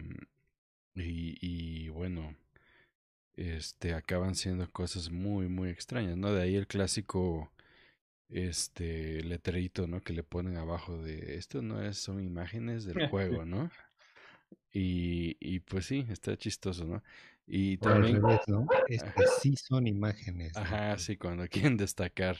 y, 0.95 1.37
y 1.41 1.89
bueno, 1.89 2.35
este 3.35 3.93
acaban 3.93 4.35
siendo 4.35 4.69
cosas 4.71 5.09
muy 5.09 5.47
muy 5.47 5.69
extrañas, 5.69 6.17
¿no? 6.17 6.33
De 6.33 6.41
ahí 6.43 6.55
el 6.55 6.67
clásico 6.67 7.51
este 8.29 9.23
letrerito, 9.23 9.87
¿no? 9.87 10.01
Que 10.01 10.13
le 10.13 10.23
ponen 10.23 10.57
abajo 10.57 10.97
de 10.97 11.35
esto 11.37 11.61
no 11.61 11.81
es 11.81 11.97
son 11.97 12.23
imágenes 12.23 12.85
del 12.85 13.07
juego, 13.09 13.45
¿no? 13.45 13.71
Y, 14.73 15.37
y 15.39 15.59
pues 15.59 15.85
sí, 15.85 16.05
está 16.09 16.37
chistoso, 16.37 16.85
¿no? 16.85 17.03
Y 17.47 17.73
al 17.73 17.79
también 17.79 18.21
revés, 18.21 18.39
¿no? 18.47 18.67
Este 18.87 19.09
Ajá. 19.09 19.31
sí 19.41 19.55
son 19.57 19.87
imágenes. 19.87 20.55
Ajá, 20.55 20.97
sí, 20.97 21.17
cuando 21.17 21.47
quieren 21.49 21.77
destacar 21.77 22.37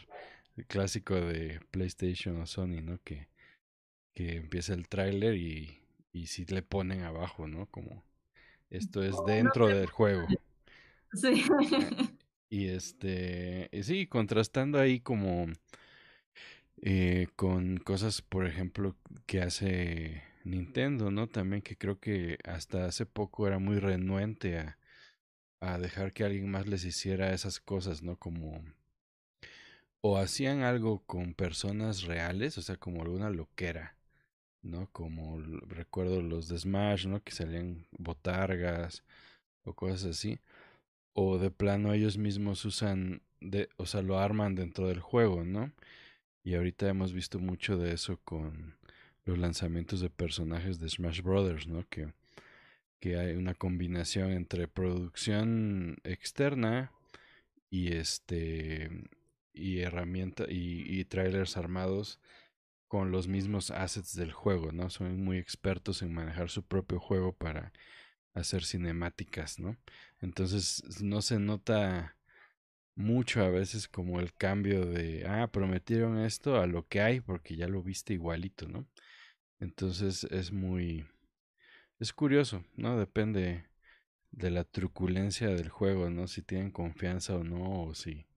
el 0.56 0.66
clásico 0.66 1.16
de 1.16 1.60
PlayStation 1.72 2.40
o 2.40 2.46
Sony, 2.46 2.82
¿no? 2.82 3.00
Que, 3.04 3.28
que 4.14 4.38
empieza 4.38 4.74
el 4.74 4.88
tráiler 4.88 5.36
y, 5.36 5.82
y 6.14 6.28
sí 6.28 6.46
le 6.46 6.62
ponen 6.62 7.02
abajo, 7.02 7.48
¿no? 7.48 7.66
Como 7.68 8.04
esto 8.70 9.04
es 9.04 9.16
dentro 9.26 9.68
del 9.68 9.88
juego. 9.88 10.28
Sí. 11.14 11.44
Y 12.50 12.70
este, 12.70 13.68
y 13.74 13.84
sí, 13.84 14.08
contrastando 14.08 14.80
ahí 14.80 15.02
como 15.02 15.48
eh, 16.82 17.28
con 17.36 17.78
cosas, 17.78 18.22
por 18.22 18.48
ejemplo, 18.48 18.96
que 19.26 19.42
hace 19.42 20.24
Nintendo, 20.44 21.12
¿no? 21.12 21.28
También 21.28 21.62
que 21.62 21.78
creo 21.78 22.00
que 22.00 22.38
hasta 22.44 22.86
hace 22.86 23.06
poco 23.06 23.48
era 23.48 23.60
muy 23.60 23.80
renuente 23.80 24.58
a, 24.60 24.78
dejar 25.80 26.14
que 26.14 26.24
alguien 26.24 26.50
más 26.50 26.68
les 26.68 26.86
hiciera 26.86 27.34
esas 27.34 27.60
cosas, 27.60 28.02
¿no? 28.02 28.18
Como 28.18 28.64
o 30.02 30.18
hacían 30.18 30.64
algo 30.64 31.04
con 31.06 31.34
personas 31.36 32.04
reales, 32.04 32.58
o 32.58 32.62
sea, 32.62 32.78
como 32.78 33.04
alguna 33.04 33.30
loquera, 33.30 33.96
¿no? 34.64 34.90
Como 34.92 35.40
recuerdo 35.68 36.22
los 36.22 36.48
de 36.48 36.58
Smash, 36.58 37.08
¿no? 37.08 37.24
Que 37.24 37.32
salían 37.32 37.88
botargas 37.92 39.04
o 39.64 39.74
cosas 39.74 40.06
así. 40.06 40.40
O 41.14 41.38
de 41.40 41.52
plano 41.52 41.94
ellos 41.94 42.18
mismos 42.18 42.66
usan, 42.66 43.22
o 43.78 43.86
sea, 43.86 44.02
lo 44.02 44.20
arman 44.20 44.56
dentro 44.56 44.88
del 44.88 45.02
juego, 45.02 45.44
¿no? 45.44 45.72
Y 46.44 46.56
ahorita 46.56 46.90
hemos 46.90 47.14
visto 47.14 47.40
mucho 47.40 47.78
de 47.78 47.94
eso 47.94 48.20
con 48.24 48.76
los 49.26 49.38
lanzamientos 49.38 50.02
de 50.02 50.10
personajes 50.10 50.80
de 50.80 50.90
Smash 50.90 51.22
Brothers, 51.22 51.68
¿no? 51.68 51.88
Que, 51.90 52.14
que 53.00 53.18
hay 53.18 53.36
una 53.36 53.54
combinación 53.54 54.32
entre 54.32 54.68
producción 54.68 55.98
externa 56.04 56.92
y 57.70 57.94
este 57.94 58.90
y 59.54 59.80
herramienta 59.80 60.46
y, 60.50 60.84
y 60.88 61.06
trailers 61.06 61.58
armados 61.58 62.20
con 62.88 63.12
los 63.12 63.28
mismos 63.28 63.72
assets 63.72 64.16
del 64.16 64.32
juego, 64.34 64.72
¿no? 64.72 64.90
Son 64.90 65.24
muy 65.24 65.38
expertos 65.38 66.02
en 66.02 66.14
manejar 66.14 66.50
su 66.50 66.64
propio 66.64 67.00
juego 67.00 67.34
para 67.34 67.72
hacer 68.34 68.64
cinemáticas, 68.64 69.60
¿no? 69.60 69.78
Entonces 70.20 71.02
no 71.02 71.22
se 71.22 71.40
nota 71.40 72.16
mucho 72.96 73.44
a 73.44 73.50
veces 73.50 73.88
como 73.88 74.20
el 74.20 74.34
cambio 74.34 74.86
de, 74.86 75.26
ah, 75.28 75.50
prometieron 75.52 76.20
esto 76.20 76.60
a 76.60 76.68
lo 76.68 76.88
que 76.88 77.02
hay 77.02 77.22
porque 77.22 77.56
ya 77.56 77.68
lo 77.68 77.82
viste 77.82 78.14
igualito, 78.14 78.68
¿no? 78.68 78.86
Entonces 79.62 80.26
es 80.26 80.54
muy, 80.54 81.08
es 82.00 82.14
curioso, 82.14 82.64
¿no? 82.76 82.98
Depende 83.00 83.66
de 84.32 84.52
la 84.52 84.64
truculencia 84.66 85.50
del 85.50 85.70
juego, 85.70 86.10
¿no? 86.10 86.28
Si 86.28 86.42
tienen 86.44 86.72
confianza 86.72 87.36
o 87.36 87.44
no, 87.44 87.84
o 87.86 87.96
si 87.96 88.28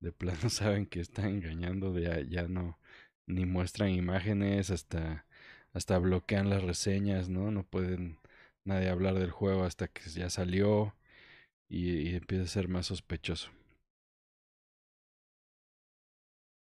de 0.00 0.12
plano 0.12 0.50
saben 0.50 0.86
que 0.86 1.00
están 1.00 1.26
engañando, 1.26 1.92
de 1.92 2.28
ya, 2.30 2.48
no, 2.48 2.78
ni 3.26 3.46
muestran 3.46 3.90
imágenes, 3.90 4.70
hasta, 4.70 5.26
hasta 5.72 5.98
bloquean 5.98 6.50
las 6.50 6.62
reseñas, 6.64 7.28
¿no? 7.30 7.50
No 7.52 7.64
pueden 7.64 8.18
nadie 8.64 8.90
hablar 8.90 9.14
del 9.16 9.30
juego 9.32 9.64
hasta 9.64 9.88
que 9.88 10.02
ya 10.10 10.30
salió 10.30 10.94
y, 11.68 12.10
y 12.10 12.16
empieza 12.16 12.44
a 12.44 12.48
ser 12.48 12.68
más 12.68 12.86
sospechoso. 12.88 13.50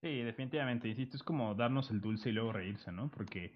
Sí, 0.04 0.22
definitivamente. 0.22 0.88
Insisto, 0.90 1.18
es 1.18 1.24
como 1.24 1.56
darnos 1.56 1.90
el 1.90 2.02
dulce 2.02 2.30
y 2.30 2.34
luego 2.34 2.52
reírse, 2.54 2.92
¿no? 2.92 3.10
Porque 3.10 3.52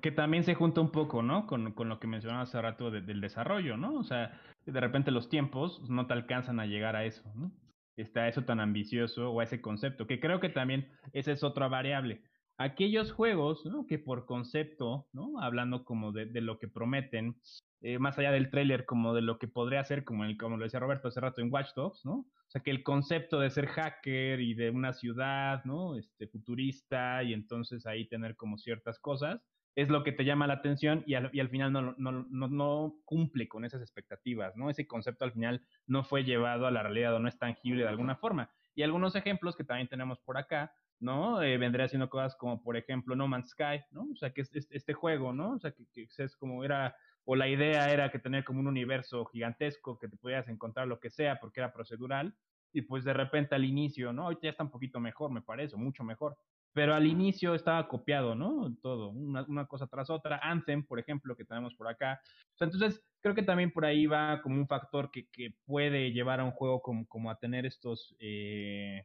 que 0.00 0.12
también 0.12 0.44
se 0.44 0.54
junta 0.54 0.80
un 0.80 0.90
poco, 0.90 1.22
¿no? 1.22 1.46
Con, 1.46 1.72
con 1.72 1.88
lo 1.88 1.98
que 1.98 2.06
mencionaba 2.06 2.42
hace 2.42 2.60
rato 2.60 2.90
de- 2.90 3.00
del 3.02 3.20
desarrollo, 3.20 3.76
¿no? 3.76 3.94
O 3.98 4.04
sea, 4.04 4.40
de 4.66 4.80
repente 4.80 5.10
los 5.10 5.28
tiempos 5.28 5.80
no 5.88 6.06
te 6.06 6.12
alcanzan 6.12 6.60
a 6.60 6.66
llegar 6.66 6.96
a 6.96 7.04
eso, 7.04 7.22
¿no? 7.34 7.50
Está 7.96 8.28
eso 8.28 8.44
tan 8.44 8.60
ambicioso 8.60 9.30
o 9.30 9.40
a 9.40 9.44
ese 9.44 9.60
concepto, 9.60 10.06
que 10.06 10.20
creo 10.20 10.40
que 10.40 10.48
también 10.48 10.88
esa 11.12 11.32
es 11.32 11.42
otra 11.42 11.68
variable. 11.68 12.22
Aquellos 12.58 13.12
juegos, 13.12 13.66
¿no? 13.66 13.86
Que 13.86 13.98
por 13.98 14.24
concepto, 14.26 15.06
¿no? 15.12 15.40
Hablando 15.40 15.84
como 15.84 16.12
de, 16.12 16.26
de 16.26 16.40
lo 16.40 16.58
que 16.58 16.68
prometen, 16.68 17.36
eh, 17.82 17.98
más 17.98 18.18
allá 18.18 18.30
del 18.30 18.48
tráiler, 18.48 18.86
como 18.86 19.12
de 19.12 19.22
lo 19.22 19.38
que 19.38 19.48
podría 19.48 19.82
ser, 19.84 20.04
como, 20.04 20.24
el, 20.24 20.36
como 20.36 20.56
lo 20.56 20.64
decía 20.64 20.80
Roberto 20.80 21.08
hace 21.08 21.20
rato 21.20 21.40
en 21.40 21.52
Watch 21.52 21.74
Dogs, 21.74 22.04
¿no? 22.04 22.14
O 22.14 22.50
sea, 22.52 22.62
que 22.62 22.70
el 22.70 22.82
concepto 22.82 23.40
de 23.40 23.50
ser 23.50 23.66
hacker 23.66 24.40
y 24.40 24.54
de 24.54 24.70
una 24.70 24.92
ciudad, 24.92 25.64
¿no? 25.64 25.96
Este, 25.96 26.28
futurista 26.28 27.22
y 27.22 27.32
entonces 27.32 27.84
ahí 27.86 28.06
tener 28.06 28.36
como 28.36 28.56
ciertas 28.56 28.98
cosas, 29.00 29.42
es 29.74 29.88
lo 29.88 30.04
que 30.04 30.12
te 30.12 30.24
llama 30.24 30.46
la 30.46 30.54
atención 30.54 31.02
y 31.06 31.14
al, 31.14 31.30
y 31.32 31.40
al 31.40 31.48
final 31.48 31.72
no, 31.72 31.94
no, 31.96 32.12
no, 32.12 32.48
no 32.48 32.94
cumple 33.04 33.48
con 33.48 33.64
esas 33.64 33.80
expectativas, 33.80 34.56
¿no? 34.56 34.70
Ese 34.70 34.86
concepto 34.86 35.24
al 35.24 35.32
final 35.32 35.66
no 35.86 36.04
fue 36.04 36.24
llevado 36.24 36.66
a 36.66 36.70
la 36.70 36.82
realidad 36.82 37.14
o 37.14 37.18
no 37.18 37.28
es 37.28 37.38
tangible 37.38 37.82
de 37.82 37.88
alguna 37.88 38.16
forma. 38.16 38.50
Y 38.74 38.82
algunos 38.82 39.16
ejemplos 39.16 39.56
que 39.56 39.64
también 39.64 39.88
tenemos 39.88 40.20
por 40.20 40.36
acá, 40.36 40.74
¿no? 41.00 41.42
Eh, 41.42 41.58
vendría 41.58 41.86
haciendo 41.86 42.08
cosas 42.08 42.36
como, 42.36 42.62
por 42.62 42.76
ejemplo, 42.76 43.16
No 43.16 43.28
Man's 43.28 43.50
Sky, 43.50 43.82
¿no? 43.90 44.08
O 44.12 44.16
sea, 44.16 44.32
que 44.32 44.42
es, 44.42 44.54
es 44.54 44.68
este 44.70 44.92
juego, 44.92 45.32
¿no? 45.32 45.54
O 45.54 45.58
sea, 45.58 45.72
que 45.72 46.06
es 46.16 46.36
como 46.36 46.64
era, 46.64 46.94
o 47.24 47.36
la 47.36 47.48
idea 47.48 47.92
era 47.92 48.10
que 48.10 48.18
tener 48.18 48.44
como 48.44 48.60
un 48.60 48.66
universo 48.66 49.24
gigantesco 49.26 49.98
que 49.98 50.08
te 50.08 50.16
pudieras 50.16 50.48
encontrar 50.48 50.88
lo 50.88 51.00
que 51.00 51.10
sea 51.10 51.38
porque 51.40 51.60
era 51.60 51.72
procedural, 51.72 52.34
y 52.72 52.82
pues 52.82 53.04
de 53.04 53.12
repente 53.12 53.54
al 53.54 53.64
inicio, 53.64 54.12
¿no? 54.12 54.24
Ahorita 54.24 54.42
ya 54.44 54.50
está 54.50 54.64
un 54.64 54.70
poquito 54.70 54.98
mejor, 54.98 55.30
me 55.30 55.42
parece, 55.42 55.76
mucho 55.76 56.04
mejor. 56.04 56.36
Pero 56.72 56.94
al 56.94 57.06
inicio 57.06 57.54
estaba 57.54 57.86
copiado, 57.86 58.34
¿no? 58.34 58.74
Todo, 58.80 59.10
una, 59.10 59.66
cosa 59.66 59.86
tras 59.86 60.08
otra. 60.08 60.40
Anthem, 60.42 60.86
por 60.86 60.98
ejemplo, 60.98 61.36
que 61.36 61.44
tenemos 61.44 61.74
por 61.74 61.86
acá. 61.86 62.22
O 62.54 62.56
sea, 62.56 62.64
entonces, 62.64 63.04
creo 63.20 63.34
que 63.34 63.42
también 63.42 63.72
por 63.72 63.84
ahí 63.84 64.06
va 64.06 64.40
como 64.40 64.56
un 64.56 64.66
factor 64.66 65.10
que, 65.10 65.28
que 65.28 65.54
puede 65.66 66.12
llevar 66.12 66.40
a 66.40 66.44
un 66.44 66.52
juego 66.52 66.80
como, 66.80 67.06
como 67.06 67.30
a 67.30 67.38
tener 67.38 67.66
estos, 67.66 68.16
eh, 68.20 69.04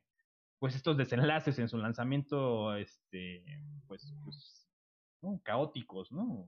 pues 0.59 0.76
estos 0.76 0.95
desenlaces 0.95 1.59
en 1.59 1.68
su 1.68 1.78
lanzamiento, 1.78 2.74
este, 2.78 3.43
pues, 3.86 4.15
pues 4.24 4.65
¿no? 5.22 5.41
caóticos, 5.43 6.09
¿no? 6.13 6.47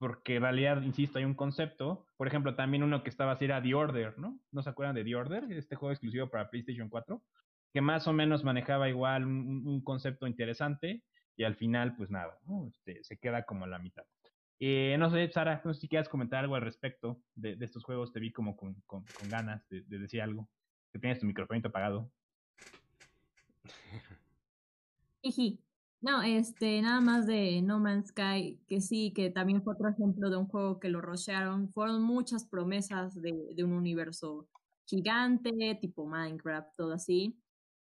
Porque 0.00 0.36
en 0.36 0.42
realidad, 0.42 0.80
insisto, 0.80 1.18
hay 1.18 1.26
un 1.26 1.34
concepto. 1.34 2.06
Por 2.16 2.26
ejemplo, 2.26 2.54
también 2.54 2.82
uno 2.82 3.02
que 3.02 3.10
estaba 3.10 3.32
así 3.32 3.44
era 3.44 3.60
The 3.60 3.74
Order, 3.74 4.18
¿no? 4.18 4.40
¿No 4.50 4.62
se 4.62 4.70
acuerdan 4.70 4.94
de 4.94 5.04
The 5.04 5.14
Order? 5.14 5.52
Este 5.52 5.76
juego 5.76 5.92
exclusivo 5.92 6.30
para 6.30 6.48
PlayStation 6.48 6.88
4, 6.88 7.22
que 7.74 7.82
más 7.82 8.08
o 8.08 8.14
menos 8.14 8.42
manejaba 8.42 8.88
igual 8.88 9.26
un, 9.26 9.82
concepto 9.84 10.26
interesante 10.26 11.04
y 11.36 11.44
al 11.44 11.54
final, 11.54 11.96
pues 11.96 12.10
nada, 12.10 12.38
¿no? 12.46 12.66
Este, 12.66 13.04
se 13.04 13.18
queda 13.18 13.44
como 13.44 13.66
a 13.66 13.68
la 13.68 13.78
mitad. 13.78 14.04
Eh, 14.58 14.96
no 14.98 15.10
sé, 15.10 15.30
Sara, 15.30 15.60
no 15.66 15.74
sé 15.74 15.82
si 15.82 15.88
quieras 15.88 16.08
comentar 16.08 16.38
algo 16.40 16.54
al 16.54 16.62
respecto 16.62 17.20
de, 17.34 17.58
estos 17.60 17.84
juegos. 17.84 18.10
Te 18.10 18.20
vi 18.20 18.32
como 18.32 18.56
con, 18.56 18.80
con, 18.86 19.04
ganas 19.28 19.68
de, 19.68 19.82
de, 19.82 19.98
decir 19.98 20.22
algo. 20.22 20.48
Que 20.94 20.98
tienes 20.98 21.18
tu 21.20 21.26
micrófono 21.26 21.60
apagado. 21.62 22.10
Jiji. 25.22 25.62
No, 26.02 26.22
este, 26.22 26.80
nada 26.80 27.00
más 27.02 27.26
de 27.26 27.60
No 27.60 27.78
Man's 27.78 28.08
Sky, 28.08 28.58
que 28.66 28.80
sí, 28.80 29.12
que 29.12 29.28
también 29.30 29.62
fue 29.62 29.74
otro 29.74 29.90
ejemplo 29.90 30.30
de 30.30 30.38
un 30.38 30.46
juego 30.48 30.80
que 30.80 30.88
lo 30.88 31.02
rushearon. 31.02 31.70
Fueron 31.74 32.02
muchas 32.02 32.46
promesas 32.46 33.20
de, 33.20 33.34
de 33.54 33.64
un 33.64 33.72
universo 33.72 34.48
gigante, 34.86 35.50
tipo 35.80 36.06
Minecraft, 36.06 36.74
todo 36.74 36.94
así. 36.94 37.38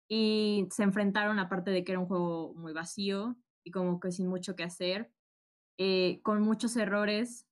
Y 0.09 0.67
se 0.71 0.85
enfrentaron, 0.85 1.39
aparte 1.39 1.71
de 1.71 1.85
que 1.85 1.93
era 1.93 2.01
un 2.01 2.07
juego 2.09 2.55
muy 2.55 2.73
vacío 2.75 3.37
y 3.65 3.71
como 3.73 4.01
que 4.01 4.13
sin 4.13 4.29
mucho 4.29 4.57
que 4.57 4.65
hacer, 4.65 5.13
eh, 5.79 6.21
con 6.23 6.43
muchos 6.43 6.77
errores. 6.77 7.47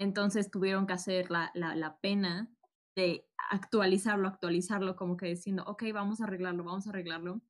Entonces 0.00 0.50
tuvieron 0.50 0.86
que 0.86 0.94
hacer 0.94 1.30
la, 1.30 1.50
la, 1.54 1.76
la 1.76 1.98
pena 2.00 2.50
de 2.96 3.28
actualizarlo, 3.50 4.28
actualizarlo, 4.28 4.96
como 4.96 5.16
que 5.16 5.26
diciendo, 5.26 5.64
ok, 5.66 5.84
vamos 5.94 6.20
a 6.20 6.24
arreglarlo, 6.24 6.64
vamos 6.64 6.86
a 6.86 6.90
arreglarlo. 6.90 7.42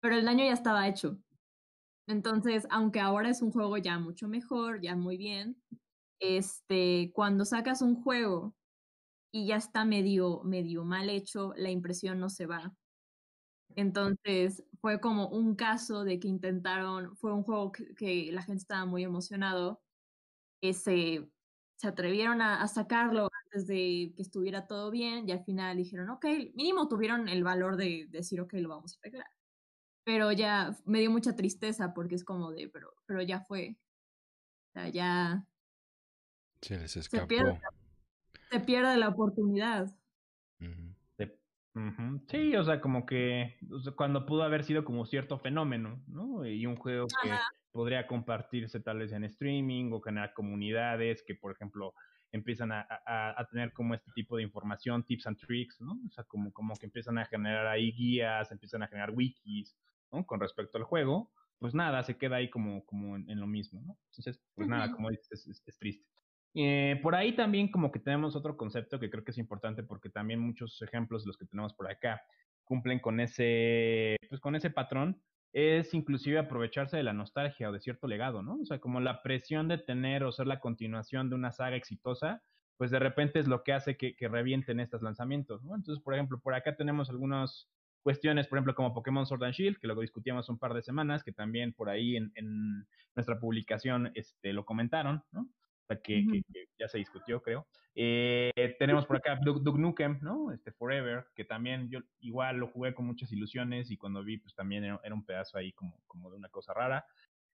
Pero 0.00 0.16
el 0.16 0.24
daño 0.26 0.44
ya 0.44 0.52
estaba 0.54 0.88
hecho. 0.88 1.18
Entonces, 2.08 2.66
aunque 2.70 3.00
ahora 3.00 3.28
es 3.30 3.42
un 3.42 3.52
juego 3.52 3.76
ya 3.76 3.98
mucho 3.98 4.28
mejor, 4.28 4.80
ya 4.80 4.96
muy 4.96 5.18
bien, 5.18 5.62
este, 6.20 7.12
cuando 7.14 7.44
sacas 7.44 7.82
un 7.82 8.02
juego 8.02 8.56
y 9.32 9.46
ya 9.48 9.56
está 9.56 9.84
medio, 9.84 10.42
medio 10.44 10.84
mal 10.84 11.10
hecho, 11.10 11.52
la 11.56 11.70
impresión 11.70 12.18
no 12.20 12.30
se 12.30 12.46
va. 12.46 12.74
Entonces, 13.76 14.64
fue 14.80 15.00
como 15.00 15.28
un 15.28 15.54
caso 15.54 16.04
de 16.04 16.18
que 16.18 16.28
intentaron, 16.28 17.16
fue 17.16 17.32
un 17.34 17.42
juego 17.44 17.72
que, 17.72 18.32
la 18.32 18.42
gente 18.42 18.62
estaba 18.62 18.86
muy 18.86 19.04
emocionado, 19.04 19.82
que 20.62 20.74
se, 20.74 21.30
se 21.76 21.88
atrevieron 21.88 22.42
a, 22.42 22.62
a, 22.62 22.68
sacarlo 22.68 23.30
antes 23.44 23.66
de 23.66 24.12
que 24.16 24.22
estuviera 24.22 24.66
todo 24.66 24.90
bien 24.90 25.28
y 25.28 25.32
al 25.32 25.44
final 25.44 25.76
dijeron, 25.76 26.10
ok, 26.10 26.26
mínimo 26.54 26.88
tuvieron 26.88 27.28
el 27.28 27.44
valor 27.44 27.76
de 27.76 28.06
decir, 28.10 28.40
ok, 28.40 28.54
lo 28.54 28.70
vamos 28.70 28.96
a 28.96 28.98
arreglar 29.00 29.37
pero 30.08 30.32
ya 30.32 30.74
me 30.86 31.00
dio 31.00 31.10
mucha 31.10 31.36
tristeza 31.36 31.92
porque 31.92 32.14
es 32.14 32.24
como 32.24 32.50
de, 32.50 32.70
pero, 32.72 32.94
pero 33.04 33.20
ya 33.20 33.40
fue. 33.40 33.76
O 34.70 34.72
sea, 34.72 34.88
ya. 34.88 35.44
Se 36.62 36.78
les 36.78 36.96
escapó. 36.96 37.24
Se 37.24 37.26
pierde, 37.26 37.60
se 38.50 38.60
pierde 38.60 38.96
la 38.96 39.10
oportunidad. 39.10 39.94
Uh 40.60 40.64
-huh. 40.64 40.94
Uh 41.74 41.80
-huh. 41.80 42.22
Sí, 42.26 42.56
o 42.56 42.64
sea, 42.64 42.80
como 42.80 43.04
que 43.04 43.58
o 43.70 43.80
sea, 43.80 43.92
cuando 43.92 44.24
pudo 44.24 44.44
haber 44.44 44.64
sido 44.64 44.82
como 44.82 45.04
cierto 45.04 45.38
fenómeno, 45.38 46.02
¿no? 46.06 46.46
Y 46.46 46.64
un 46.64 46.76
juego 46.76 47.06
que 47.22 47.30
Ajá. 47.30 47.42
podría 47.70 48.06
compartirse 48.06 48.80
tal 48.80 49.00
vez 49.00 49.12
en 49.12 49.24
streaming 49.24 49.92
o 49.92 50.00
generar 50.00 50.32
comunidades 50.32 51.22
que, 51.22 51.34
por 51.34 51.52
ejemplo, 51.52 51.92
empiezan 52.32 52.72
a, 52.72 52.86
a, 53.04 53.38
a, 53.38 53.44
tener 53.46 53.74
como 53.74 53.92
este 53.92 54.10
tipo 54.12 54.38
de 54.38 54.42
información, 54.42 55.04
tips 55.04 55.26
and 55.26 55.36
tricks, 55.36 55.82
¿no? 55.82 56.00
O 56.06 56.10
sea, 56.10 56.24
como, 56.24 56.50
como 56.50 56.74
que 56.76 56.86
empiezan 56.86 57.18
a 57.18 57.26
generar 57.26 57.66
ahí 57.66 57.92
guías, 57.92 58.50
empiezan 58.50 58.82
a 58.82 58.88
generar 58.88 59.10
wikis, 59.10 59.76
¿no? 60.12 60.26
Con 60.26 60.40
respecto 60.40 60.78
al 60.78 60.84
juego, 60.84 61.32
pues 61.58 61.74
nada, 61.74 62.02
se 62.04 62.16
queda 62.16 62.36
ahí 62.36 62.50
como, 62.50 62.84
como 62.84 63.16
en, 63.16 63.28
en 63.30 63.40
lo 63.40 63.46
mismo, 63.46 63.82
¿no? 63.84 63.98
Entonces, 64.10 64.40
pues 64.54 64.68
uh 64.68 64.70
-huh. 64.70 64.74
nada, 64.74 64.92
como 64.92 65.10
dices, 65.10 65.28
es, 65.32 65.46
es, 65.48 65.62
es 65.66 65.78
triste. 65.78 66.06
Eh, 66.54 66.98
por 67.02 67.14
ahí 67.14 67.36
también 67.36 67.70
como 67.70 67.92
que 67.92 68.00
tenemos 68.00 68.34
otro 68.34 68.56
concepto 68.56 68.98
que 68.98 69.10
creo 69.10 69.22
que 69.22 69.32
es 69.32 69.38
importante 69.38 69.82
porque 69.82 70.08
también 70.08 70.40
muchos 70.40 70.80
ejemplos 70.82 71.22
de 71.24 71.28
los 71.28 71.36
que 71.36 71.46
tenemos 71.46 71.74
por 71.74 71.90
acá 71.90 72.22
cumplen 72.64 73.00
con 73.00 73.20
ese, 73.20 74.16
pues 74.28 74.40
con 74.40 74.56
ese 74.56 74.70
patrón, 74.70 75.22
es 75.52 75.94
inclusive 75.94 76.38
aprovecharse 76.38 76.96
de 76.96 77.02
la 77.02 77.14
nostalgia 77.14 77.68
o 77.70 77.72
de 77.72 77.80
cierto 77.80 78.06
legado, 78.06 78.42
¿no? 78.42 78.58
O 78.60 78.64
sea, 78.66 78.78
como 78.80 79.00
la 79.00 79.22
presión 79.22 79.68
de 79.68 79.78
tener 79.78 80.22
o 80.24 80.32
ser 80.32 80.46
la 80.46 80.60
continuación 80.60 81.30
de 81.30 81.36
una 81.36 81.52
saga 81.52 81.76
exitosa, 81.76 82.42
pues 82.76 82.90
de 82.90 82.98
repente 82.98 83.38
es 83.38 83.48
lo 83.48 83.62
que 83.64 83.72
hace 83.72 83.96
que, 83.96 84.14
que 84.14 84.28
revienten 84.28 84.80
estos 84.80 85.02
lanzamientos, 85.02 85.64
¿no? 85.64 85.74
Entonces, 85.74 86.02
por 86.02 86.14
ejemplo, 86.14 86.40
por 86.40 86.54
acá 86.54 86.76
tenemos 86.76 87.08
algunos 87.08 87.70
cuestiones, 88.02 88.46
por 88.46 88.58
ejemplo, 88.58 88.74
como 88.74 88.94
Pokémon 88.94 89.26
Sword 89.26 89.44
and 89.44 89.54
Shield, 89.54 89.78
que 89.78 89.86
luego 89.86 90.02
discutíamos 90.02 90.48
un 90.48 90.58
par 90.58 90.74
de 90.74 90.82
semanas, 90.82 91.22
que 91.22 91.32
también 91.32 91.72
por 91.72 91.88
ahí 91.88 92.16
en, 92.16 92.32
en 92.34 92.86
nuestra 93.14 93.38
publicación 93.38 94.10
este, 94.14 94.52
lo 94.52 94.64
comentaron, 94.64 95.22
¿no? 95.32 95.42
O 95.42 95.86
sea, 95.86 96.00
que, 96.00 96.18
uh 96.18 96.20
-huh. 96.20 96.32
que, 96.32 96.42
que, 96.52 96.68
ya 96.78 96.88
se 96.88 96.98
discutió, 96.98 97.42
creo. 97.42 97.66
Eh, 97.94 98.76
tenemos 98.78 99.06
por 99.06 99.16
acá 99.16 99.38
Duke, 99.42 99.60
Duke, 99.62 99.80
Nukem, 99.80 100.18
¿no? 100.22 100.52
Este 100.52 100.70
Forever, 100.70 101.26
que 101.34 101.44
también 101.44 101.88
yo 101.90 102.00
igual 102.20 102.58
lo 102.58 102.68
jugué 102.68 102.94
con 102.94 103.06
muchas 103.06 103.32
ilusiones 103.32 103.90
y 103.90 103.96
cuando 103.96 104.22
vi, 104.22 104.38
pues 104.38 104.54
también 104.54 104.84
era, 104.84 105.00
era 105.02 105.14
un 105.14 105.24
pedazo 105.24 105.58
ahí 105.58 105.72
como, 105.72 106.00
como 106.06 106.30
de 106.30 106.36
una 106.36 106.48
cosa 106.48 106.72
rara. 106.74 107.04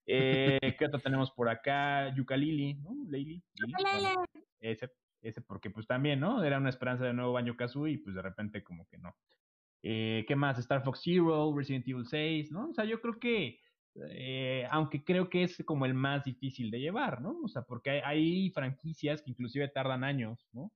Eh, 0.06 0.76
¿Qué 0.78 0.84
otro 0.84 1.00
tenemos 1.00 1.30
por 1.30 1.48
acá? 1.48 2.14
Yukalili, 2.14 2.74
¿no? 2.74 2.94
Leili. 3.08 3.42
Bueno, 3.80 4.24
ese, 4.60 4.90
ese 5.22 5.40
porque 5.40 5.70
pues 5.70 5.86
también, 5.86 6.20
¿no? 6.20 6.44
Era 6.44 6.58
una 6.58 6.68
esperanza 6.68 7.04
de 7.04 7.14
nuevo 7.14 7.32
Banjo 7.32 7.56
Kazooie 7.56 7.94
y 7.94 7.98
pues 7.98 8.14
de 8.14 8.22
repente 8.22 8.62
como 8.62 8.86
que 8.86 8.98
no. 8.98 9.16
Eh, 9.86 10.24
¿Qué 10.26 10.34
más? 10.34 10.58
Star 10.58 10.82
Fox 10.82 11.02
Zero, 11.04 11.54
Resident 11.54 11.86
Evil 11.86 12.06
6, 12.06 12.50
¿no? 12.50 12.70
O 12.70 12.74
sea, 12.74 12.86
yo 12.86 13.02
creo 13.02 13.20
que, 13.20 13.60
eh, 14.08 14.66
aunque 14.70 15.04
creo 15.04 15.28
que 15.28 15.42
es 15.42 15.62
como 15.66 15.84
el 15.84 15.92
más 15.92 16.24
difícil 16.24 16.70
de 16.70 16.80
llevar, 16.80 17.20
¿no? 17.20 17.38
O 17.44 17.48
sea, 17.48 17.62
porque 17.62 17.90
hay, 17.90 18.00
hay 18.02 18.50
franquicias 18.50 19.20
que 19.20 19.32
inclusive 19.32 19.68
tardan 19.68 20.02
años, 20.02 20.48
¿no? 20.52 20.72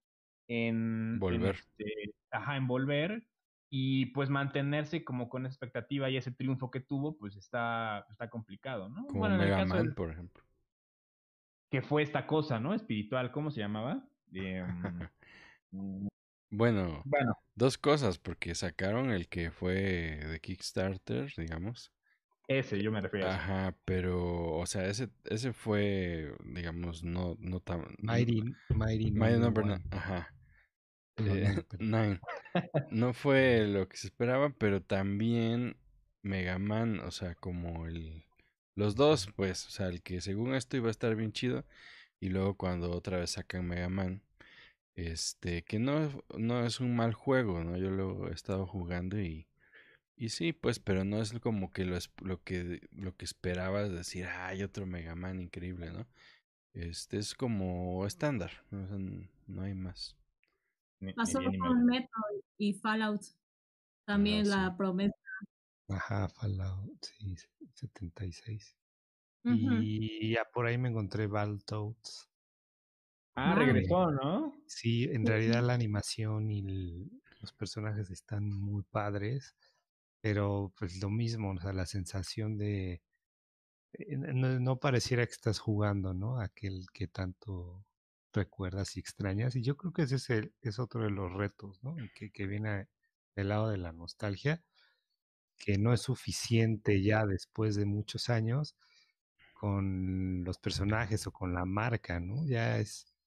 En 0.46 1.18
volver. 1.18 1.40
En 1.40 1.56
este, 1.56 2.14
ajá, 2.30 2.58
en 2.58 2.66
volver. 2.66 3.24
Y 3.70 4.06
pues 4.06 4.28
mantenerse 4.28 5.04
como 5.04 5.30
con 5.30 5.46
expectativa 5.46 6.10
y 6.10 6.18
ese 6.18 6.32
triunfo 6.32 6.70
que 6.70 6.80
tuvo, 6.80 7.16
pues 7.16 7.34
está, 7.36 8.06
está 8.10 8.28
complicado, 8.28 8.90
¿no? 8.90 9.06
Como 9.06 9.20
bueno, 9.20 9.38
Mega 9.38 9.64
Man, 9.64 9.84
del, 9.84 9.94
por 9.94 10.10
ejemplo. 10.10 10.44
Que 11.70 11.80
fue 11.80 12.02
esta 12.02 12.26
cosa, 12.26 12.60
¿no? 12.60 12.74
Espiritual, 12.74 13.32
¿cómo 13.32 13.50
se 13.50 13.60
llamaba? 13.60 14.06
Eh, 15.70 16.08
Bueno, 16.50 17.02
bueno, 17.04 17.36
dos 17.54 17.76
cosas, 17.76 18.18
porque 18.18 18.54
sacaron 18.54 19.10
el 19.10 19.28
que 19.28 19.50
fue 19.50 19.74
de 19.74 20.40
Kickstarter, 20.40 21.32
digamos. 21.36 21.92
Ese, 22.48 22.82
yo 22.82 22.90
me 22.90 23.02
refiero 23.02 23.28
a. 23.28 23.34
Ajá, 23.34 23.76
pero, 23.84 24.54
o 24.54 24.64
sea, 24.64 24.86
ese, 24.86 25.10
ese 25.24 25.52
fue, 25.52 26.34
digamos, 26.44 27.04
no, 27.04 27.36
no 27.40 27.60
tan... 27.60 27.84
Mighty, 27.98 28.42
Mighty, 28.70 29.10
Mighty 29.10 29.38
Number 29.38 29.66
Nine. 29.66 29.84
Ajá. 29.90 30.34
Eh, 31.18 31.62
nine. 31.78 32.20
No 32.90 33.12
fue 33.12 33.66
lo 33.66 33.86
que 33.86 33.98
se 33.98 34.06
esperaba, 34.06 34.50
pero 34.50 34.82
también 34.82 35.76
Mega 36.22 36.58
Man, 36.58 37.00
o 37.00 37.10
sea, 37.10 37.34
como 37.34 37.86
el... 37.86 38.24
Los 38.74 38.94
dos, 38.94 39.28
pues, 39.36 39.66
o 39.66 39.70
sea, 39.70 39.88
el 39.88 40.02
que 40.02 40.22
según 40.22 40.54
esto 40.54 40.76
iba 40.78 40.88
a 40.88 40.92
estar 40.92 41.14
bien 41.16 41.32
chido, 41.32 41.66
y 42.20 42.30
luego 42.30 42.56
cuando 42.56 42.92
otra 42.92 43.18
vez 43.18 43.32
sacan 43.32 43.66
Mega 43.66 43.90
Man, 43.90 44.22
este, 44.98 45.62
que 45.62 45.78
no, 45.78 46.10
no 46.36 46.66
es 46.66 46.80
un 46.80 46.96
mal 46.96 47.14
juego, 47.14 47.62
¿no? 47.62 47.76
Yo 47.76 47.88
lo 47.90 48.28
he 48.28 48.32
estado 48.32 48.66
jugando 48.66 49.20
y, 49.20 49.46
y 50.16 50.30
sí, 50.30 50.52
pues, 50.52 50.80
pero 50.80 51.04
no 51.04 51.22
es 51.22 51.38
como 51.38 51.72
que 51.72 51.84
lo, 51.84 51.96
lo 52.22 52.42
que 52.42 52.88
lo 52.90 53.16
que 53.16 53.24
esperabas 53.24 53.92
decir, 53.92 54.26
ah, 54.26 54.48
hay 54.48 54.64
otro 54.64 54.86
Mega 54.86 55.14
Man 55.14 55.40
increíble, 55.40 55.92
¿no? 55.92 56.08
Este 56.72 57.18
es 57.18 57.36
como 57.36 58.04
estándar, 58.06 58.50
¿no? 58.72 58.82
O 58.82 58.86
sea, 58.88 58.98
no 59.46 59.62
hay 59.62 59.74
más. 59.74 60.16
Pasó 61.14 61.38
con 61.44 61.84
Metroid 61.86 62.42
y 62.58 62.72
Fallout. 62.72 63.22
También 64.04 64.50
ah, 64.52 64.56
la 64.56 64.70
sí. 64.70 64.76
promesa. 64.78 65.14
Ajá, 65.90 66.28
Fallout, 66.28 67.04
sí, 67.04 67.36
76. 67.74 68.76
Uh 69.44 69.50
-huh. 69.50 69.80
Y 69.80 70.32
ya 70.32 70.44
por 70.52 70.66
ahí 70.66 70.76
me 70.76 70.88
encontré 70.88 71.28
Battletoads. 71.28 72.28
Ah, 73.38 73.54
regresó, 73.54 74.10
¿no? 74.10 74.54
Sí, 74.66 75.04
en 75.04 75.26
realidad 75.26 75.62
la 75.62 75.74
animación 75.74 76.50
y 76.50 76.60
el, 76.60 77.10
los 77.40 77.52
personajes 77.52 78.10
están 78.10 78.48
muy 78.50 78.82
padres, 78.82 79.56
pero 80.20 80.72
pues 80.78 81.00
lo 81.00 81.10
mismo, 81.10 81.52
o 81.52 81.60
sea, 81.60 81.72
la 81.72 81.86
sensación 81.86 82.58
de 82.58 83.02
no, 84.08 84.60
no, 84.60 84.78
pareciera 84.78 85.26
que 85.26 85.32
estás 85.32 85.58
jugando, 85.58 86.14
¿no? 86.14 86.40
Aquel 86.40 86.86
que 86.92 87.08
tanto 87.08 87.84
recuerdas 88.32 88.96
y 88.96 89.00
extrañas. 89.00 89.56
Y 89.56 89.62
yo 89.62 89.76
creo 89.76 89.92
que 89.92 90.02
ese 90.02 90.16
es, 90.16 90.30
el, 90.30 90.54
es 90.60 90.78
otro 90.78 91.04
de 91.04 91.10
los 91.10 91.32
retos, 91.32 91.82
¿no? 91.82 91.96
Que, 92.14 92.30
que 92.30 92.46
viene 92.46 92.88
del 93.34 93.48
lado 93.48 93.68
de 93.68 93.78
la 93.78 93.92
nostalgia, 93.92 94.62
que 95.56 95.78
no 95.78 95.92
es 95.92 96.02
suficiente 96.02 97.02
ya 97.02 97.26
después 97.26 97.76
de 97.76 97.86
muchos 97.86 98.28
años 98.28 98.76
con 99.54 100.44
los 100.44 100.58
personajes 100.58 101.26
o 101.26 101.32
con 101.32 101.54
la 101.54 101.64
marca, 101.64 102.20
¿no? 102.20 102.46
Ya 102.46 102.78
es 102.78 103.17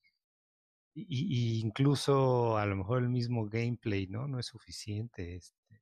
y, 0.94 1.58
y, 1.58 1.60
incluso 1.62 2.58
a 2.58 2.66
lo 2.66 2.76
mejor 2.76 3.02
el 3.02 3.10
mismo 3.10 3.48
gameplay, 3.48 4.08
¿no? 4.08 4.28
No 4.28 4.40
es 4.40 4.48
suficiente. 4.48 5.36
Este, 5.36 5.82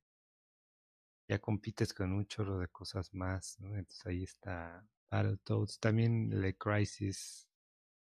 ya 1.28 1.38
compites 1.38 1.92
con 1.92 2.12
un 2.12 2.26
chorro 2.26 2.58
de 2.58 2.68
cosas 2.68 3.12
más, 3.14 3.58
¿no? 3.60 3.76
Entonces 3.76 4.06
ahí 4.06 4.22
está 4.24 4.84
Battletoads. 5.10 5.78
También 5.80 6.32
el 6.32 6.56
Crisis. 6.56 7.48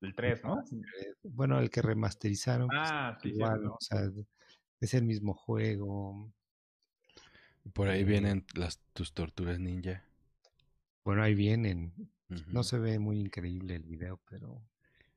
El 0.01 0.13
3, 0.15 0.43
¿no? 0.43 0.63
Bueno, 1.23 1.59
el 1.59 1.69
que 1.69 1.81
remasterizaron. 1.81 2.69
Ah, 2.73 3.17
pues, 3.21 3.33
sí, 3.33 3.37
igual, 3.37 3.59
sí, 3.59 3.65
¿no? 3.65 3.73
O 3.73 3.81
sea, 3.81 4.11
es 4.81 4.93
el 4.93 5.03
mismo 5.03 5.33
juego. 5.33 6.33
Por 7.73 7.87
ahí 7.87 8.03
vienen 8.03 8.45
las 8.55 8.81
tus 8.91 9.13
torturas 9.13 9.59
ninja. 9.59 10.03
Bueno, 11.05 11.23
ahí 11.23 11.35
vienen. 11.35 11.93
Uh 12.29 12.33
-huh. 12.33 12.47
No 12.47 12.63
se 12.63 12.79
ve 12.79 12.99
muy 12.99 13.19
increíble 13.19 13.75
el 13.75 13.83
video, 13.83 14.21
pero 14.29 14.61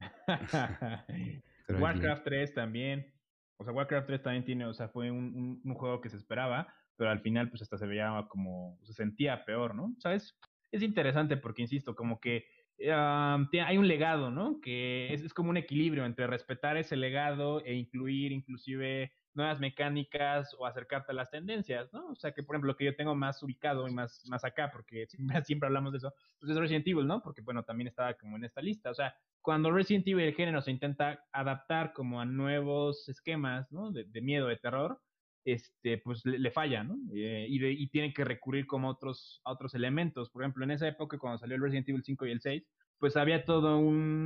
Warcraft 1.69 2.25
3 2.25 2.55
también. 2.55 3.13
O 3.59 3.65
sea, 3.65 3.73
Warcraft 3.73 4.07
3 4.07 4.23
también 4.23 4.45
tiene, 4.45 4.67
o 4.67 4.75
sea, 4.75 4.89
fue 4.89 5.11
un, 5.11 5.63
juego 5.75 6.01
que 6.01 6.11
se 6.11 6.17
esperaba, 6.17 6.73
pero 6.97 7.11
al 7.11 7.21
final 7.21 7.49
pues 7.49 7.63
hasta 7.63 7.79
se 7.79 7.87
veía 7.87 8.27
como, 8.29 8.79
se 8.83 8.93
sentía 8.93 9.45
peor, 9.45 9.75
¿no? 9.75 9.95
¿Sabes? 9.99 10.39
Es 10.71 10.83
interesante 10.83 11.37
porque, 11.37 11.63
insisto, 11.63 11.95
como 11.95 12.21
que 12.21 12.45
um, 12.81 13.49
hay 13.65 13.79
un 13.79 13.89
legado, 13.89 14.31
¿no? 14.31 14.61
Que 14.61 15.13
es, 15.13 15.23
es 15.23 15.33
como 15.33 15.51
un 15.51 15.57
equilibrio 15.57 16.05
entre 16.05 16.27
respetar 16.27 16.77
ese 16.77 16.97
legado 16.97 17.65
e 17.65 17.75
incluir 17.75 18.33
inclusive 18.33 19.13
nuevas 19.37 19.61
mecánicas 19.61 20.55
o 20.59 20.67
acercarte 20.67 21.13
a 21.13 21.15
las 21.15 21.31
tendencias, 21.31 21.93
¿no? 21.93 22.09
O 22.09 22.17
sea, 22.17 22.33
que 22.33 22.43
por 22.43 22.57
ejemplo, 22.57 22.73
lo 22.73 22.77
que 22.77 22.87
yo 22.87 22.97
tengo 22.97 23.15
más 23.15 23.43
ubicado 23.43 23.87
y 23.87 23.93
más, 23.93 24.25
más 24.29 24.45
acá, 24.45 24.71
porque 24.73 25.07
siempre, 25.09 25.45
siempre 25.45 25.67
hablamos 25.67 25.93
de 25.93 25.99
eso, 25.99 26.15
pues 26.41 26.51
es 26.51 26.57
Resident 26.57 26.89
Evil, 26.89 27.07
¿no? 27.07 27.23
Porque, 27.23 27.43
bueno, 27.43 27.63
también 27.63 27.89
estaba 27.89 28.15
como 28.15 28.37
en 28.37 28.45
esta 28.45 28.63
lista. 28.63 28.91
O 28.91 28.95
sea, 28.95 29.15
cuando 29.47 29.71
Resident 29.71 30.09
Evil 30.09 30.25
el 30.27 30.35
género 30.35 30.61
se 30.61 30.73
intenta 30.73 31.25
adaptar 31.33 31.93
como 31.95 32.21
a 32.21 32.25
nuevos 32.27 33.09
esquemas, 33.09 33.71
¿no? 33.71 33.93
De, 33.93 34.03
de 34.05 34.21
miedo, 34.21 34.49
de 34.49 34.57
terror, 34.57 35.01
este, 35.45 35.99
pues 35.99 36.27
le, 36.27 36.41
le 36.41 36.51
falla, 36.51 36.83
¿no? 36.83 36.97
Eh, 37.15 37.47
y, 37.49 37.61
de- 37.61 37.73
y 37.73 37.89
que 38.13 38.25
recurrir 38.25 38.67
como 38.67 38.89
a 38.89 38.93
otros, 38.93 39.41
a 39.45 39.53
otros 39.53 39.77
elementos. 39.77 40.31
Por 40.31 40.43
ejemplo, 40.43 40.65
en 40.65 40.73
esa 40.73 40.89
época, 40.89 41.17
cuando 41.21 41.39
salió 41.39 41.55
el 41.55 41.63
Resident 41.63 41.89
Evil 41.89 42.03
5 42.05 42.27
y 42.27 42.33
el 42.33 42.41
6, 42.41 42.67
pues 42.99 43.17
había 43.17 43.45
todo 43.45 43.79
un, 43.79 44.25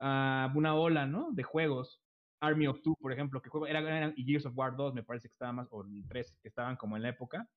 ah, 0.00 0.52
una 0.54 0.74
ola, 0.74 1.06
¿no? 1.06 1.32
De 1.32 1.42
juegos. 1.42 2.02
Army 2.40 2.66
of 2.66 2.82
Two, 2.82 2.94
por 3.00 3.12
ejemplo, 3.12 3.42
que 3.42 3.50
juego, 3.50 3.66
era, 3.66 3.80
era- 3.80 4.12
y 4.16 4.24
Gears 4.24 4.46
of 4.46 4.56
War 4.56 4.76
2, 4.76 4.94
me 4.94 5.02
parece 5.02 5.28
que 5.28 5.32
estaba 5.34 5.52
más, 5.52 5.68
o 5.70 5.84
el 5.84 6.06
3, 6.08 6.38
que 6.42 6.48
estaban 6.48 6.76
como 6.76 6.96
en 6.96 7.02
la 7.02 7.08
época, 7.10 7.50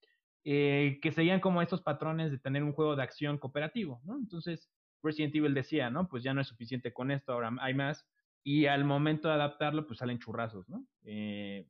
eh, 0.44 1.00
que 1.02 1.12
seguían 1.12 1.42
como 1.42 1.62
estos 1.62 1.82
patrones 1.82 2.32
de 2.32 2.40
tener 2.40 2.64
un 2.64 2.74
juego 2.74 2.96
de 2.96 3.04
acción 3.04 3.38
cooperativo, 3.40 4.02
¿no? 4.06 4.18
Entonces, 4.18 4.72
Resident 5.02 5.36
Evil 5.36 5.54
decía, 5.54 5.90
¿no? 5.90 6.08
Pues 6.08 6.24
ya 6.24 6.34
no 6.34 6.42
es 6.42 6.48
suficiente 6.48 6.94
con 6.94 7.12
esto, 7.12 7.34
ahora 7.34 7.52
hay 7.62 7.74
más. 7.74 8.06
Y 8.44 8.66
al 8.66 8.86
momento 8.86 9.28
de 9.28 9.36
adaptarlo, 9.36 9.86
pues 9.86 10.00
salen 10.00 10.20
churrazos, 10.20 10.68
¿no? 10.70 10.86
Eh, 11.04 11.68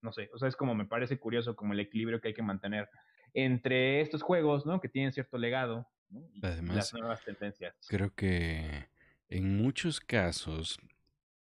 no 0.00 0.12
sé, 0.12 0.30
o 0.32 0.38
sea, 0.38 0.48
es 0.48 0.56
como 0.56 0.74
me 0.74 0.86
parece 0.86 1.18
curioso 1.18 1.56
como 1.56 1.72
el 1.72 1.80
equilibrio 1.80 2.20
que 2.20 2.28
hay 2.28 2.34
que 2.34 2.42
mantener 2.42 2.88
entre 3.32 4.00
estos 4.00 4.22
juegos, 4.22 4.66
¿no? 4.66 4.80
Que 4.80 4.88
tienen 4.88 5.12
cierto 5.12 5.38
legado, 5.38 5.88
¿no? 6.10 6.28
Y 6.32 6.44
Además, 6.44 6.76
las 6.76 6.94
nuevas 6.94 7.24
tendencias. 7.24 7.74
Creo 7.88 8.14
que 8.14 8.86
en 9.28 9.56
muchos 9.56 10.00
casos 10.00 10.78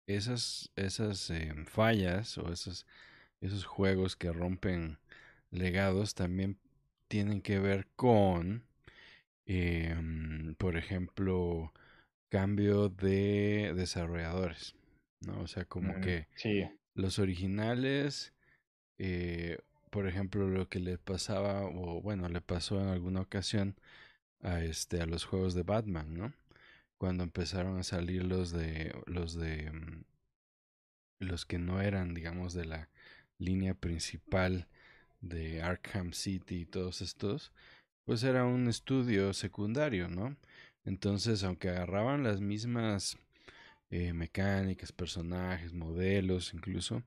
esas, 0.06 0.72
esas 0.76 1.30
eh, 1.30 1.54
fallas 1.66 2.36
o 2.38 2.52
esos, 2.52 2.86
esos 3.40 3.64
juegos 3.64 4.16
que 4.16 4.32
rompen 4.32 4.98
legados 5.50 6.14
también 6.14 6.58
tienen 7.08 7.40
que 7.40 7.58
ver 7.58 7.86
con, 7.96 8.64
em, 9.48 10.54
por 10.56 10.76
ejemplo, 10.78 11.72
cambio 12.30 12.90
de 12.90 13.74
desarrolladores, 13.76 14.76
¿no? 15.22 15.40
O 15.42 15.48
sea, 15.48 15.66
como 15.66 15.94
Mm, 15.94 16.00
que 16.02 16.28
Sí. 16.36 16.70
los 16.94 17.18
originales, 17.20 18.34
eh, 18.98 19.58
por 19.90 20.06
ejemplo, 20.08 20.48
lo 20.48 20.68
que 20.68 20.80
le 20.80 20.98
pasaba, 20.98 21.62
o 21.64 22.02
bueno, 22.02 22.28
le 22.30 22.40
pasó 22.42 22.80
en 22.80 22.88
alguna 22.88 23.22
ocasión 23.22 23.76
a 24.42 24.62
este, 24.64 25.02
a 25.02 25.06
los 25.06 25.24
juegos 25.26 25.54
de 25.54 25.64
Batman, 25.64 26.14
¿no? 26.18 26.34
Cuando 26.98 27.24
empezaron 27.24 27.78
a 27.78 27.84
salir 27.84 28.24
los 28.24 28.52
de, 28.52 28.94
los 29.06 29.34
de, 29.34 29.70
mm, 29.72 30.04
los 31.20 31.46
que 31.46 31.58
no 31.58 31.80
eran, 31.80 32.14
digamos, 32.14 32.54
de 32.54 32.64
la 32.64 32.88
línea 33.38 33.74
principal 33.74 34.68
de 35.20 35.62
Arkham 35.62 36.12
City 36.12 36.62
y 36.62 36.66
todos 36.66 37.00
estos, 37.02 37.52
pues 38.08 38.22
era 38.24 38.46
un 38.46 38.68
estudio 38.68 39.34
secundario, 39.34 40.08
¿no? 40.08 40.34
Entonces, 40.86 41.44
aunque 41.44 41.68
agarraban 41.68 42.22
las 42.22 42.40
mismas 42.40 43.18
eh, 43.90 44.14
mecánicas, 44.14 44.92
personajes, 44.92 45.74
modelos, 45.74 46.54
incluso, 46.54 47.02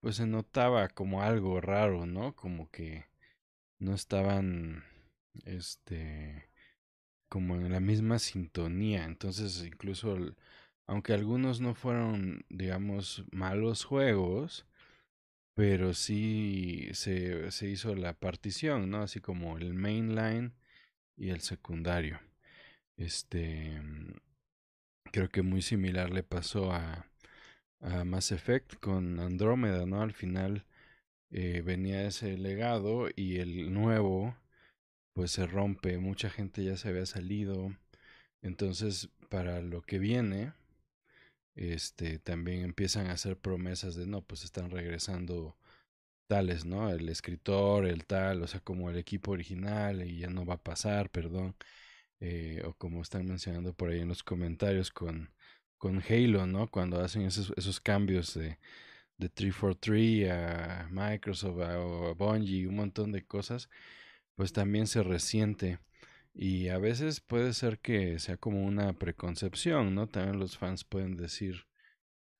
pues 0.00 0.16
se 0.16 0.26
notaba 0.26 0.88
como 0.88 1.22
algo 1.22 1.62
raro, 1.62 2.04
¿no? 2.04 2.36
Como 2.36 2.70
que 2.70 3.06
no 3.78 3.94
estaban, 3.94 4.84
este, 5.46 6.50
como 7.30 7.56
en 7.56 7.72
la 7.72 7.80
misma 7.80 8.18
sintonía. 8.18 9.04
Entonces, 9.06 9.64
incluso, 9.64 10.18
aunque 10.86 11.14
algunos 11.14 11.62
no 11.62 11.74
fueron, 11.74 12.44
digamos, 12.50 13.24
malos 13.32 13.84
juegos, 13.84 14.66
pero 15.60 15.92
sí 15.92 16.88
se, 16.94 17.50
se 17.50 17.68
hizo 17.68 17.94
la 17.94 18.14
partición, 18.18 18.88
¿no? 18.88 19.02
Así 19.02 19.20
como 19.20 19.58
el 19.58 19.74
mainline 19.74 20.54
y 21.18 21.28
el 21.28 21.42
secundario. 21.42 22.18
Este, 22.96 23.78
mm, 23.78 24.14
creo 25.12 25.28
que 25.28 25.42
muy 25.42 25.60
similar 25.60 26.08
le 26.08 26.22
pasó 26.22 26.72
a, 26.72 27.06
a 27.80 28.04
Mass 28.04 28.32
Effect 28.32 28.76
con 28.76 29.20
Andrómeda, 29.20 29.84
¿no? 29.84 30.00
Al 30.00 30.14
final 30.14 30.64
eh, 31.30 31.60
venía 31.62 32.06
ese 32.06 32.38
legado 32.38 33.08
y 33.14 33.36
el 33.40 33.70
nuevo 33.74 34.34
pues 35.12 35.30
se 35.32 35.46
rompe, 35.46 35.98
mucha 35.98 36.30
gente 36.30 36.64
ya 36.64 36.78
se 36.78 36.88
había 36.88 37.04
salido, 37.04 37.76
entonces 38.40 39.10
para 39.28 39.60
lo 39.60 39.82
que 39.82 39.98
viene, 39.98 40.54
este 41.54 42.18
también 42.18 42.62
empiezan 42.62 43.08
a 43.08 43.12
hacer 43.12 43.38
promesas 43.38 43.94
de 43.96 44.06
no, 44.06 44.22
pues 44.22 44.44
están 44.44 44.70
regresando 44.70 45.56
tales, 46.26 46.64
¿no? 46.64 46.90
El 46.90 47.08
escritor, 47.08 47.86
el 47.86 48.06
tal, 48.06 48.42
o 48.42 48.46
sea, 48.46 48.60
como 48.60 48.90
el 48.90 48.96
equipo 48.98 49.32
original 49.32 50.02
y 50.08 50.18
ya 50.20 50.30
no 50.30 50.46
va 50.46 50.54
a 50.54 50.62
pasar, 50.62 51.10
perdón, 51.10 51.56
eh, 52.20 52.62
o 52.66 52.74
como 52.74 53.02
están 53.02 53.26
mencionando 53.26 53.74
por 53.74 53.90
ahí 53.90 54.00
en 54.00 54.08
los 54.08 54.22
comentarios 54.22 54.90
con, 54.90 55.30
con 55.78 56.02
Halo, 56.08 56.46
¿no? 56.46 56.68
Cuando 56.70 57.00
hacen 57.00 57.22
esos, 57.22 57.52
esos 57.56 57.80
cambios 57.80 58.34
de, 58.34 58.58
de 59.18 59.28
343 59.28 60.30
a 60.30 60.88
Microsoft 60.90 61.60
a, 61.60 61.74
a 62.10 62.14
Bungie, 62.14 62.66
un 62.68 62.76
montón 62.76 63.12
de 63.12 63.24
cosas, 63.26 63.68
pues 64.36 64.52
también 64.52 64.86
se 64.86 65.02
resiente. 65.02 65.78
Y 66.34 66.68
a 66.68 66.78
veces 66.78 67.20
puede 67.20 67.52
ser 67.52 67.78
que 67.80 68.18
sea 68.18 68.36
como 68.36 68.64
una 68.64 68.92
preconcepción, 68.92 69.94
¿no? 69.94 70.06
También 70.06 70.38
los 70.38 70.56
fans 70.56 70.84
pueden 70.84 71.16
decir, 71.16 71.66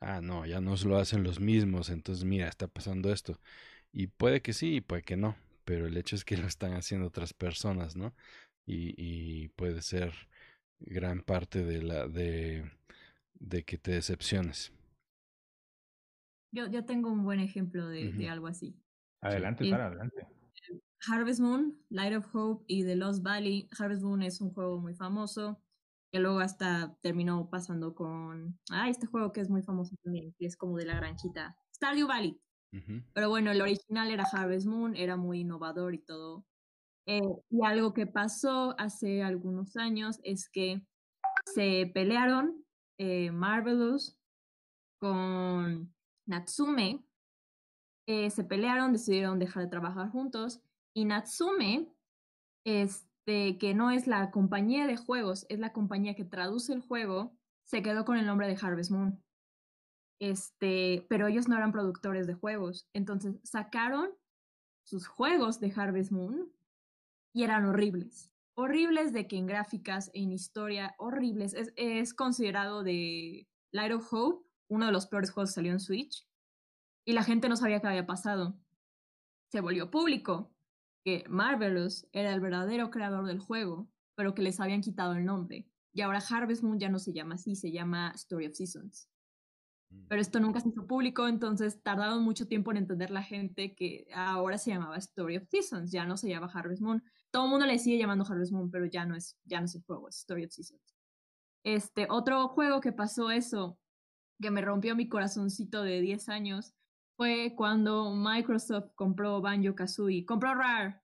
ah, 0.00 0.20
no, 0.20 0.46
ya 0.46 0.60
no 0.60 0.74
lo 0.84 0.96
hacen 0.98 1.22
los 1.24 1.40
mismos, 1.40 1.90
entonces 1.90 2.24
mira, 2.24 2.48
está 2.48 2.68
pasando 2.68 3.12
esto. 3.12 3.38
Y 3.92 4.06
puede 4.08 4.42
que 4.42 4.52
sí 4.52 4.76
y 4.76 4.80
puede 4.80 5.02
que 5.02 5.16
no, 5.16 5.36
pero 5.64 5.86
el 5.86 5.96
hecho 5.96 6.16
es 6.16 6.24
que 6.24 6.36
lo 6.36 6.46
están 6.46 6.74
haciendo 6.74 7.08
otras 7.08 7.34
personas, 7.34 7.96
¿no? 7.96 8.14
Y, 8.66 8.94
y 8.96 9.48
puede 9.48 9.82
ser 9.82 10.12
gran 10.80 11.22
parte 11.22 11.64
de 11.64 11.82
la 11.82 12.06
de, 12.06 12.70
de 13.34 13.64
que 13.64 13.78
te 13.78 13.92
decepciones. 13.92 14.72
Yo, 16.52 16.66
yo 16.68 16.84
tengo 16.84 17.10
un 17.10 17.24
buen 17.24 17.40
ejemplo 17.40 17.88
de, 17.88 18.28
algo 18.28 18.46
así. 18.46 18.74
Adelante, 19.20 19.64
Sí. 19.64 19.70
Sara, 19.70 19.86
adelante. 19.86 20.26
Harvest 21.06 21.40
Moon, 21.40 21.78
Light 21.88 22.14
of 22.16 22.26
Hope 22.34 22.64
y 22.68 22.84
The 22.84 22.96
Lost 22.96 23.22
Valley. 23.22 23.68
Harvest 23.78 24.02
Moon 24.02 24.22
es 24.22 24.40
un 24.40 24.52
juego 24.52 24.78
muy 24.78 24.94
famoso, 24.94 25.62
que 26.12 26.20
luego 26.20 26.40
hasta 26.40 26.96
terminó 27.00 27.48
pasando 27.50 27.94
con, 27.94 28.58
ah, 28.70 28.88
este 28.88 29.06
juego 29.06 29.32
que 29.32 29.40
es 29.40 29.48
muy 29.50 29.62
famoso 29.62 29.96
también, 30.02 30.34
que 30.38 30.46
es 30.46 30.56
como 30.56 30.76
de 30.76 30.86
la 30.86 30.96
granjita, 30.96 31.56
Stardew 31.74 32.06
Valley. 32.08 32.40
Ujú. 32.72 33.02
Pero 33.14 33.28
bueno, 33.30 33.50
el 33.50 33.60
original 33.62 34.10
era 34.10 34.24
Harvest 34.32 34.66
Moon, 34.66 34.94
era 34.96 35.16
muy 35.16 35.40
innovador 35.40 35.94
y 35.94 35.98
todo. 35.98 36.46
Eh, 37.06 37.20
y 37.50 37.64
algo 37.64 37.94
que 37.94 38.06
pasó 38.06 38.74
hace 38.78 39.22
algunos 39.22 39.76
años 39.76 40.20
es 40.22 40.48
que 40.48 40.86
se 41.54 41.90
pelearon 41.94 42.64
eh, 42.98 43.30
Marvelous 43.32 44.16
con 44.98 45.94
Natsume. 46.26 47.04
eh, 48.06 48.30
se 48.30 48.44
pelearon, 48.44 48.92
decidieron 48.92 49.38
dejar 49.38 49.64
de 49.64 49.70
trabajar 49.70 50.10
juntos. 50.10 50.62
Y 50.94 51.04
Natsume, 51.04 51.88
este, 52.64 53.58
que 53.58 53.74
no 53.74 53.90
es 53.90 54.06
la 54.06 54.30
compañía 54.30 54.86
de 54.86 54.96
juegos, 54.96 55.46
es 55.48 55.58
la 55.58 55.72
compañía 55.72 56.14
que 56.14 56.24
traduce 56.24 56.72
el 56.72 56.80
juego, 56.80 57.36
se 57.64 57.82
quedó 57.82 58.04
con 58.04 58.16
el 58.16 58.26
nombre 58.26 58.48
de 58.48 58.58
Harvest 58.60 58.90
Moon. 58.90 59.22
Este, 60.18 61.06
pero 61.08 61.28
ellos 61.28 61.48
no 61.48 61.56
eran 61.56 61.72
productores 61.72 62.26
de 62.26 62.34
juegos. 62.34 62.88
Entonces 62.92 63.36
sacaron 63.42 64.10
sus 64.84 65.06
juegos 65.06 65.60
de 65.60 65.72
Harvest 65.74 66.10
Moon 66.10 66.52
y 67.32 67.44
eran 67.44 67.64
horribles. 67.64 68.30
Horribles 68.54 69.12
de 69.12 69.26
que 69.28 69.36
en 69.36 69.46
gráficas, 69.46 70.10
en 70.12 70.32
historia, 70.32 70.94
horribles. 70.98 71.54
Es, 71.54 71.72
es 71.76 72.12
considerado 72.12 72.82
de 72.82 73.48
Light 73.70 73.92
of 73.92 74.12
Hope, 74.12 74.46
uno 74.68 74.86
de 74.86 74.92
los 74.92 75.06
peores 75.06 75.30
juegos 75.30 75.50
que 75.50 75.54
salió 75.54 75.72
en 75.72 75.80
Switch. 75.80 76.26
Y 77.06 77.12
la 77.12 77.22
gente 77.22 77.48
no 77.48 77.56
sabía 77.56 77.80
qué 77.80 77.86
había 77.86 78.06
pasado. 78.06 78.58
Se 79.48 79.60
volvió 79.60 79.90
público 79.90 80.50
que 81.04 81.24
Marvelous 81.28 82.06
era 82.12 82.32
el 82.32 82.40
verdadero 82.40 82.90
creador 82.90 83.26
del 83.26 83.38
juego, 83.38 83.88
pero 84.14 84.34
que 84.34 84.42
les 84.42 84.60
habían 84.60 84.80
quitado 84.80 85.14
el 85.14 85.24
nombre. 85.24 85.66
Y 85.92 86.02
ahora 86.02 86.22
Harvest 86.28 86.62
Moon 86.62 86.78
ya 86.78 86.88
no 86.88 86.98
se 86.98 87.12
llama 87.12 87.34
así, 87.34 87.56
se 87.56 87.72
llama 87.72 88.12
Story 88.14 88.46
of 88.46 88.54
Seasons 88.54 89.10
pero 90.08 90.20
esto 90.20 90.40
nunca 90.40 90.60
se 90.60 90.68
hizo 90.68 90.86
público, 90.86 91.28
entonces 91.28 91.82
tardaron 91.82 92.22
mucho 92.22 92.46
tiempo 92.46 92.70
en 92.70 92.78
entender 92.78 93.10
la 93.10 93.22
gente 93.22 93.74
que 93.74 94.06
ahora 94.14 94.58
se 94.58 94.70
llamaba 94.70 94.96
Story 94.98 95.36
of 95.36 95.48
Seasons, 95.48 95.90
ya 95.90 96.04
no 96.04 96.16
se 96.16 96.28
llama 96.28 96.50
Harvest 96.52 96.82
Moon. 96.82 97.02
Todo 97.30 97.44
el 97.44 97.50
mundo 97.50 97.66
le 97.66 97.78
sigue 97.78 97.98
llamando 97.98 98.24
Harvest 98.28 98.52
Moon, 98.52 98.70
pero 98.70 98.86
ya 98.86 99.04
no 99.04 99.16
es, 99.16 99.36
ya 99.44 99.60
no 99.60 99.66
es 99.66 99.74
el 99.74 99.82
juego, 99.82 100.08
es 100.08 100.18
Story 100.18 100.44
of 100.44 100.52
Seasons. 100.52 100.96
Este, 101.64 102.06
otro 102.08 102.48
juego 102.48 102.80
que 102.80 102.92
pasó 102.92 103.30
eso, 103.30 103.78
que 104.40 104.50
me 104.50 104.62
rompió 104.62 104.96
mi 104.96 105.08
corazoncito 105.08 105.82
de 105.82 106.00
10 106.00 106.28
años, 106.28 106.72
fue 107.20 107.52
cuando 107.54 108.14
Microsoft 108.14 108.92
compró 108.94 109.42
Banjo 109.42 109.74
Kazooie, 109.74 110.24
compró 110.24 110.54
Rare, 110.54 110.98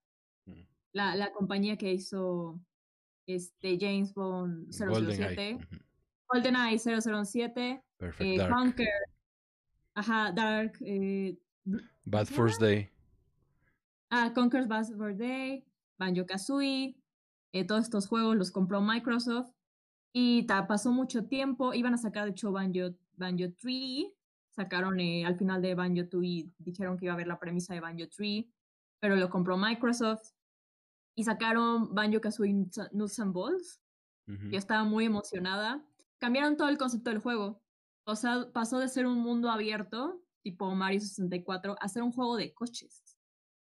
Mm. 0.47 0.62
la, 0.95 1.14
la 1.14 1.31
compañía 1.31 1.77
que 1.77 1.93
hizo 1.93 2.59
este 3.27 3.77
James 3.79 4.14
Bond 4.14 4.73
007, 4.73 4.89
GoldenEye. 4.89 5.55
ujú. 5.57 5.77
GoldenEye 6.29 6.79
007, 6.79 7.83
Perfect 7.99 8.41
eh. 8.41 8.49
Conquer, 8.49 8.89
ajá, 9.95 10.33
Dark, 10.33 10.79
eh, 10.81 11.37
Bad 12.07 12.27
First 12.29 12.62
Day. 12.62 12.89
ah, 14.09 14.33
Conker's 14.35 14.67
Bad 14.69 14.87
Fur 14.87 15.14
Day, 15.14 15.67
Banjo 15.99 16.25
Kazooie, 16.25 16.97
eh, 17.53 17.64
todos 17.67 17.83
estos 17.85 18.07
juegos 18.09 18.37
los 18.37 18.51
compró 18.51 18.81
Microsoft 18.81 19.51
y 20.14 20.47
ta- 20.47 20.67
pasó 20.67 20.93
mucho 20.93 21.27
tiempo, 21.27 21.75
iban 21.75 21.93
a 21.93 21.99
sacar 21.99 22.25
de 22.25 22.31
hecho 22.31 22.53
Banjo, 22.53 22.95
Banjo 23.17 23.53
3, 23.59 24.07
sacaron 24.57 24.99
eh, 25.01 25.25
al 25.27 25.37
final 25.37 25.61
de 25.63 25.75
Banjo 25.75 26.03
2 26.11 26.25
y 26.25 26.53
dijeron 26.59 26.97
que 26.97 27.05
iba 27.05 27.13
a 27.13 27.15
haber 27.17 27.27
la 27.29 27.39
premisa 27.39 27.75
de 27.75 27.81
Banjo 27.81 28.09
3, 28.09 28.45
pero 29.01 29.15
lo 29.17 29.29
compró 29.31 29.57
Microsoft 29.57 30.33
y 31.15 31.25
sacaron 31.25 31.95
Banjo 31.95 32.21
Kazooie 32.21 32.53
Nuts- 32.55 33.19
and 33.21 33.33
Balls. 33.35 33.81
Yo 34.51 34.59
estaba 34.59 34.83
muy 34.85 35.05
emocionada. 35.05 35.87
Cambiaron 36.19 36.57
todo 36.57 36.69
el 36.69 36.79
concepto 36.79 37.11
del 37.11 37.21
juego. 37.21 37.63
O 38.07 38.17
sea, 38.17 38.51
pasó 38.53 38.79
de 38.79 38.89
ser 38.89 39.07
un 39.07 39.19
mundo 39.19 39.51
abierto, 39.51 40.21
tipo 40.43 40.75
Mario 40.75 41.01
64, 41.01 41.77
a 41.81 41.89
ser 41.89 42.03
un 42.03 42.13
juego 42.13 42.37
de 42.37 42.53
coches. 42.53 43.05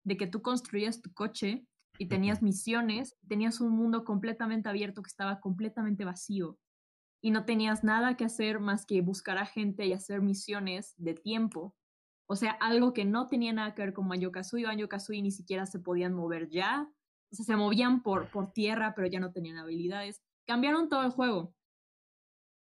De 0.05 0.16
que 0.16 0.26
tú 0.26 0.40
construías 0.42 1.03
tu 1.03 1.12
coche 1.12 1.66
y 1.99 2.07
tenías 2.09 2.42
misiones, 2.42 3.16
tenías 3.28 3.61
un 3.61 3.72
mundo 3.72 4.05
completamente 4.05 4.68
abierto 4.68 5.03
que 5.03 5.09
estaba 5.09 5.40
completamente 5.40 6.05
vacío. 6.05 6.59
Y 7.24 7.30
no 7.30 7.46
tenías 7.46 7.84
nada 7.84 8.16
que 8.16 8.24
hacer 8.24 8.60
más 8.60 8.84
que 8.84 9.00
buscar 9.00 9.38
a 9.38 9.46
gente 9.46 9.86
y 9.86 9.94
hacer 9.94 10.20
misiones 10.20 10.94
de 10.98 11.14
tiempo. 11.14 11.74
O 12.26 12.36
sea, 12.36 12.52
algo 12.52 12.92
que 12.92 13.06
no 13.06 13.28
tenía 13.28 13.52
nada 13.52 13.74
que 13.74 13.82
ver 13.82 13.94
con 13.94 14.08
Banjo 14.08 14.30
Kazooie. 14.30 14.66
Banjo 14.66 14.88
Kazooie 14.88 15.22
ni 15.22 15.30
siquiera 15.30 15.64
se 15.64 15.78
podían 15.78 16.12
mover 16.12 16.50
ya. 16.50 16.86
O 17.32 17.34
sea, 17.34 17.46
se 17.46 17.56
movían 17.56 18.02
por, 18.02 18.30
por 18.30 18.52
tierra, 18.52 18.94
pero 18.94 19.08
ya 19.08 19.20
no 19.20 19.32
tenían 19.32 19.56
habilidades 19.56 20.22
cambiaron 20.46 20.88
todo 20.88 21.02
el 21.04 21.10
juego. 21.10 21.54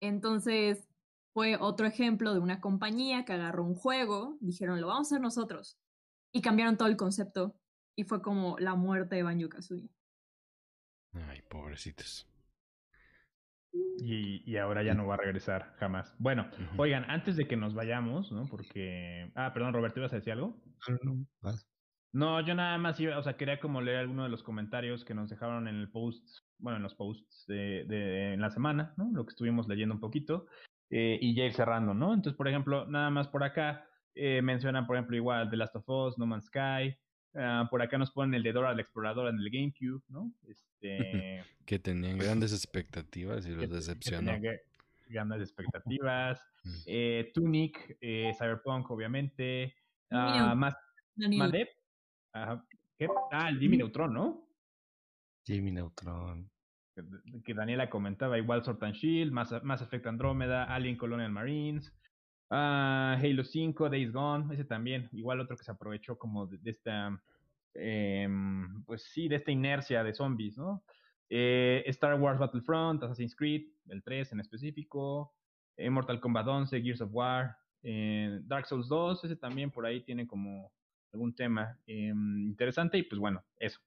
Entonces, 0.00 0.88
fue 1.32 1.56
otro 1.56 1.86
ejemplo 1.86 2.32
de 2.32 2.40
una 2.40 2.60
compañía 2.60 3.24
que 3.24 3.32
agarró 3.32 3.64
un 3.64 3.74
juego, 3.74 4.36
dijeron, 4.40 4.80
lo 4.80 4.88
vamos 4.88 5.08
a 5.08 5.14
hacer 5.14 5.20
nosotros. 5.20 5.78
Y 6.32 6.42
cambiaron 6.42 6.76
todo 6.76 6.88
el 6.88 6.96
concepto. 6.96 7.56
Y 7.96 8.04
fue 8.04 8.20
como 8.20 8.58
la 8.58 8.74
muerte 8.74 9.16
de 9.16 9.22
Banjo 9.22 9.48
Kazooie. 9.48 9.90
Ay, 11.12 11.42
pobrecitos. 11.48 12.28
Y, 13.98 14.42
y 14.50 14.56
ahora 14.56 14.82
ya 14.82 14.94
no 14.94 15.06
va 15.06 15.14
a 15.14 15.18
regresar 15.18 15.74
jamás. 15.78 16.14
Bueno, 16.18 16.48
oigan, 16.76 17.04
antes 17.08 17.36
de 17.36 17.48
que 17.48 17.56
nos 17.56 17.74
vayamos, 17.74 18.30
¿no? 18.30 18.46
Porque. 18.46 19.30
Ah, 19.34 19.52
perdón, 19.52 19.72
Roberto, 19.72 20.00
¿ibas 20.00 20.12
a 20.12 20.16
decir 20.16 20.32
algo? 20.32 20.56
No, 20.88 20.98
no, 21.02 21.14
no, 21.14 21.26
vas. 21.40 21.68
No, 22.12 22.40
yo 22.40 22.54
nada 22.54 22.78
más 22.78 22.98
iba, 22.98 23.18
o 23.18 23.22
sea, 23.22 23.36
quería 23.36 23.60
como 23.60 23.82
leer 23.82 23.98
algunos 23.98 24.26
de 24.26 24.30
los 24.30 24.42
comentarios 24.42 25.04
que 25.04 25.12
nos 25.14 25.28
dejaron 25.28 25.68
en 25.68 25.76
el 25.76 25.90
post, 25.90 26.24
bueno, 26.58 26.78
en 26.78 26.82
los 26.82 26.94
posts 26.94 27.44
de, 27.46 27.84
de 27.84 28.32
en 28.32 28.40
la 28.40 28.50
semana, 28.50 28.94
¿no? 28.96 29.10
Lo 29.12 29.26
que 29.26 29.30
estuvimos 29.30 29.68
leyendo 29.68 29.94
un 29.94 30.00
poquito, 30.00 30.46
eh, 30.88 31.18
y 31.20 31.34
ya 31.34 31.44
ir 31.44 31.52
cerrando, 31.52 31.92
¿no? 31.92 32.14
Entonces, 32.14 32.36
por 32.36 32.48
ejemplo, 32.48 32.86
nada 32.86 33.10
más 33.10 33.28
por 33.28 33.44
acá 33.44 33.86
eh, 34.14 34.40
mencionan, 34.40 34.86
por 34.86 34.96
ejemplo, 34.96 35.16
igual 35.16 35.50
The 35.50 35.56
Last 35.58 35.76
of 35.76 35.88
Us, 35.88 36.16
No 36.16 36.26
Man's 36.26 36.46
Sky, 36.46 36.96
ah, 37.38 37.66
por 37.70 37.82
acá 37.82 37.98
nos 37.98 38.10
ponen 38.10 38.34
el 38.34 38.42
de 38.42 38.52
Dora 38.52 38.74
la 38.74 38.82
Exploradora 38.82 39.30
en 39.30 39.38
el 39.38 39.50
GameCube, 39.50 40.02
¿no? 40.08 40.32
Este, 40.48 41.42
Que 41.66 41.78
tenían 41.78 42.18
grandes 42.18 42.52
expectativas 42.52 43.46
y 43.46 43.50
los 43.50 43.68
decepcionó. 43.70 44.32
tenía 44.32 44.40
que- 44.52 44.60
grandes 45.08 45.40
expectativas, 45.42 46.40
Mm. 46.64 46.70
eh, 46.86 47.30
Tunic, 47.32 47.96
eh, 48.00 48.32
Cyberpunk, 48.36 48.90
obviamente, 48.90 49.74
ah, 50.10 50.52
más, 50.56 50.74
Madep, 51.16 51.68
¿qué? 52.98 53.08
Ah, 53.32 53.48
el 53.48 53.58
Jimmy 53.60 53.76
Neutron, 53.76 54.12
¿no? 54.12 54.48
Jimmy 55.44 55.70
Neutron. 55.70 56.50
que- 56.94 57.04
que 57.44 57.52
Daniela 57.54 57.88
comentaba, 57.90 58.38
igual 58.38 58.64
Sword 58.64 58.82
and 58.82 58.94
Shield, 58.94 59.30
Mass, 59.30 59.54
Mass 59.62 59.82
Effect 59.82 60.06
Andromeda, 60.06 60.64
Alien 60.64 60.96
Colonial 60.96 61.30
Marines, 61.30 61.92
ah, 62.50 63.18
Halo 63.20 63.44
5, 63.44 63.90
Days 63.90 64.12
Gone, 64.12 64.54
ese 64.54 64.64
también, 64.64 65.08
igual 65.12 65.40
otro 65.40 65.56
que 65.56 65.64
se 65.64 65.70
aprovechó 65.70 66.18
como 66.18 66.46
de, 66.46 66.70
esta, 66.70 67.20
em, 67.74 68.82
pues 68.84 69.02
sí, 69.02 69.28
de 69.28 69.36
esta 69.36 69.50
inercia 69.50 70.02
de 70.02 70.14
zombies, 70.14 70.56
¿no? 70.56 70.82
Eh, 71.28 71.82
Star 71.86 72.20
Wars 72.20 72.38
Battlefront, 72.38 73.02
Assassin's 73.02 73.34
Creed, 73.34 73.66
el 73.88 74.02
3 74.02 74.32
en 74.32 74.40
específico, 74.40 75.34
eh, 75.76 75.90
Mortal 75.90 76.20
Kombat 76.20 76.46
11, 76.46 76.82
Gears 76.82 77.00
of 77.00 77.10
War, 77.12 77.56
eh, 77.82 78.40
Dark 78.44 78.66
Souls 78.66 78.88
2, 78.88 79.24
ese 79.24 79.36
también 79.36 79.70
por 79.70 79.86
ahí 79.86 80.02
tiene 80.02 80.26
como 80.26 80.72
algún 81.12 81.34
tema 81.34 81.78
em, 81.86 82.46
interesante 82.46 82.98
y 82.98 83.02
pues 83.02 83.18
bueno, 83.18 83.44
eso 83.58 83.80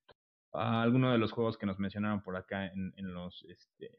a 0.53 0.81
alguno 0.81 1.11
de 1.11 1.17
los 1.17 1.31
juegos 1.31 1.57
que 1.57 1.65
nos 1.65 1.79
mencionaron 1.79 2.21
por 2.21 2.35
acá 2.35 2.67
en, 2.67 2.93
en 2.97 3.13
los 3.13 3.45
este, 3.47 3.91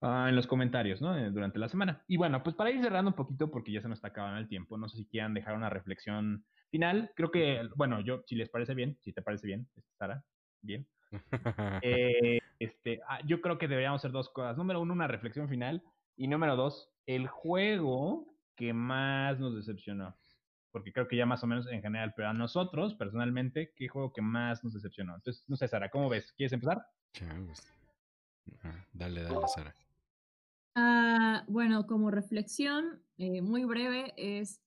ah, 0.00 0.26
en 0.28 0.36
los 0.36 0.46
comentarios, 0.46 1.00
¿no? 1.00 1.16
Eh, 1.16 1.30
Durante 1.30 1.58
la 1.58 1.68
semana. 1.68 2.02
Y 2.06 2.16
bueno, 2.16 2.42
pues 2.42 2.56
para 2.56 2.70
ir 2.70 2.80
cerrando 2.80 3.10
un 3.10 3.16
poquito, 3.16 3.50
porque 3.50 3.72
ya 3.72 3.80
se 3.80 3.88
nos 3.88 3.98
está 3.98 4.08
acabando 4.08 4.38
el 4.38 4.48
tiempo, 4.48 4.76
no 4.76 4.88
sé 4.88 4.98
si 4.98 5.06
quieran 5.06 5.34
dejar 5.34 5.56
una 5.56 5.70
reflexión 5.70 6.44
final. 6.70 7.12
Creo 7.16 7.30
que, 7.30 7.68
bueno, 7.76 8.00
yo, 8.00 8.22
si 8.26 8.36
les 8.36 8.48
parece 8.48 8.74
bien, 8.74 8.98
si 9.00 9.12
te 9.12 9.22
parece 9.22 9.46
bien, 9.46 9.68
este, 9.76 9.92
Sara, 9.98 10.24
bien. 10.62 10.86
Eh, 11.82 12.38
este, 12.60 13.00
ah, 13.08 13.20
yo 13.26 13.40
creo 13.40 13.58
que 13.58 13.66
deberíamos 13.66 14.00
hacer 14.00 14.12
dos 14.12 14.28
cosas. 14.30 14.56
Número 14.56 14.80
uno, 14.80 14.92
una 14.92 15.08
reflexión 15.08 15.48
final. 15.48 15.82
Y 16.16 16.28
número 16.28 16.54
dos, 16.54 16.92
el 17.06 17.26
juego 17.26 18.30
que 18.54 18.72
más 18.72 19.40
nos 19.40 19.56
decepcionó. 19.56 20.14
Porque 20.70 20.92
creo 20.92 21.08
que 21.08 21.16
ya 21.16 21.26
más 21.26 21.42
o 21.42 21.46
menos 21.46 21.66
en 21.66 21.82
general, 21.82 22.12
pero 22.14 22.28
a 22.28 22.34
nosotros, 22.34 22.94
personalmente, 22.94 23.72
¿qué 23.74 23.88
juego 23.88 24.12
que 24.12 24.22
más 24.22 24.62
nos 24.62 24.74
decepcionó? 24.74 25.14
Entonces, 25.16 25.42
no 25.48 25.56
sé, 25.56 25.66
Sara, 25.66 25.88
¿cómo 25.88 26.08
ves? 26.08 26.32
¿Quieres 26.36 26.52
empezar? 26.52 26.86
Changos. 27.12 27.60
Ah, 28.62 28.84
dale, 28.92 29.22
dale, 29.22 29.48
Sara. 29.48 29.74
Ah, 30.74 31.44
bueno, 31.48 31.86
como 31.86 32.10
reflexión 32.10 33.02
eh, 33.18 33.42
muy 33.42 33.64
breve 33.64 34.14
es, 34.16 34.60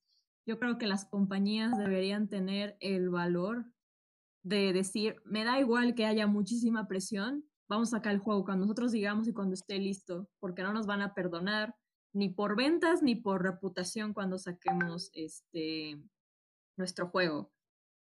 yo 0.46 0.58
creo 0.58 0.76
que 0.78 0.86
las 0.86 1.06
compañías 1.06 1.76
deberían 1.78 2.28
tener 2.28 2.76
el 2.80 3.08
valor 3.08 3.64
de 4.42 4.72
decir, 4.74 5.16
me 5.24 5.44
da 5.44 5.58
igual 5.58 5.94
que 5.94 6.04
haya 6.04 6.26
muchísima 6.26 6.86
presión, 6.86 7.44
vamos 7.68 7.88
a 7.88 7.98
sacar 7.98 8.12
el 8.12 8.20
juego 8.20 8.44
cuando 8.44 8.66
nosotros 8.66 8.92
digamos 8.92 9.26
y 9.28 9.32
cuando 9.32 9.54
esté 9.54 9.78
listo, 9.78 10.28
porque 10.40 10.62
no 10.62 10.74
nos 10.74 10.86
van 10.86 11.00
a 11.00 11.14
perdonar 11.14 11.74
ni 12.12 12.28
por 12.28 12.56
ventas 12.56 13.02
ni 13.02 13.16
por 13.16 13.42
reputación 13.42 14.12
cuando 14.12 14.38
saquemos 14.38 15.10
este 15.14 16.00
nuestro 16.76 17.08
juego. 17.08 17.52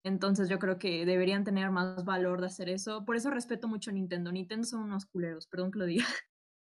Entonces 0.05 0.49
yo 0.49 0.59
creo 0.59 0.79
que 0.79 1.05
deberían 1.05 1.45
tener 1.45 1.71
más 1.71 2.05
valor 2.05 2.41
de 2.41 2.47
hacer 2.47 2.69
eso. 2.69 3.05
Por 3.05 3.17
eso 3.17 3.31
respeto 3.31 3.69
mucho 3.69 3.91
a 3.91 3.95
Nintendo. 3.95 4.31
Nintendo 4.31 4.67
son 4.67 4.83
unos 4.85 5.07
culeros, 5.07 5.47
perdón 5.49 5.73
que 5.73 5.79
lo 5.81 5.87
diga 5.87 6.07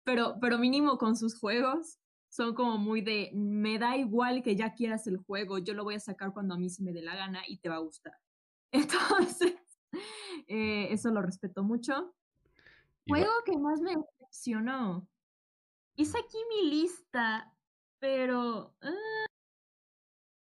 pero, 0.04 0.36
pero 0.40 0.58
mínimo 0.58 0.98
con 0.98 1.16
sus 1.16 1.38
juegos 1.38 1.98
son 2.28 2.54
como 2.54 2.78
muy 2.78 3.00
de, 3.00 3.30
me 3.34 3.78
da 3.78 3.96
igual 3.96 4.42
que 4.42 4.56
ya 4.56 4.74
quieras 4.74 5.06
el 5.06 5.18
juego, 5.18 5.58
yo 5.58 5.72
lo 5.74 5.84
voy 5.84 5.94
a 5.94 6.00
sacar 6.00 6.32
cuando 6.32 6.54
a 6.54 6.58
mí 6.58 6.68
se 6.68 6.82
me 6.82 6.92
dé 6.92 7.00
la 7.02 7.14
gana 7.14 7.42
y 7.46 7.58
te 7.58 7.68
va 7.68 7.76
a 7.76 7.80
gustar. 7.80 8.14
Entonces, 8.72 9.54
eh, 10.48 10.88
eso 10.90 11.10
lo 11.10 11.22
respeto 11.22 11.62
mucho. 11.62 11.92
Va- 13.10 13.18
Juego 13.18 13.32
que 13.44 13.56
más 13.58 13.80
me 13.80 13.94
decepcionó. 13.96 15.08
Hice 15.96 16.18
aquí 16.18 16.38
mi 16.48 16.70
lista, 16.70 17.54
pero 18.00 18.74
ah, 18.80 19.26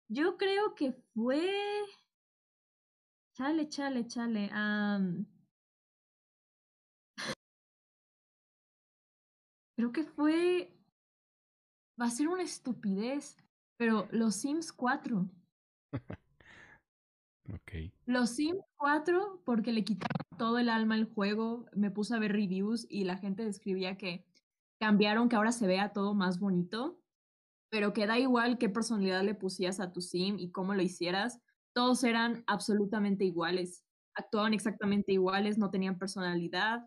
yo 0.09 0.35
creo 0.37 0.73
que 0.73 0.93
fue... 1.13 1.51
Chale, 3.33 3.69
chale, 3.69 4.07
chale. 4.07 4.49
Creo 9.77 9.91
que 9.91 10.03
fue. 10.03 10.73
Va 12.01 12.07
a 12.07 12.11
ser 12.11 12.27
una 12.27 12.43
estupidez. 12.43 13.37
Pero 13.77 14.07
los 14.11 14.35
Sims 14.35 14.73
4. 14.73 15.29
Ok. 17.53 17.93
Los 18.05 18.31
Sims 18.31 18.59
4, 18.75 19.41
porque 19.45 19.71
le 19.71 19.85
quitaron 19.85 20.37
todo 20.37 20.59
el 20.59 20.67
alma 20.67 20.95
al 20.95 21.05
juego. 21.05 21.65
Me 21.73 21.89
puse 21.89 22.13
a 22.13 22.19
ver 22.19 22.33
reviews 22.33 22.85
y 22.89 23.05
la 23.05 23.15
gente 23.15 23.45
describía 23.45 23.97
que 23.97 24.25
cambiaron, 24.81 25.29
que 25.29 25.37
ahora 25.37 25.53
se 25.53 25.65
vea 25.65 25.93
todo 25.93 26.13
más 26.13 26.39
bonito. 26.39 26.99
Pero 27.69 27.93
que 27.93 28.05
da 28.05 28.19
igual 28.19 28.57
qué 28.57 28.67
personalidad 28.67 29.23
le 29.23 29.33
pusieras 29.33 29.79
a 29.79 29.93
tu 29.93 30.01
Sim 30.01 30.37
y 30.39 30.51
cómo 30.51 30.73
lo 30.73 30.81
hicieras. 30.81 31.39
Todos 31.73 32.03
eran 32.03 32.43
absolutamente 32.47 33.23
iguales. 33.23 33.85
Actuaban 34.13 34.53
exactamente 34.53 35.13
iguales, 35.13 35.57
no 35.57 35.69
tenían 35.69 35.97
personalidad. 35.97 36.85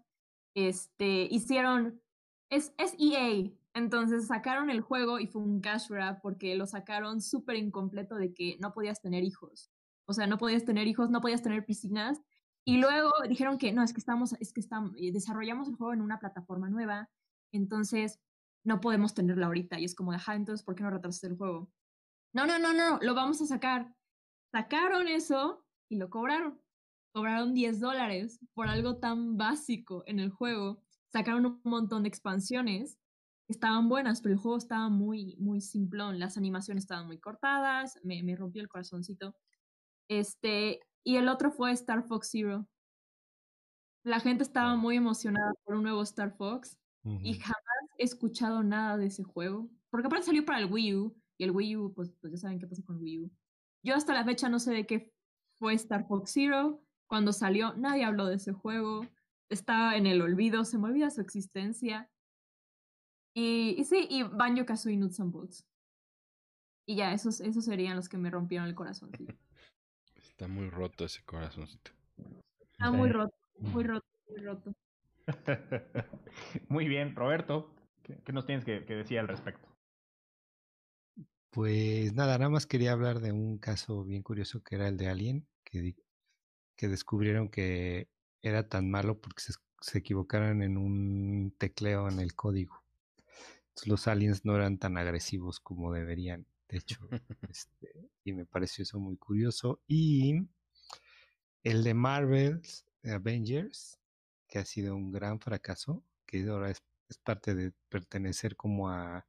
Este, 0.55 1.27
hicieron. 1.31 2.03
Es, 2.51 2.73
EA. 2.99 3.51
Entonces 3.75 4.27
sacaron 4.27 4.69
el 4.71 4.81
juego 4.81 5.21
y 5.21 5.29
fue 5.29 5.43
un 5.43 5.61
cash 5.61 5.89
grab 5.89 6.21
porque 6.21 6.57
lo 6.57 6.67
sacaron 6.67 7.21
súper 7.21 7.57
incompleto 7.57 8.17
de 8.17 8.35
que 8.35 8.59
no 8.61 8.73
podías 8.73 9.01
tener 9.01 9.23
hijos. 9.23 9.71
O 10.07 10.13
sea, 10.13 10.27
no 10.27 10.39
podías 10.39 10.65
tener 10.65 10.89
hijos, 10.89 11.11
no 11.11 11.21
podías 11.21 11.43
tener 11.43 11.65
piscinas. 11.65 12.21
Y 12.65 12.79
luego 12.79 13.13
dijeron 13.29 13.59
que 13.59 13.73
no, 13.73 13.83
es 13.83 13.93
que 13.93 14.01
estamos, 14.01 14.35
es 14.41 14.53
que 14.53 14.61
estamos, 14.61 14.93
desarrollamos 14.95 15.69
el 15.69 15.77
juego 15.77 15.93
en 15.95 16.03
una 16.03 16.19
plataforma 16.19 16.69
nueva. 16.69 17.09
Entonces 17.53 18.21
no 18.65 18.81
podemos 18.81 19.15
tenerla 19.15 19.47
ahorita. 19.47 19.79
Y 19.79 19.85
es 19.85 19.95
como, 19.95 20.13
ajá, 20.13 20.35
entonces, 20.35 20.65
¿por 20.65 20.75
qué 20.75 20.83
no 20.83 20.91
retrasaste 20.91 21.29
el 21.29 21.37
juego? 21.37 21.71
No, 22.33 22.47
no, 22.47 22.59
no, 22.59 22.73
no, 22.73 22.99
lo 23.01 23.15
vamos 23.15 23.41
a 23.41 23.47
sacar. 23.47 23.95
Sacaron 24.53 25.09
eso 25.09 25.65
y 25.89 25.97
lo 25.97 26.11
cobraron. 26.11 26.61
Cobraron 27.13 27.55
10 27.55 27.81
dólares 27.81 28.41
por 28.55 28.69
algo 28.69 28.99
tan 28.99 29.37
básico 29.37 30.05
en 30.07 30.21
el 30.21 30.31
juego. 30.31 30.83
Sacaron 31.13 31.47
un 31.47 31.61
montón 31.65 32.05
de 32.05 32.09
expansiones 32.09 32.99
estaban 33.51 33.89
buenas, 33.89 34.21
pero 34.21 34.35
el 34.35 34.41
juego 34.41 34.57
estaba 34.57 34.89
muy, 34.89 35.37
muy 35.39 35.61
simplón. 35.61 36.19
Las 36.19 36.37
animaciones 36.37 36.85
estaban 36.85 37.07
muy 37.07 37.19
cortadas, 37.19 37.99
me, 38.05 38.23
me 38.23 38.37
rompió 38.37 38.63
el 38.63 38.69
corazoncito. 38.69 39.35
Este, 40.09 40.81
y 41.05 41.17
el 41.17 41.29
otro 41.29 41.51
fue 41.51 41.73
Star 41.73 42.07
Fox 42.07 42.29
Zero. 42.31 42.69
La 44.05 44.21
gente 44.21 44.45
estaba 44.45 44.77
muy 44.77 44.97
emocionada 44.97 45.53
por 45.65 45.75
un 45.75 45.83
nuevo 45.83 46.03
Star 46.03 46.35
Fox 46.37 46.79
y 47.03 47.35
jamás 47.35 47.57
he 47.99 48.05
escuchado 48.05 48.63
nada 48.63 48.97
de 48.97 49.07
ese 49.07 49.25
juego. 49.25 49.69
Porque 49.91 50.07
aparte 50.07 50.27
salió 50.27 50.45
para 50.45 50.61
el 50.61 50.71
Wii 50.71 50.95
U 50.95 51.17
y 51.39 51.45
el 51.45 51.51
Wii 51.51 51.77
U, 51.77 51.93
pues, 51.95 52.13
pues 52.21 52.33
ya 52.33 52.39
saben 52.39 52.59
qué 52.59 52.67
pasa 52.67 52.83
con 52.85 53.03
Wii 53.03 53.21
U. 53.21 53.31
Yo 53.83 53.95
hasta 53.95 54.15
la 54.15 54.25
fecha 54.25 54.49
no 54.49 54.59
sé 54.59 54.73
de 54.73 54.87
qué 54.87 55.13
fue 55.59 55.75
Star 55.75 56.07
Fox 56.07 56.33
Zero. 56.33 56.83
Cuando 57.07 57.33
salió, 57.33 57.75
nadie 57.75 58.05
habló 58.05 58.27
de 58.27 58.37
ese 58.37 58.53
juego. 58.53 59.03
Estaba 59.51 59.97
en 59.97 60.07
el 60.07 60.23
olvido, 60.23 60.65
se 60.65 60.79
me 60.79 60.87
olvida 60.87 61.11
su 61.11 61.21
existencia. 61.21 62.09
Y, 63.35 63.75
y 63.79 63.85
sí, 63.85 64.07
y 64.09 64.23
Banjo 64.23 64.65
Kazooie 64.65 64.97
Nuts 64.97 65.21
and 65.21 65.33
Bolts. 65.33 65.67
Y 66.87 66.97
ya, 66.97 67.13
esos, 67.13 67.41
esos 67.41 67.65
serían 67.65 67.97
los 67.97 68.09
que 68.09 68.17
me 68.17 68.31
rompieron 68.31 68.67
el 68.67 68.75
corazón. 68.75 69.11
Está 70.17 70.49
muy 70.49 70.71
roto 70.71 71.05
ese 71.05 71.23
corazoncito. 71.25 71.91
Está 72.61 72.91
muy 72.91 73.11
roto, 73.11 73.35
muy 73.59 73.85
roto, 73.85 74.07
muy 74.29 74.39
roto. 74.43 74.73
muy 76.69 76.89
bien, 76.89 77.15
Roberto, 77.15 77.75
¿qué, 78.03 78.33
nos 78.33 78.47
tienes 78.47 78.65
que, 78.65 78.85
que 78.87 78.95
decir 78.95 79.19
al 79.19 79.29
respecto? 79.29 79.69
Pues 81.51 82.15
nada, 82.15 82.39
nada 82.39 82.49
más 82.49 82.67
quería 82.67 82.93
hablar 82.93 83.21
de 83.21 83.33
un 83.33 83.59
caso 83.59 84.05
bien 84.05 84.23
curioso 84.23 84.63
que 84.63 84.77
era 84.77 84.89
el 84.89 84.97
de 84.97 85.09
Alien, 85.09 85.49
que, 85.65 85.95
que 86.77 86.89
descubrieron 86.89 87.49
que 87.49 88.09
era 88.43 88.69
tan 88.69 88.91
malo 88.91 89.21
porque 89.21 89.43
se, 89.43 89.55
se, 89.81 89.99
equivocaron 89.99 90.63
en 90.63 90.77
un 90.77 91.55
tecleo 91.59 92.09
en 92.09 92.21
el 92.21 92.35
código. 92.35 92.83
Entonces, 93.69 93.89
los 93.89 94.09
aliens 94.09 94.45
no 94.45 94.57
eran 94.57 94.79
tan 94.79 94.97
agresivos 94.97 95.61
como 95.61 95.93
deberían, 95.93 96.47
de 96.69 96.79
hecho. 96.79 97.09
este, 97.49 98.11
y 98.25 98.33
me 98.33 98.47
pareció 98.47 98.83
eso 98.83 98.99
muy 98.99 99.17
curioso. 99.17 99.81
Y 99.87 100.49
el 101.63 101.85
de 101.85 101.95
Marvel's 101.95 102.87
Avengers, 103.05 103.99
que 104.49 104.59
ha 104.59 104.65
sido 104.65 104.97
un 104.97 105.13
gran 105.13 105.41
fracaso, 105.41 106.03
que 106.27 106.47
ahora 106.49 106.71
es, 106.71 106.83
es 107.09 107.19
parte 107.19 107.55
de 107.55 107.73
pertenecer 107.89 108.57
como 108.57 108.89
a 108.89 109.27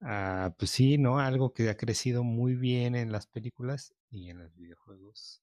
Ah, 0.00 0.54
pues 0.58 0.70
sí, 0.70 0.98
¿no? 0.98 1.18
Algo 1.18 1.52
que 1.52 1.68
ha 1.70 1.76
crecido 1.76 2.22
muy 2.22 2.54
bien 2.54 2.94
en 2.94 3.12
las 3.12 3.26
películas 3.26 3.94
y 4.10 4.30
en 4.30 4.38
los 4.38 4.54
videojuegos. 4.54 5.42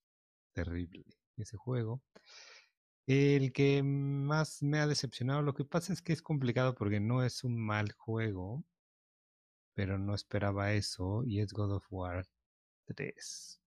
Terrible 0.53 1.05
ese 1.37 1.57
juego. 1.57 2.01
El 3.05 3.51
que 3.51 3.83
más 3.83 4.63
me 4.63 4.79
ha 4.79 4.87
decepcionado, 4.87 5.41
lo 5.41 5.53
que 5.53 5.65
pasa 5.65 5.91
es 5.91 6.01
que 6.01 6.13
es 6.13 6.21
complicado 6.21 6.73
porque 6.75 6.99
no 7.01 7.23
es 7.23 7.43
un 7.43 7.57
mal 7.57 7.91
juego, 7.91 8.63
pero 9.73 9.97
no 9.97 10.15
esperaba 10.15 10.73
eso 10.73 11.23
y 11.25 11.39
es 11.41 11.51
God 11.53 11.73
of 11.75 11.85
War 11.89 12.25
3. 12.85 13.59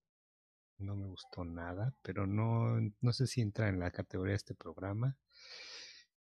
No 0.78 0.96
me 0.96 1.06
gustó 1.06 1.44
nada, 1.44 1.94
pero 2.02 2.26
no, 2.26 2.78
no 3.00 3.12
sé 3.12 3.26
si 3.26 3.40
entra 3.42 3.68
en 3.68 3.78
la 3.80 3.90
categoría 3.90 4.32
de 4.32 4.36
este 4.36 4.54
programa. 4.54 5.16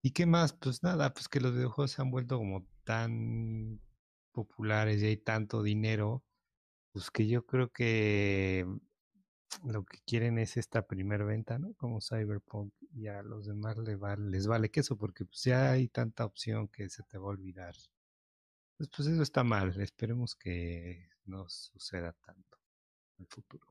¿Y 0.03 0.13
qué 0.13 0.27
más? 0.27 0.53
Pues 0.53 0.83
nada, 0.83 1.15
pues 1.15 1.29
que 1.29 1.41
los 1.41 1.55
videojuegos 1.55 1.93
se 1.93 2.03
han 2.03 2.11
vuelto 2.11 2.39
como 2.39 2.67
tan 2.85 3.81
populares 4.33 5.03
y 5.03 5.07
hay 5.07 5.17
tanto 5.17 5.63
dinero, 5.63 6.25
pues 6.93 7.11
que 7.11 7.27
yo 7.27 7.47
creo 7.47 7.71
que 7.73 8.67
lo 9.65 9.85
que 9.85 9.99
quieren 10.07 10.39
es 10.39 10.57
esta 10.57 10.87
primera 10.87 11.25
venta, 11.25 11.59
¿no? 11.59 11.75
Como 11.75 12.01
Cyberpunk 12.01 12.73
y 12.93 13.07
a 13.07 13.23
los 13.23 13.47
demás 13.47 13.77
les 14.19 14.47
vale, 14.47 14.71
queso 14.71 14.97
porque 14.97 15.25
pues 15.25 15.45
ya 15.45 15.71
hay 15.71 15.89
tanta 15.89 16.25
opción 16.25 16.69
que 16.69 16.89
se 16.89 17.03
te 17.03 17.19
va 17.19 17.27
a 17.27 17.29
olvidar. 17.29 17.75
Pues, 18.77 18.91
pues 18.95 19.09
eso 19.09 19.23
está 19.23 19.45
mal, 19.45 19.81
esperemos 19.81 20.35
que 20.35 21.09
no 21.27 21.49
suceda 21.49 22.13
tanto 22.13 22.59
en 23.19 23.25
el 23.25 23.27
futuro. 23.29 23.67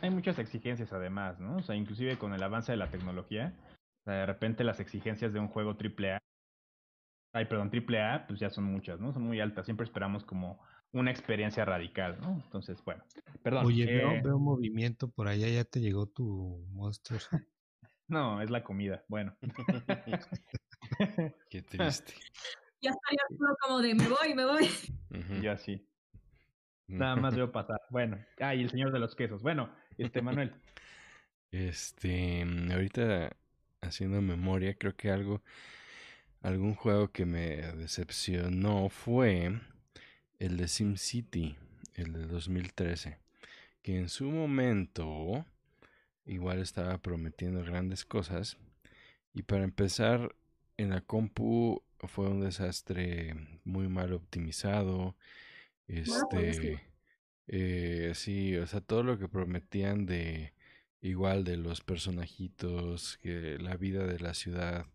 Hay 0.00 0.10
muchas 0.10 0.38
exigencias 0.38 0.92
además, 0.92 1.40
¿no? 1.40 1.56
O 1.56 1.62
sea, 1.62 1.74
inclusive 1.74 2.18
con 2.18 2.32
el 2.32 2.42
avance 2.42 2.72
de 2.72 2.78
la 2.78 2.90
tecnología, 2.90 3.54
de 4.06 4.26
repente 4.26 4.64
las 4.64 4.80
exigencias 4.80 5.32
de 5.32 5.40
un 5.40 5.48
juego 5.48 5.76
AAA 5.78 6.20
ay, 7.32 7.44
perdón, 7.44 7.70
triple 7.70 8.00
A, 8.02 8.26
pues 8.26 8.40
ya 8.40 8.50
son 8.50 8.64
muchas, 8.64 9.00
¿no? 9.00 9.12
Son 9.12 9.22
muy 9.22 9.40
altas. 9.40 9.64
Siempre 9.64 9.84
esperamos 9.84 10.24
como 10.24 10.60
una 10.92 11.10
experiencia 11.10 11.64
radical, 11.64 12.18
¿no? 12.20 12.40
Entonces, 12.44 12.82
bueno, 12.84 13.04
perdón. 13.42 13.66
Oye, 13.66 13.86
veo, 13.86 14.12
eh 14.12 14.20
veo 14.22 14.38
movimiento 14.38 15.08
por 15.10 15.28
allá, 15.28 15.48
ya 15.48 15.64
te 15.64 15.80
llegó 15.80 16.06
tu 16.06 16.64
Monster. 16.72 17.20
no, 18.08 18.42
es 18.42 18.50
la 18.50 18.62
comida, 18.62 19.04
bueno. 19.08 19.36
Qué 21.50 21.62
triste. 21.62 22.14
Ya 22.82 22.90
estaría 22.90 23.56
como 23.60 23.80
de 23.80 23.94
me 23.94 24.08
voy, 24.08 24.34
me 24.34 24.44
voy. 24.44 24.68
Ya 25.42 25.56
sí. 25.58 25.86
Nada 26.86 27.14
más 27.14 27.36
veo 27.36 27.52
pasar. 27.52 27.80
Bueno, 27.90 28.18
ah, 28.40 28.54
y 28.54 28.62
el 28.62 28.70
señor 28.70 28.90
de 28.90 28.98
los 28.98 29.14
quesos. 29.14 29.42
Bueno, 29.42 29.70
este 29.96 30.22
Manuel. 30.22 30.52
Este, 31.52 32.42
ahorita 32.72 33.36
haciendo 33.80 34.20
memoria, 34.22 34.74
creo 34.74 34.96
que 34.96 35.10
algo 35.10 35.42
Algún 36.42 36.74
juego 36.74 37.12
que 37.12 37.26
me 37.26 37.56
decepcionó 37.76 38.88
fue 38.88 39.60
el 40.40 40.56
de 40.56 40.66
SimCity, 40.66 41.56
el 41.94 42.12
de 42.12 42.26
2013, 42.26 43.18
que 43.82 43.96
en 43.96 44.08
su 44.08 44.28
momento 44.30 45.46
igual 46.24 46.58
estaba 46.60 46.98
prometiendo 46.98 47.62
grandes 47.62 48.04
cosas. 48.04 48.56
Y 49.32 49.42
para 49.42 49.62
empezar, 49.62 50.34
en 50.76 50.90
la 50.90 51.02
compu 51.02 51.82
fue 52.08 52.28
un 52.28 52.40
desastre 52.40 53.36
muy 53.64 53.88
mal 53.88 54.12
optimizado. 54.12 55.14
Este, 55.86 56.80
eh, 57.46 58.12
sí, 58.14 58.56
o 58.56 58.66
sea, 58.66 58.80
todo 58.80 59.02
lo 59.02 59.18
que 59.18 59.28
prometían 59.28 60.06
de 60.06 60.54
igual 61.02 61.44
de 61.44 61.56
los 61.58 61.82
personajitos, 61.82 63.18
que 63.18 63.58
la 63.58 63.76
vida 63.76 64.06
de 64.06 64.18
la 64.20 64.34
ciudad, 64.34 64.86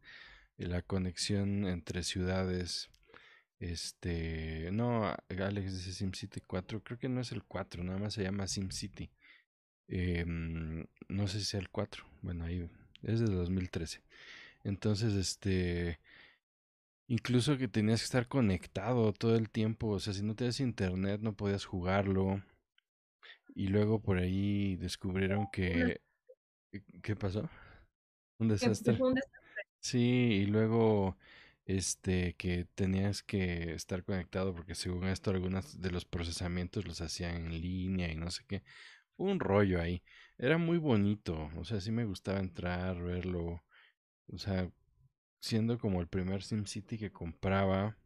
la 0.58 0.82
conexión 0.82 1.68
entre 1.68 2.04
ciudades. 2.04 2.90
Este, 3.60 4.70
no, 4.72 5.16
Alex 5.30 5.74
dice 5.74 5.94
SimCity 5.94 6.42
4, 6.42 6.84
creo 6.84 7.00
que 7.00 7.10
no 7.10 7.22
es 7.22 7.32
el 7.32 7.44
4, 7.44 7.84
nada 7.84 7.98
más 7.98 8.14
se 8.14 8.24
llama 8.24 8.48
SimCity. 8.48 9.10
Eh, 9.88 10.26
no 10.26 11.28
sé 11.28 11.40
si 11.40 11.46
sea 11.46 11.60
el 11.60 11.70
4, 11.70 12.06
bueno, 12.22 12.46
ahí 12.46 12.70
es 13.04 13.20
de 13.20 13.28
2013. 13.28 14.02
Entonces, 14.64 15.14
este, 15.14 16.00
incluso 17.08 17.58
que 17.58 17.68
tenías 17.68 18.02
que 18.02 18.06
estar 18.06 18.28
conectado 18.28 19.14
todo 19.14 19.36
el 19.36 19.50
tiempo, 19.50 19.90
o 19.90 20.00
sea, 20.00 20.14
si 20.14 20.24
no 20.24 20.36
tenías 20.36 20.60
internet 20.60 21.22
no 21.22 21.34
podías 21.34 21.66
jugarlo. 21.66 22.44
Y 23.54 23.68
luego 23.68 24.02
por 24.02 24.18
ahí 24.18 24.76
descubrieron 24.76 25.48
que... 25.52 26.02
¿Qué 27.02 27.16
pasó? 27.16 27.50
Un 28.38 28.50
desastre. 28.50 28.98
Sí, 29.80 30.42
y 30.42 30.46
luego 30.46 31.16
este 31.66 32.36
que 32.36 32.66
tenías 32.76 33.24
que 33.24 33.74
estar 33.74 34.04
conectado 34.04 34.54
porque 34.56 34.76
según 34.76 35.06
esto 35.08 35.32
algunos 35.32 35.82
de 35.82 35.92
los 35.92 36.06
procesamientos 36.06 36.86
los 36.86 37.02
hacían 37.02 37.36
en 37.38 37.62
línea 37.62 38.12
y 38.12 38.16
no 38.16 38.32
sé 38.32 38.44
qué. 38.48 38.64
Fue 39.18 39.32
un 39.32 39.40
rollo 39.40 39.82
ahí. 39.82 40.04
Era 40.38 40.58
muy 40.58 40.78
bonito, 40.78 41.50
o 41.58 41.66
sea, 41.66 41.82
sí 41.82 41.92
me 41.92 42.06
gustaba 42.06 42.40
entrar, 42.40 43.02
verlo, 43.02 43.64
o 44.28 44.38
sea, 44.38 44.70
siendo 45.40 45.80
como 45.80 46.02
el 46.02 46.08
primer 46.08 46.44
SimCity 46.44 46.98
que 46.98 47.12
compraba, 47.12 47.98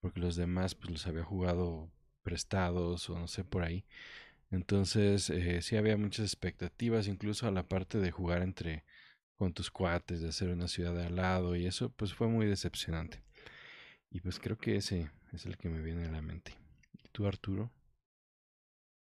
porque 0.00 0.20
los 0.20 0.36
demás 0.36 0.74
pues 0.74 0.90
los 0.90 1.06
había 1.06 1.24
jugado 1.24 1.90
prestados 2.22 3.08
o 3.10 3.18
no 3.18 3.28
sé 3.28 3.44
por 3.44 3.62
ahí. 3.64 3.84
Entonces, 4.50 5.30
eh, 5.30 5.62
sí 5.62 5.76
había 5.76 5.96
muchas 5.96 6.26
expectativas, 6.26 7.08
incluso 7.08 7.46
a 7.48 7.50
la 7.50 7.68
parte 7.68 7.98
de 7.98 8.10
jugar 8.10 8.42
entre 8.42 8.84
con 9.36 9.52
tus 9.52 9.70
cuates, 9.70 10.20
de 10.20 10.28
hacer 10.28 10.50
una 10.50 10.68
ciudad 10.68 10.94
de 10.94 11.06
al 11.06 11.16
lado 11.16 11.56
y 11.56 11.66
eso 11.66 11.90
pues 11.90 12.14
fue 12.14 12.28
muy 12.28 12.46
decepcionante. 12.46 13.22
Y 14.10 14.20
pues 14.20 14.38
creo 14.38 14.56
que 14.56 14.76
ese 14.76 15.10
es 15.32 15.46
el 15.46 15.56
que 15.56 15.68
me 15.68 15.82
viene 15.82 16.06
a 16.06 16.10
la 16.10 16.22
mente. 16.22 16.54
¿Y 17.02 17.08
tú, 17.08 17.26
Arturo? 17.26 17.70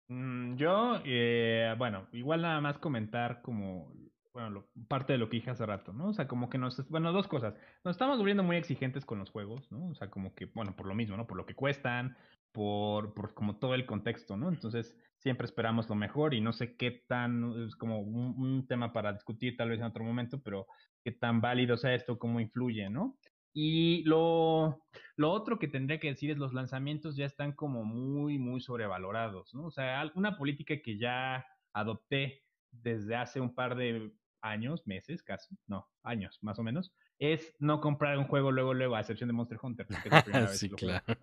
Mm, 0.08 0.56
yo, 0.56 1.00
eh, 1.04 1.74
bueno, 1.78 2.08
igual 2.12 2.42
nada 2.42 2.60
más 2.60 2.78
comentar 2.78 3.42
como, 3.42 3.92
bueno, 4.32 4.66
parte 4.88 5.12
de 5.12 5.18
lo 5.18 5.28
que 5.28 5.38
dije 5.38 5.50
hace 5.50 5.66
rato, 5.66 5.92
¿no? 5.92 6.08
O 6.08 6.12
sea, 6.12 6.28
como 6.28 6.48
que 6.48 6.58
nos, 6.58 6.88
bueno, 6.88 7.12
dos 7.12 7.26
cosas. 7.26 7.54
Nos 7.84 7.94
estamos 7.94 8.18
volviendo 8.18 8.42
muy 8.42 8.56
exigentes 8.56 9.04
con 9.04 9.18
los 9.18 9.30
juegos, 9.30 9.70
¿no? 9.72 9.88
O 9.88 9.94
sea, 9.94 10.10
como 10.10 10.34
que, 10.34 10.46
bueno, 10.46 10.76
por 10.76 10.86
lo 10.86 10.94
mismo, 10.94 11.16
¿no? 11.16 11.26
Por 11.26 11.36
lo 11.36 11.46
que 11.46 11.54
cuestan, 11.54 12.16
por, 12.52 13.14
por 13.14 13.34
como 13.34 13.58
todo 13.58 13.74
el 13.74 13.86
contexto, 13.86 14.36
¿no? 14.36 14.48
Entonces, 14.48 14.96
siempre 15.18 15.46
esperamos 15.46 15.88
lo 15.88 15.94
mejor 15.94 16.34
y 16.34 16.40
no 16.40 16.52
sé 16.52 16.76
qué 16.76 17.02
tan, 17.06 17.66
es 17.66 17.76
como 17.76 18.00
un, 18.00 18.66
tema 18.66 18.92
para 18.92 19.12
discutir 19.12 19.56
tal 19.56 19.70
vez 19.70 19.80
en 19.80 19.86
otro 19.86 20.04
momento, 20.04 20.40
pero 20.42 20.66
qué 21.04 21.12
tan 21.12 21.40
válido 21.40 21.76
sea 21.76 21.94
esto, 21.94 22.18
cómo 22.18 22.40
influye, 22.40 22.88
¿no? 22.88 23.18
Y 23.52 24.04
lo, 24.04 24.84
lo 25.16 25.32
otro 25.32 25.58
que 25.58 25.66
tendría 25.66 25.98
que 25.98 26.08
decir 26.08 26.30
es 26.30 26.38
los 26.38 26.54
lanzamientos 26.54 27.16
ya 27.16 27.26
están 27.26 27.52
como 27.52 27.84
muy, 27.84 28.38
muy 28.38 28.60
sobrevalorados, 28.60 29.54
¿no? 29.54 29.66
O 29.66 29.70
sea, 29.70 30.10
una 30.14 30.36
política 30.36 30.74
que 30.82 30.98
ya 30.98 31.44
adopté 31.72 32.44
desde 32.70 33.16
hace 33.16 33.40
un 33.40 33.54
par 33.54 33.76
de 33.76 34.12
años, 34.42 34.86
meses 34.86 35.22
casi, 35.22 35.56
no, 35.66 35.88
años 36.02 36.38
más 36.42 36.58
o 36.58 36.62
menos, 36.62 36.92
es 37.18 37.54
no 37.58 37.80
comprar 37.80 38.18
un 38.18 38.24
juego 38.26 38.50
luego, 38.52 38.74
luego, 38.74 38.96
a 38.96 39.00
excepción 39.00 39.28
de 39.28 39.32
Monster 39.34 39.58
Hunter. 39.62 39.86
Porque 39.86 40.08
es 40.08 40.12
la 40.14 40.22
primera 40.24 40.48
vez 40.50 40.60
que 40.60 40.68
lo 40.68 40.78
juego. 40.78 41.00
claro. 41.06 41.20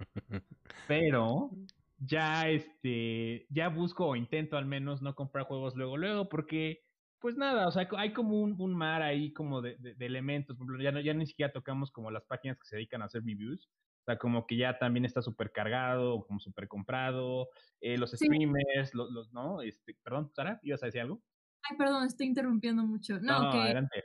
Pero 0.87 1.51
ya 1.99 2.47
este, 2.49 3.45
ya 3.49 3.69
busco 3.69 4.07
o 4.07 4.15
intento 4.15 4.57
al 4.57 4.65
menos 4.65 5.01
no 5.01 5.15
comprar 5.15 5.45
juegos 5.45 5.75
luego, 5.75 5.97
luego, 5.97 6.29
porque 6.29 6.83
pues 7.19 7.35
nada, 7.35 7.67
o 7.67 7.71
sea, 7.71 7.87
hay 7.97 8.13
como 8.13 8.39
un, 8.39 8.55
un 8.61 8.75
mar 8.75 9.01
ahí 9.01 9.33
como 9.33 9.61
de, 9.61 9.75
de- 9.77 9.95
de 9.95 10.05
elementos, 10.05 10.55
por 10.55 10.65
ejemplo, 10.67 10.83
ya, 10.83 10.91
no, 10.91 10.99
ya 11.01 11.13
ni 11.15 11.25
siquiera 11.25 11.51
tocamos 11.51 11.91
como 11.91 12.11
las 12.11 12.23
páginas 12.25 12.59
que 12.59 12.67
se 12.67 12.75
dedican 12.75 13.01
a 13.01 13.05
hacer 13.05 13.23
reviews, 13.25 13.67
o 14.01 14.05
sea, 14.05 14.17
como 14.19 14.45
que 14.45 14.55
ya 14.55 14.77
también 14.77 15.03
está 15.03 15.23
súper 15.23 15.51
cargado, 15.51 16.13
o 16.13 16.27
como 16.27 16.39
súper 16.39 16.67
comprado, 16.67 17.49
eh, 17.81 17.97
los 17.97 18.11
Sí. 18.11 18.17
streamers, 18.17 18.93
los, 18.93 19.09
los, 19.11 19.33
¿no? 19.33 19.63
Este, 19.63 19.95
perdón, 20.03 20.31
Sara, 20.35 20.59
¿ibas 20.61 20.83
a 20.83 20.85
decir 20.85 21.01
algo? 21.01 21.23
Ay, 21.63 21.77
perdón, 21.77 22.05
estoy 22.05 22.27
interrumpiendo 22.27 22.83
mucho. 22.85 23.19
No, 23.19 23.51
que 23.51 23.57
adelante. 23.57 24.03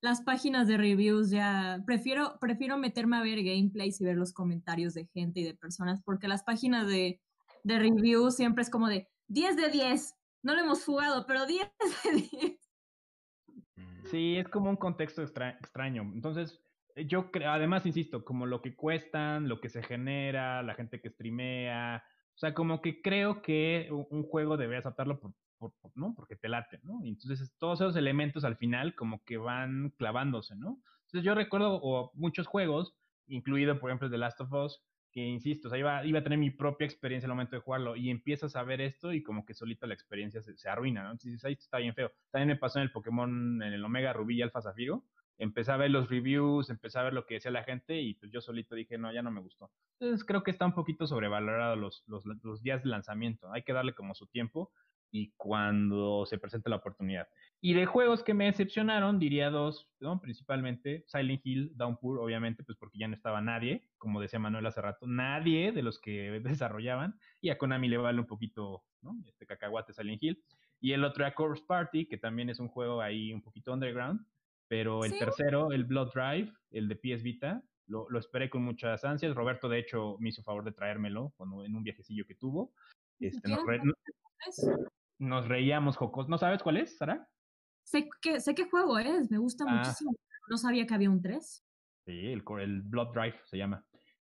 las 0.00 0.22
páginas 0.22 0.66
de 0.68 0.76
reviews 0.76 1.30
ya 1.30 1.82
prefiero 1.86 2.38
prefiero 2.40 2.76
meterme 2.78 3.16
a 3.16 3.22
ver 3.22 3.42
gameplays 3.42 4.00
y 4.00 4.04
ver 4.04 4.16
los 4.16 4.32
comentarios 4.32 4.94
de 4.94 5.06
gente 5.06 5.40
y 5.40 5.44
de 5.44 5.54
personas 5.54 6.02
porque 6.04 6.28
las 6.28 6.42
páginas 6.42 6.86
de, 6.86 7.20
de 7.62 7.78
reviews 7.78 8.36
siempre 8.36 8.62
es 8.62 8.70
como 8.70 8.88
de 8.88 9.08
10 9.28 9.56
de 9.56 9.70
10. 9.70 10.14
No 10.42 10.54
lo 10.54 10.60
hemos 10.60 10.84
jugado, 10.84 11.26
pero 11.26 11.46
10 11.46 11.70
de 12.04 12.12
10. 12.12 12.60
Mm, 13.76 14.06
Sí, 14.10 14.36
es 14.36 14.48
como 14.48 14.68
un 14.70 14.76
contexto 14.76 15.22
extra- 15.22 15.50
extraño. 15.58 16.02
Entonces, 16.02 16.60
yo 17.06 17.30
creo, 17.30 17.50
además, 17.50 17.86
insisto, 17.86 18.24
como 18.24 18.46
lo 18.46 18.60
que 18.62 18.76
cuestan, 18.76 19.48
lo 19.48 19.60
que 19.60 19.68
se 19.68 19.82
genera, 19.82 20.62
la 20.62 20.74
gente 20.74 21.00
que 21.00 21.08
streamea, 21.10 22.04
o 22.34 22.38
sea, 22.38 22.52
como 22.54 22.82
que 22.82 23.00
creo 23.00 23.40
que 23.42 23.88
un 23.90 24.22
juego 24.24 24.56
deberías 24.56 24.84
aceptarlo 24.86 25.18
por, 25.18 25.32
¿no? 25.94 26.14
Porque 26.14 26.36
te 26.36 26.48
late, 26.48 26.80
entonces, 27.04 27.40
es- 27.40 27.56
todos 27.58 27.80
esos 27.80 27.96
elementos 27.96 28.44
al 28.44 28.56
final 28.56 28.94
como 28.94 29.22
que 29.24 29.36
van 29.38 29.90
clavándose, 29.96 30.56
¿no? 30.56 30.82
Entonces, 31.06 31.22
yo 31.24 31.34
recuerdo 31.34 32.10
muchos 32.14 32.46
juegos, 32.46 32.96
incluido, 33.26 33.78
por 33.78 33.90
ejemplo, 33.90 34.10
The 34.10 34.18
Last 34.18 34.40
of 34.40 34.52
Us, 34.52 34.82
que 35.12 35.20
insisto, 35.20 35.68
o 35.68 35.76
iba, 35.76 35.98
a 36.00 36.22
tener 36.24 36.38
mi 36.38 36.50
propia 36.50 36.86
experiencia 36.86 37.26
al 37.28 37.32
momento 37.34 37.54
de 37.54 37.62
jugarlo 37.62 37.94
y 37.94 38.10
empiezas 38.10 38.56
a 38.56 38.64
ver 38.64 38.80
esto 38.80 39.12
y 39.12 39.22
como 39.22 39.44
que 39.46 39.54
solita 39.54 39.86
la 39.86 39.94
experiencia 39.94 40.42
se, 40.42 40.56
se 40.56 40.68
arruina, 40.68 41.04
¿no? 41.04 41.10
Entonces 41.12 41.32
dices, 41.32 41.44
"Ay, 41.44 41.52
esto 41.52 41.62
está 41.64 41.78
bien 41.78 41.94
feo. 41.94 42.10
También 42.32 42.48
me 42.48 42.56
pasó 42.56 42.80
en 42.80 42.84
el 42.84 42.90
Pokémon, 42.90 43.62
en 43.62 43.72
el 43.72 43.84
Omega 43.84 44.12
Rubí 44.12 44.38
y 44.38 44.42
Alfa 44.42 44.60
Zafiro. 44.60 45.04
Empecé 45.38 45.70
a 45.70 45.76
ver 45.76 45.92
los 45.92 46.08
reviews, 46.10 46.68
empecé 46.68 46.98
a 46.98 47.02
ver 47.04 47.12
lo 47.12 47.26
que 47.26 47.34
decía 47.34 47.52
la 47.52 47.62
gente 47.62 48.00
y 48.00 48.14
pues 48.14 48.32
yo 48.32 48.40
solito 48.40 48.74
dije, 48.74 48.98
no, 48.98 49.12
ya 49.12 49.22
no 49.22 49.30
me 49.30 49.40
gustó. 49.40 49.70
Entonces 50.00 50.24
creo 50.26 50.42
que 50.42 50.50
está 50.50 50.66
un 50.66 50.74
poquito 50.74 51.06
sobrevalorado 51.06 51.76
los 51.76 52.62
días 52.62 52.82
de 52.82 52.88
lanzamiento. 52.90 53.52
Hay 53.52 53.62
que 53.62 53.72
darle 53.72 53.94
como 53.94 54.14
su 54.14 54.26
tiempo 54.26 54.72
y 55.14 55.30
cuando 55.36 56.26
se 56.26 56.38
presente 56.38 56.68
la 56.68 56.74
oportunidad. 56.76 57.28
Y 57.60 57.74
de 57.74 57.86
juegos 57.86 58.24
que 58.24 58.34
me 58.34 58.46
decepcionaron, 58.46 59.20
diría 59.20 59.48
dos, 59.48 59.88
¿no? 60.00 60.20
principalmente 60.20 61.04
Silent 61.06 61.40
Hill, 61.46 61.70
Downpour, 61.76 62.18
obviamente, 62.18 62.64
pues 62.64 62.76
porque 62.76 62.98
ya 62.98 63.06
no 63.06 63.14
estaba 63.14 63.40
nadie, 63.40 63.88
como 63.96 64.20
decía 64.20 64.40
Manuel 64.40 64.66
hace 64.66 64.80
rato, 64.82 65.06
nadie 65.06 65.70
de 65.70 65.82
los 65.84 66.00
que 66.00 66.40
desarrollaban, 66.66 67.16
y 67.40 67.50
a 67.50 67.58
Konami 67.58 67.88
le 67.88 67.96
vale 67.96 68.18
un 68.18 68.26
poquito, 68.26 68.82
¿no? 69.02 69.14
Este 69.28 69.46
cacahuate 69.46 69.92
Silent 69.92 70.20
Hill. 70.20 70.44
Y 70.80 70.92
el 70.92 71.04
otro 71.04 71.24
era 71.24 71.32
Corpse 71.32 71.62
Party, 71.64 72.06
que 72.06 72.18
también 72.18 72.50
es 72.50 72.58
un 72.58 72.66
juego 72.66 73.00
ahí 73.00 73.32
un 73.32 73.40
poquito 73.40 73.72
underground, 73.72 74.26
pero 74.66 75.04
el 75.04 75.12
Sí. 75.12 75.18
tercero, 75.20 75.70
el 75.70 75.84
Blood 75.84 76.10
Drive, 76.12 76.52
el 76.72 76.88
de 76.88 76.96
PS 76.96 77.22
Vita, 77.22 77.62
lo, 77.86 78.10
lo 78.10 78.18
esperé 78.18 78.50
con 78.50 78.64
muchas 78.64 79.04
ansias. 79.04 79.32
Roberto, 79.36 79.68
de 79.68 79.78
hecho, 79.78 80.16
me 80.18 80.30
hizo 80.30 80.42
favor 80.42 80.64
de 80.64 80.72
traérmelo 80.72 81.32
cuando, 81.36 81.64
en 81.64 81.76
un 81.76 81.84
viajecillo 81.84 82.26
que 82.26 82.34
tuvo. 82.34 82.72
Este, 83.20 83.48
nos, 83.48 83.64
re- 83.64 83.80
nos 85.24 85.48
reíamos 85.48 85.96
jocos. 85.96 86.28
¿No 86.28 86.38
sabes 86.38 86.62
cuál 86.62 86.76
es, 86.76 86.96
Sara? 86.96 87.28
Sé, 87.82 88.08
que, 88.20 88.40
sé 88.40 88.54
qué 88.54 88.64
juego 88.64 88.98
es, 88.98 89.30
me 89.30 89.38
gusta 89.38 89.64
Ah. 89.68 89.76
muchísimo. 89.78 90.12
No 90.48 90.56
sabía 90.56 90.86
que 90.86 90.94
había 90.94 91.10
un 91.10 91.22
3. 91.22 91.66
Sí, 92.06 92.26
el, 92.32 92.42
el 92.60 92.82
Blood 92.82 93.12
Drive 93.14 93.40
se 93.44 93.56
llama. 93.58 93.84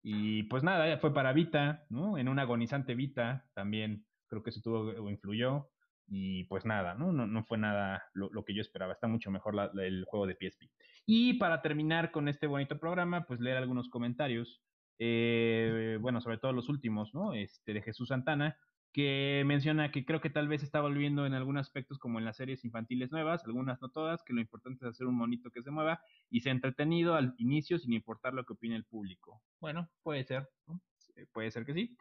Y 0.02 0.42
pues 0.44 0.62
nada, 0.62 0.98
fue 0.98 1.14
para 1.14 1.32
Vita, 1.32 1.84
¿no? 1.88 2.18
En 2.18 2.28
un 2.28 2.38
agonizante 2.38 2.94
Vita 2.94 3.46
también 3.54 4.04
creo 4.28 4.42
que 4.42 4.50
eso 4.50 4.60
tuvo 4.62 4.80
o 5.02 5.10
influyó. 5.10 5.68
Y 6.08 6.44
pues 6.44 6.66
nada, 6.66 6.94
¿no? 6.94 7.12
No, 7.12 7.26
no 7.26 7.44
fue 7.44 7.56
nada 7.58 8.02
lo, 8.12 8.28
lo 8.32 8.44
que 8.44 8.54
yo 8.54 8.60
esperaba. 8.60 8.92
Está 8.92 9.06
mucho 9.06 9.30
mejor 9.30 9.54
la- 9.54 9.70
la- 9.72 9.84
el 9.84 10.04
juego 10.04 10.26
de 10.26 10.34
PSP. 10.34 10.70
Y 11.06 11.34
para 11.34 11.62
terminar 11.62 12.10
con 12.10 12.28
este 12.28 12.46
bonito 12.46 12.78
programa, 12.78 13.24
pues 13.24 13.40
leer 13.40 13.56
algunos 13.56 13.88
comentarios. 13.88 14.62
eh, 15.04 15.98
bueno, 16.00 16.20
sobre 16.20 16.38
todo 16.38 16.52
los 16.52 16.68
últimos, 16.68 17.12
¿no? 17.14 17.32
Este, 17.34 17.72
de 17.72 17.82
Jesús 17.82 18.08
Santana, 18.08 18.56
que 18.92 19.42
menciona 19.46 19.90
que 19.90 20.04
creo 20.04 20.20
que 20.20 20.30
tal 20.30 20.48
vez 20.48 20.62
está 20.62 20.80
volviendo 20.80 21.24
en 21.26 21.34
algunos 21.34 21.62
aspectos 21.62 21.98
como 21.98 22.18
en 22.18 22.24
las 22.24 22.36
series 22.36 22.64
infantiles 22.64 23.10
nuevas, 23.10 23.44
algunas 23.44 23.80
no 23.80 23.90
todas, 23.90 24.22
que 24.22 24.34
lo 24.34 24.40
importante 24.40 24.84
es 24.84 24.90
hacer 24.90 25.06
un 25.06 25.16
monito 25.16 25.50
que 25.50 25.62
se 25.62 25.70
mueva 25.70 26.00
y 26.30 26.40
sea 26.40 26.52
entretenido 26.52 27.14
al 27.14 27.34
inicio 27.38 27.78
sin 27.78 27.92
importar 27.92 28.34
lo 28.34 28.44
que 28.44 28.52
opine 28.52 28.76
el 28.76 28.84
público. 28.84 29.42
Bueno, 29.60 29.88
puede 30.02 30.24
ser, 30.24 30.48
¿no? 30.66 30.80
Eh, 31.16 31.26
puede 31.32 31.50
ser 31.50 31.64
que 31.64 31.74
sí. 31.74 31.96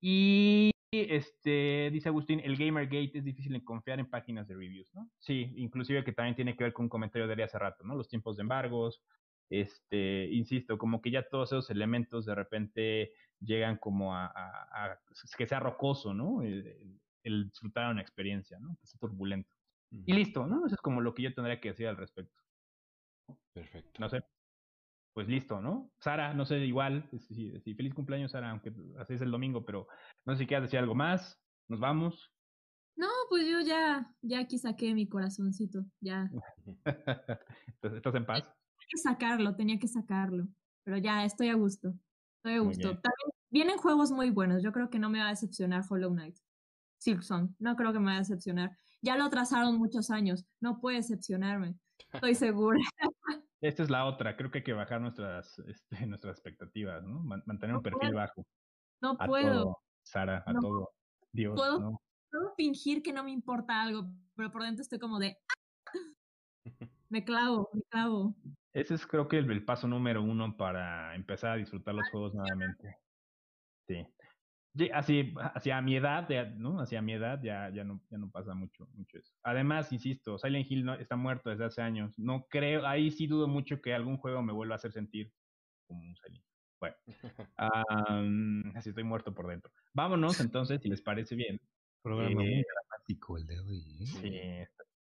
Y 0.00 0.70
este 0.92 1.90
dice 1.92 2.08
Agustín, 2.08 2.40
el 2.40 2.56
Gamergate 2.56 3.18
es 3.18 3.24
difícil 3.24 3.54
en 3.54 3.64
confiar 3.64 4.00
en 4.00 4.08
páginas 4.08 4.48
de 4.48 4.54
reviews, 4.54 4.92
¿no? 4.94 5.10
Sí, 5.18 5.52
inclusive 5.56 6.04
que 6.04 6.12
también 6.12 6.34
tiene 6.34 6.56
que 6.56 6.64
ver 6.64 6.72
con 6.72 6.84
un 6.84 6.88
comentario 6.88 7.28
de 7.28 7.42
hace 7.42 7.58
rato, 7.58 7.84
¿no? 7.84 7.94
Los 7.94 8.08
tiempos 8.08 8.36
de 8.36 8.42
embargos, 8.42 9.02
este, 9.50 10.28
insisto, 10.30 10.78
como 10.78 11.02
que 11.02 11.10
ya 11.10 11.28
todos 11.28 11.52
esos 11.52 11.70
elementos 11.70 12.24
de 12.24 12.34
repente 12.34 13.12
llegan 13.40 13.76
como 13.78 14.14
a, 14.14 14.26
a- 14.26 14.92
a 14.92 15.00
que 15.36 15.46
sea 15.46 15.60
rocoso, 15.60 16.14
¿no? 16.14 16.42
El, 16.42 17.00
disfrutar 17.22 17.90
una 17.90 18.00
experiencia, 18.02 18.58
¿no? 18.60 18.76
Que 18.80 18.86
sea 18.86 18.98
turbulento. 18.98 19.54
Y 19.90 20.12
listo, 20.12 20.46
¿no? 20.46 20.66
Eso 20.66 20.76
es 20.76 20.80
como 20.80 21.00
lo 21.00 21.14
que 21.14 21.22
yo 21.22 21.34
tendría 21.34 21.60
que 21.60 21.70
decir 21.70 21.86
al 21.88 21.96
respecto. 21.96 22.40
Perfecto. 23.52 24.00
No 24.00 24.08
sé. 24.08 24.22
Pues 25.12 25.28
listo, 25.28 25.60
¿no? 25.60 25.90
Sara, 25.98 26.32
no 26.34 26.44
sé, 26.44 26.58
igual. 26.64 27.08
Sí, 27.18 27.18
sí, 27.60 27.74
feliz 27.74 27.92
cumpleaños, 27.94 28.30
Sara, 28.30 28.50
aunque 28.50 28.72
así 28.98 29.14
es 29.14 29.22
el 29.22 29.30
domingo, 29.30 29.64
pero 29.64 29.88
no 30.24 30.34
sé 30.34 30.40
si 30.40 30.46
quieres 30.46 30.66
decir 30.66 30.78
algo 30.78 30.94
más. 30.94 31.42
Nos 31.68 31.80
vamos. 31.80 32.32
No, 32.96 33.08
pues 33.28 33.48
yo 33.48 33.60
ya, 33.60 34.14
ya 34.22 34.40
aquí 34.40 34.58
saqué 34.58 34.94
mi 34.94 35.08
corazoncito. 35.08 35.84
Ya. 36.00 36.30
Entonces, 36.84 37.96
¿Estás 37.96 38.14
en 38.14 38.26
paz? 38.26 38.42
Tenía 38.42 38.88
que 38.88 38.98
sacarlo, 38.98 39.56
tenía 39.56 39.78
que 39.78 39.88
sacarlo. 39.88 40.48
Pero 40.84 40.98
ya 40.98 41.24
estoy 41.24 41.48
a 41.48 41.54
gusto. 41.54 41.94
Estoy 42.36 42.54
a 42.54 42.60
gusto. 42.60 42.82
También 42.82 43.29
vienen 43.50 43.76
juegos 43.78 44.10
muy 44.10 44.30
buenos. 44.30 44.62
Yo 44.62 44.72
creo 44.72 44.90
que 44.90 44.98
no 44.98 45.10
me 45.10 45.18
va 45.20 45.26
a 45.26 45.30
decepcionar 45.30 45.82
Hollow 45.88 46.10
Knight. 46.12 46.36
Silksong, 46.98 47.54
no 47.58 47.76
creo 47.76 47.92
que 47.92 47.98
me 47.98 48.06
va 48.06 48.16
a 48.16 48.18
decepcionar. 48.18 48.76
Ya 49.02 49.16
lo 49.16 49.28
trazaron 49.30 49.78
muchos 49.78 50.10
años. 50.10 50.44
No 50.60 50.80
puede 50.80 50.98
decepcionarme. 50.98 51.74
Estoy 52.12 52.34
segura. 52.34 52.78
Esta 53.62 53.82
es 53.82 53.90
la 53.90 54.06
otra. 54.06 54.36
Creo 54.36 54.50
que 54.50 54.58
hay 54.58 54.64
que 54.64 54.72
bajar 54.72 55.00
nuestras, 55.00 55.58
este, 55.60 56.06
nuestras 56.06 56.36
expectativas, 56.36 57.02
¿no? 57.02 57.20
Man- 57.20 57.42
mantener 57.46 57.76
un 57.76 57.82
perfil 57.82 58.00
puedo. 58.10 58.14
bajo. 58.14 58.46
No 59.02 59.16
A 59.18 59.26
puedo. 59.26 59.62
todo, 59.64 59.78
Sara, 60.02 60.42
a 60.46 60.52
No 60.52 60.60
todo. 60.60 60.90
Dios, 61.32 61.54
puedo. 61.56 61.78
¿no? 61.80 62.00
Puedo 62.30 62.54
fingir 62.56 63.02
que 63.02 63.12
no 63.12 63.24
me 63.24 63.30
importa 63.32 63.82
algo, 63.82 64.10
pero 64.34 64.50
por 64.50 64.62
dentro 64.62 64.82
estoy 64.82 64.98
como 64.98 65.18
de. 65.18 65.36
"Ah". 65.86 66.70
Me 67.08 67.24
clavo, 67.24 67.68
me 67.72 67.82
clavo. 67.90 68.36
Ese 68.72 68.94
es 68.94 69.06
creo 69.06 69.26
que 69.28 69.38
el, 69.38 69.50
el 69.50 69.64
paso 69.64 69.88
número 69.88 70.22
uno 70.22 70.56
para 70.56 71.14
empezar 71.16 71.52
a 71.52 71.56
disfrutar 71.56 71.94
los 71.94 72.08
juegos 72.10 72.34
nuevamente. 72.34 72.96
Sí. 73.90 74.06
Ye- 74.74 74.92
Así, 74.92 75.34
hacia 75.54 75.80
mi 75.82 75.96
edad, 75.96 76.28
ya, 76.28 76.44
¿no? 76.44 76.80
Hacia 76.80 77.02
mi 77.02 77.12
edad 77.14 77.40
ya, 77.42 77.70
ya, 77.74 77.82
no, 77.82 78.00
ya 78.08 78.18
no 78.18 78.30
pasa 78.30 78.54
mucho, 78.54 78.86
mucho 78.92 79.18
eso. 79.18 79.34
Además, 79.42 79.92
insisto, 79.92 80.38
Silent 80.38 80.70
Hill 80.70 80.84
no, 80.84 80.94
está 80.94 81.16
muerto 81.16 81.50
desde 81.50 81.64
hace 81.64 81.82
años. 81.82 82.16
No 82.18 82.46
creo, 82.48 82.86
ahí 82.86 83.10
sí 83.10 83.26
dudo 83.26 83.48
mucho 83.48 83.80
que 83.82 83.92
algún 83.94 84.16
juego 84.18 84.42
me 84.42 84.52
vuelva 84.52 84.74
a 84.74 84.76
hacer 84.76 84.92
sentir 84.92 85.32
como 85.88 86.02
un 86.02 86.16
Silent 86.16 86.44
Hill. 86.44 86.46
Bueno, 86.78 86.96
am, 87.56 88.72
así 88.76 88.90
estoy 88.90 89.04
muerto 89.04 89.34
por 89.34 89.48
dentro. 89.48 89.72
Vámonos 89.92 90.40
entonces, 90.40 90.80
si 90.82 90.88
les 90.88 91.02
parece 91.02 91.34
bien. 91.34 91.60
Programa 92.02 92.42
muy 92.42 92.60
Eh, 92.60 92.64
dramático 92.64 93.36
el 93.38 93.46
de 93.46 93.60
hoy. 93.60 93.98
¿eh? 94.02 94.06
Sí, 94.06 94.28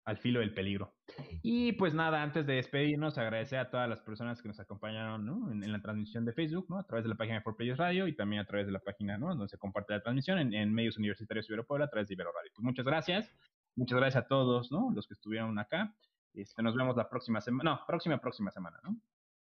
al 0.06 0.18
filo 0.18 0.40
del 0.40 0.53
peligro. 0.53 0.94
Y 1.41 1.73
pues 1.73 1.94
nada, 1.94 2.22
antes 2.22 2.45
de 2.45 2.53
despedirnos, 2.53 3.18
agradecer 3.18 3.60
a 3.60 3.69
todas 3.72 3.90
las 3.90 4.02
personas 4.02 4.41
que 4.41 4.48
nos 4.48 4.60
acompañaron 4.60 5.26
¿no? 5.26 5.52
en, 5.52 5.64
en 5.64 5.72
la 5.72 5.82
transmisión 5.82 6.26
de 6.26 6.34
Facebook, 6.34 6.68
¿no? 6.69 6.77
a 6.80 6.84
través 6.86 7.03
de 7.03 7.10
la 7.10 7.15
página 7.15 7.40
de 7.40 7.44
4Players 7.44 7.77
Radio 7.77 8.07
y 8.07 8.15
también 8.15 8.41
a 8.41 8.45
través 8.45 8.68
de 8.68 8.72
la 8.72 8.80
página 8.80 9.18
¿no? 9.18 9.30
donde 9.30 9.48
se 9.48 9.57
comparte 9.57 9.94
la 9.94 10.02
transmisión 10.02 10.38
en, 10.40 10.53
en 10.53 10.73
medios 10.73 10.98
universitarios 10.98 11.48
Ibero 11.49 11.65
Puebla 11.65 11.86
a 11.86 11.90
través 11.90 12.07
de 12.07 12.14
Ibero 12.14 12.32
Radio. 12.32 12.52
Pues 12.53 12.64
muchas 12.64 12.86
gracias, 12.86 13.32
muchas 13.76 13.98
gracias 13.99 14.23
a 14.23 14.27
todos 14.27 14.72
¿no? 14.72 14.91
los 14.94 15.07
que 15.07 15.15
estuvieron 15.15 15.57
acá. 15.60 15.95
Este, 16.34 16.61
nos 16.61 16.76
vemos 16.76 16.95
la 16.95 17.10
próxima 17.10 17.41
semana, 17.41 17.72
no, 17.72 17.80
próxima, 17.88 18.18
próxima 18.19 18.52
semana, 18.52 18.77
¿no? 18.84 18.95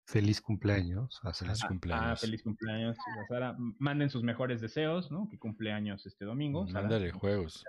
Feliz 0.06 0.40
cumpleaños. 0.40 1.18
a 1.24 1.32
Sara. 1.32 1.52
Feliz 1.52 1.64
Ah, 1.64 1.68
cumpleaños. 1.68 2.06
Ah, 2.10 2.16
feliz 2.16 2.42
cumpleaños, 2.42 2.96
a 2.98 3.26
Sara. 3.26 3.56
Manden 3.78 4.10
sus 4.10 4.22
mejores 4.22 4.60
deseos, 4.60 5.10
¿no? 5.10 5.26
Que 5.30 5.38
cumpleaños 5.38 6.04
este 6.06 6.24
domingo. 6.26 6.66
Sara. 6.68 6.82
Mándale 6.82 7.10
juegos. 7.10 7.64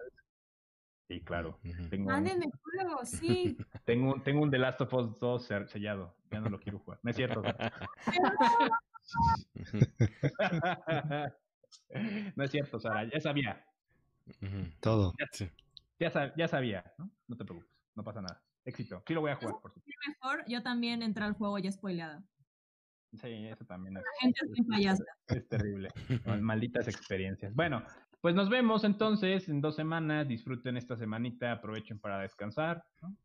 Sí, 1.08 1.22
claro. 1.22 1.60
Tengo, 1.90 2.10
Mándenme 2.10 2.46
juegos, 2.64 3.10
sí. 3.10 3.58
tengo, 3.86 4.22
tengo 4.24 4.42
un 4.42 4.50
The 4.52 4.58
Last 4.58 4.82
of 4.82 4.94
Us 4.94 5.20
2 5.20 5.46
ser- 5.46 5.68
sellado. 5.70 6.16
ya 6.32 6.40
no 6.40 6.50
lo 6.50 6.60
quiero 6.60 6.80
jugar. 6.80 7.00
No 7.04 7.12
es 7.12 7.16
cierto. 7.16 7.44
Sara. 7.44 7.72
no 12.36 12.44
es 12.44 12.52
cierto, 12.52 12.80
Sara. 12.80 13.04
Ya 13.10 13.20
sabía. 13.20 13.66
Todo. 14.80 15.14
Sí. 15.32 15.50
Ya, 16.00 16.12
sab- 16.12 16.34
ya 16.36 16.48
sabía, 16.48 16.84
¿no? 16.98 17.10
No 17.28 17.38
te 17.38 17.46
preocupes. 17.46 17.72
No 17.96 18.04
pasa 18.04 18.22
nada. 18.22 18.42
Éxito. 18.66 19.04
Sí 19.08 19.14
lo 19.14 19.22
voy 19.22 19.32
a 19.32 19.36
jugar, 19.36 19.56
por 19.62 19.72
supuesto. 19.72 19.92
Mejor, 20.08 20.44
yo 20.48 20.64
también 20.64 21.04
entré 21.04 21.24
al 21.24 21.34
juego 21.34 21.58
ya 21.60 21.72
spoileada. 21.72 22.24
Sí, 23.14 23.48
eso 23.48 23.64
también 23.66 23.96
es, 23.98 24.04
La 24.04 24.10
gente 24.22 24.40
es 24.60 24.68
payasa. 24.68 25.04
es 25.28 25.48
terrible. 25.48 25.90
Mal- 26.26 26.42
Malditas 26.42 26.88
experiencias. 26.88 27.54
Bueno, 27.54 27.82
pues 28.22 28.36
nos 28.36 28.50
vemos 28.50 28.84
entonces 28.84 29.48
en 29.50 29.62
dos 29.62 29.76
semanas. 29.76 30.28
Disfruten 30.28 30.78
esta 30.78 30.96
semanita, 30.98 31.52
aprovechen 31.52 32.00
para 32.00 32.20
descansar. 32.20 32.84
¿no? 33.02 33.16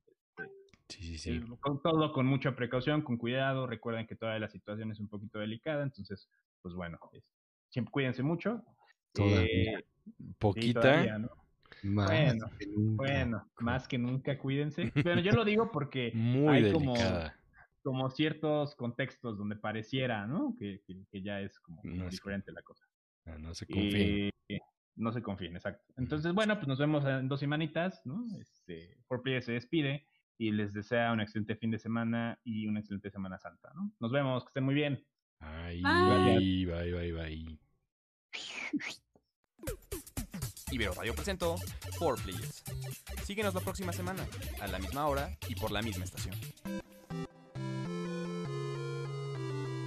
Sí, 0.88 1.02
sí, 1.02 1.18
sí. 1.18 1.30
Eh, 1.36 1.44
Con 1.60 1.80
todo 1.82 2.12
con 2.12 2.26
mucha 2.26 2.54
precaución, 2.56 3.02
con 3.02 3.16
cuidado. 3.16 3.66
Recuerden 3.66 4.06
que 4.06 4.16
toda 4.16 4.38
la 4.38 4.48
situación 4.48 4.90
es 4.90 5.00
un 5.00 5.08
poquito 5.08 5.38
delicada, 5.38 5.82
entonces, 5.82 6.28
pues 6.62 6.74
bueno, 6.74 6.98
es- 7.12 7.30
siempre 7.68 7.92
cuídense 7.92 8.22
mucho. 8.22 8.62
Todavía. 9.12 9.78
Eh, 9.78 9.84
sí, 10.04 10.34
Poquita. 10.38 10.80
todavía, 10.80 11.18
¿no? 11.18 11.28
Más 11.84 12.08
Bueno, 12.10 12.50
que 12.58 12.66
nunca. 12.66 12.96
Bueno, 13.04 13.50
más 13.60 13.88
que 13.88 13.98
nunca 13.98 14.38
cuídense. 14.38 14.92
Pero 14.94 15.20
yo 15.20 15.32
lo 15.32 15.44
digo 15.44 15.70
porque 15.72 16.10
Muy 16.14 16.48
hay 16.66 16.72
como, 16.72 16.92
delicada. 16.94 17.36
como 17.82 18.10
ciertos 18.10 18.74
contextos 18.74 19.38
donde 19.38 19.56
pareciera, 19.56 20.26
¿no? 20.26 20.54
Que, 20.58 20.82
que- 20.86 21.04
que 21.10 21.22
ya 21.22 21.40
es 21.40 21.58
como 21.60 21.80
No 21.84 22.06
es 22.06 22.10
diferente 22.12 22.50
la 22.52 22.62
cosa. 22.62 22.84
No 23.38 23.54
se 23.54 23.66
confíen. 23.66 24.30
Eh, 24.48 24.58
no 25.00 25.12
se 25.12 25.22
confíen, 25.22 25.56
exacto. 25.56 25.92
Entonces, 25.96 26.32
bueno, 26.32 26.56
pues 26.56 26.68
nos 26.68 26.78
vemos 26.78 27.04
en 27.04 27.28
dos 27.28 27.40
semanitas, 27.40 28.00
¿no? 28.04 28.24
Este, 28.38 28.98
4Play 29.08 29.40
se 29.40 29.52
despide 29.52 30.06
y 30.38 30.52
les 30.52 30.72
desea 30.72 31.12
un 31.12 31.20
excelente 31.20 31.56
fin 31.56 31.70
de 31.70 31.78
semana 31.78 32.38
y 32.44 32.66
una 32.66 32.80
excelente 32.80 33.10
Semana 33.10 33.38
Santa, 33.38 33.70
¿no? 33.74 33.92
Nos 34.00 34.12
vemos, 34.12 34.44
que 34.44 34.48
estén 34.48 34.64
muy 34.64 34.74
bien. 34.74 35.04
Ay, 35.40 35.82
Bye. 35.82 36.66
bye, 36.66 36.92
bye, 36.92 37.12
bye. 37.12 37.58
Ibero 40.72 40.92
Radio 40.94 41.14
presentó 41.14 41.56
4Players. 41.98 42.62
Síguenos 43.24 43.54
la 43.54 43.60
próxima 43.60 43.92
semana, 43.92 44.24
a 44.60 44.66
la 44.68 44.78
misma 44.78 45.06
hora 45.08 45.36
y 45.48 45.56
por 45.56 45.72
la 45.72 45.82
misma 45.82 46.04
estación. 46.04 46.36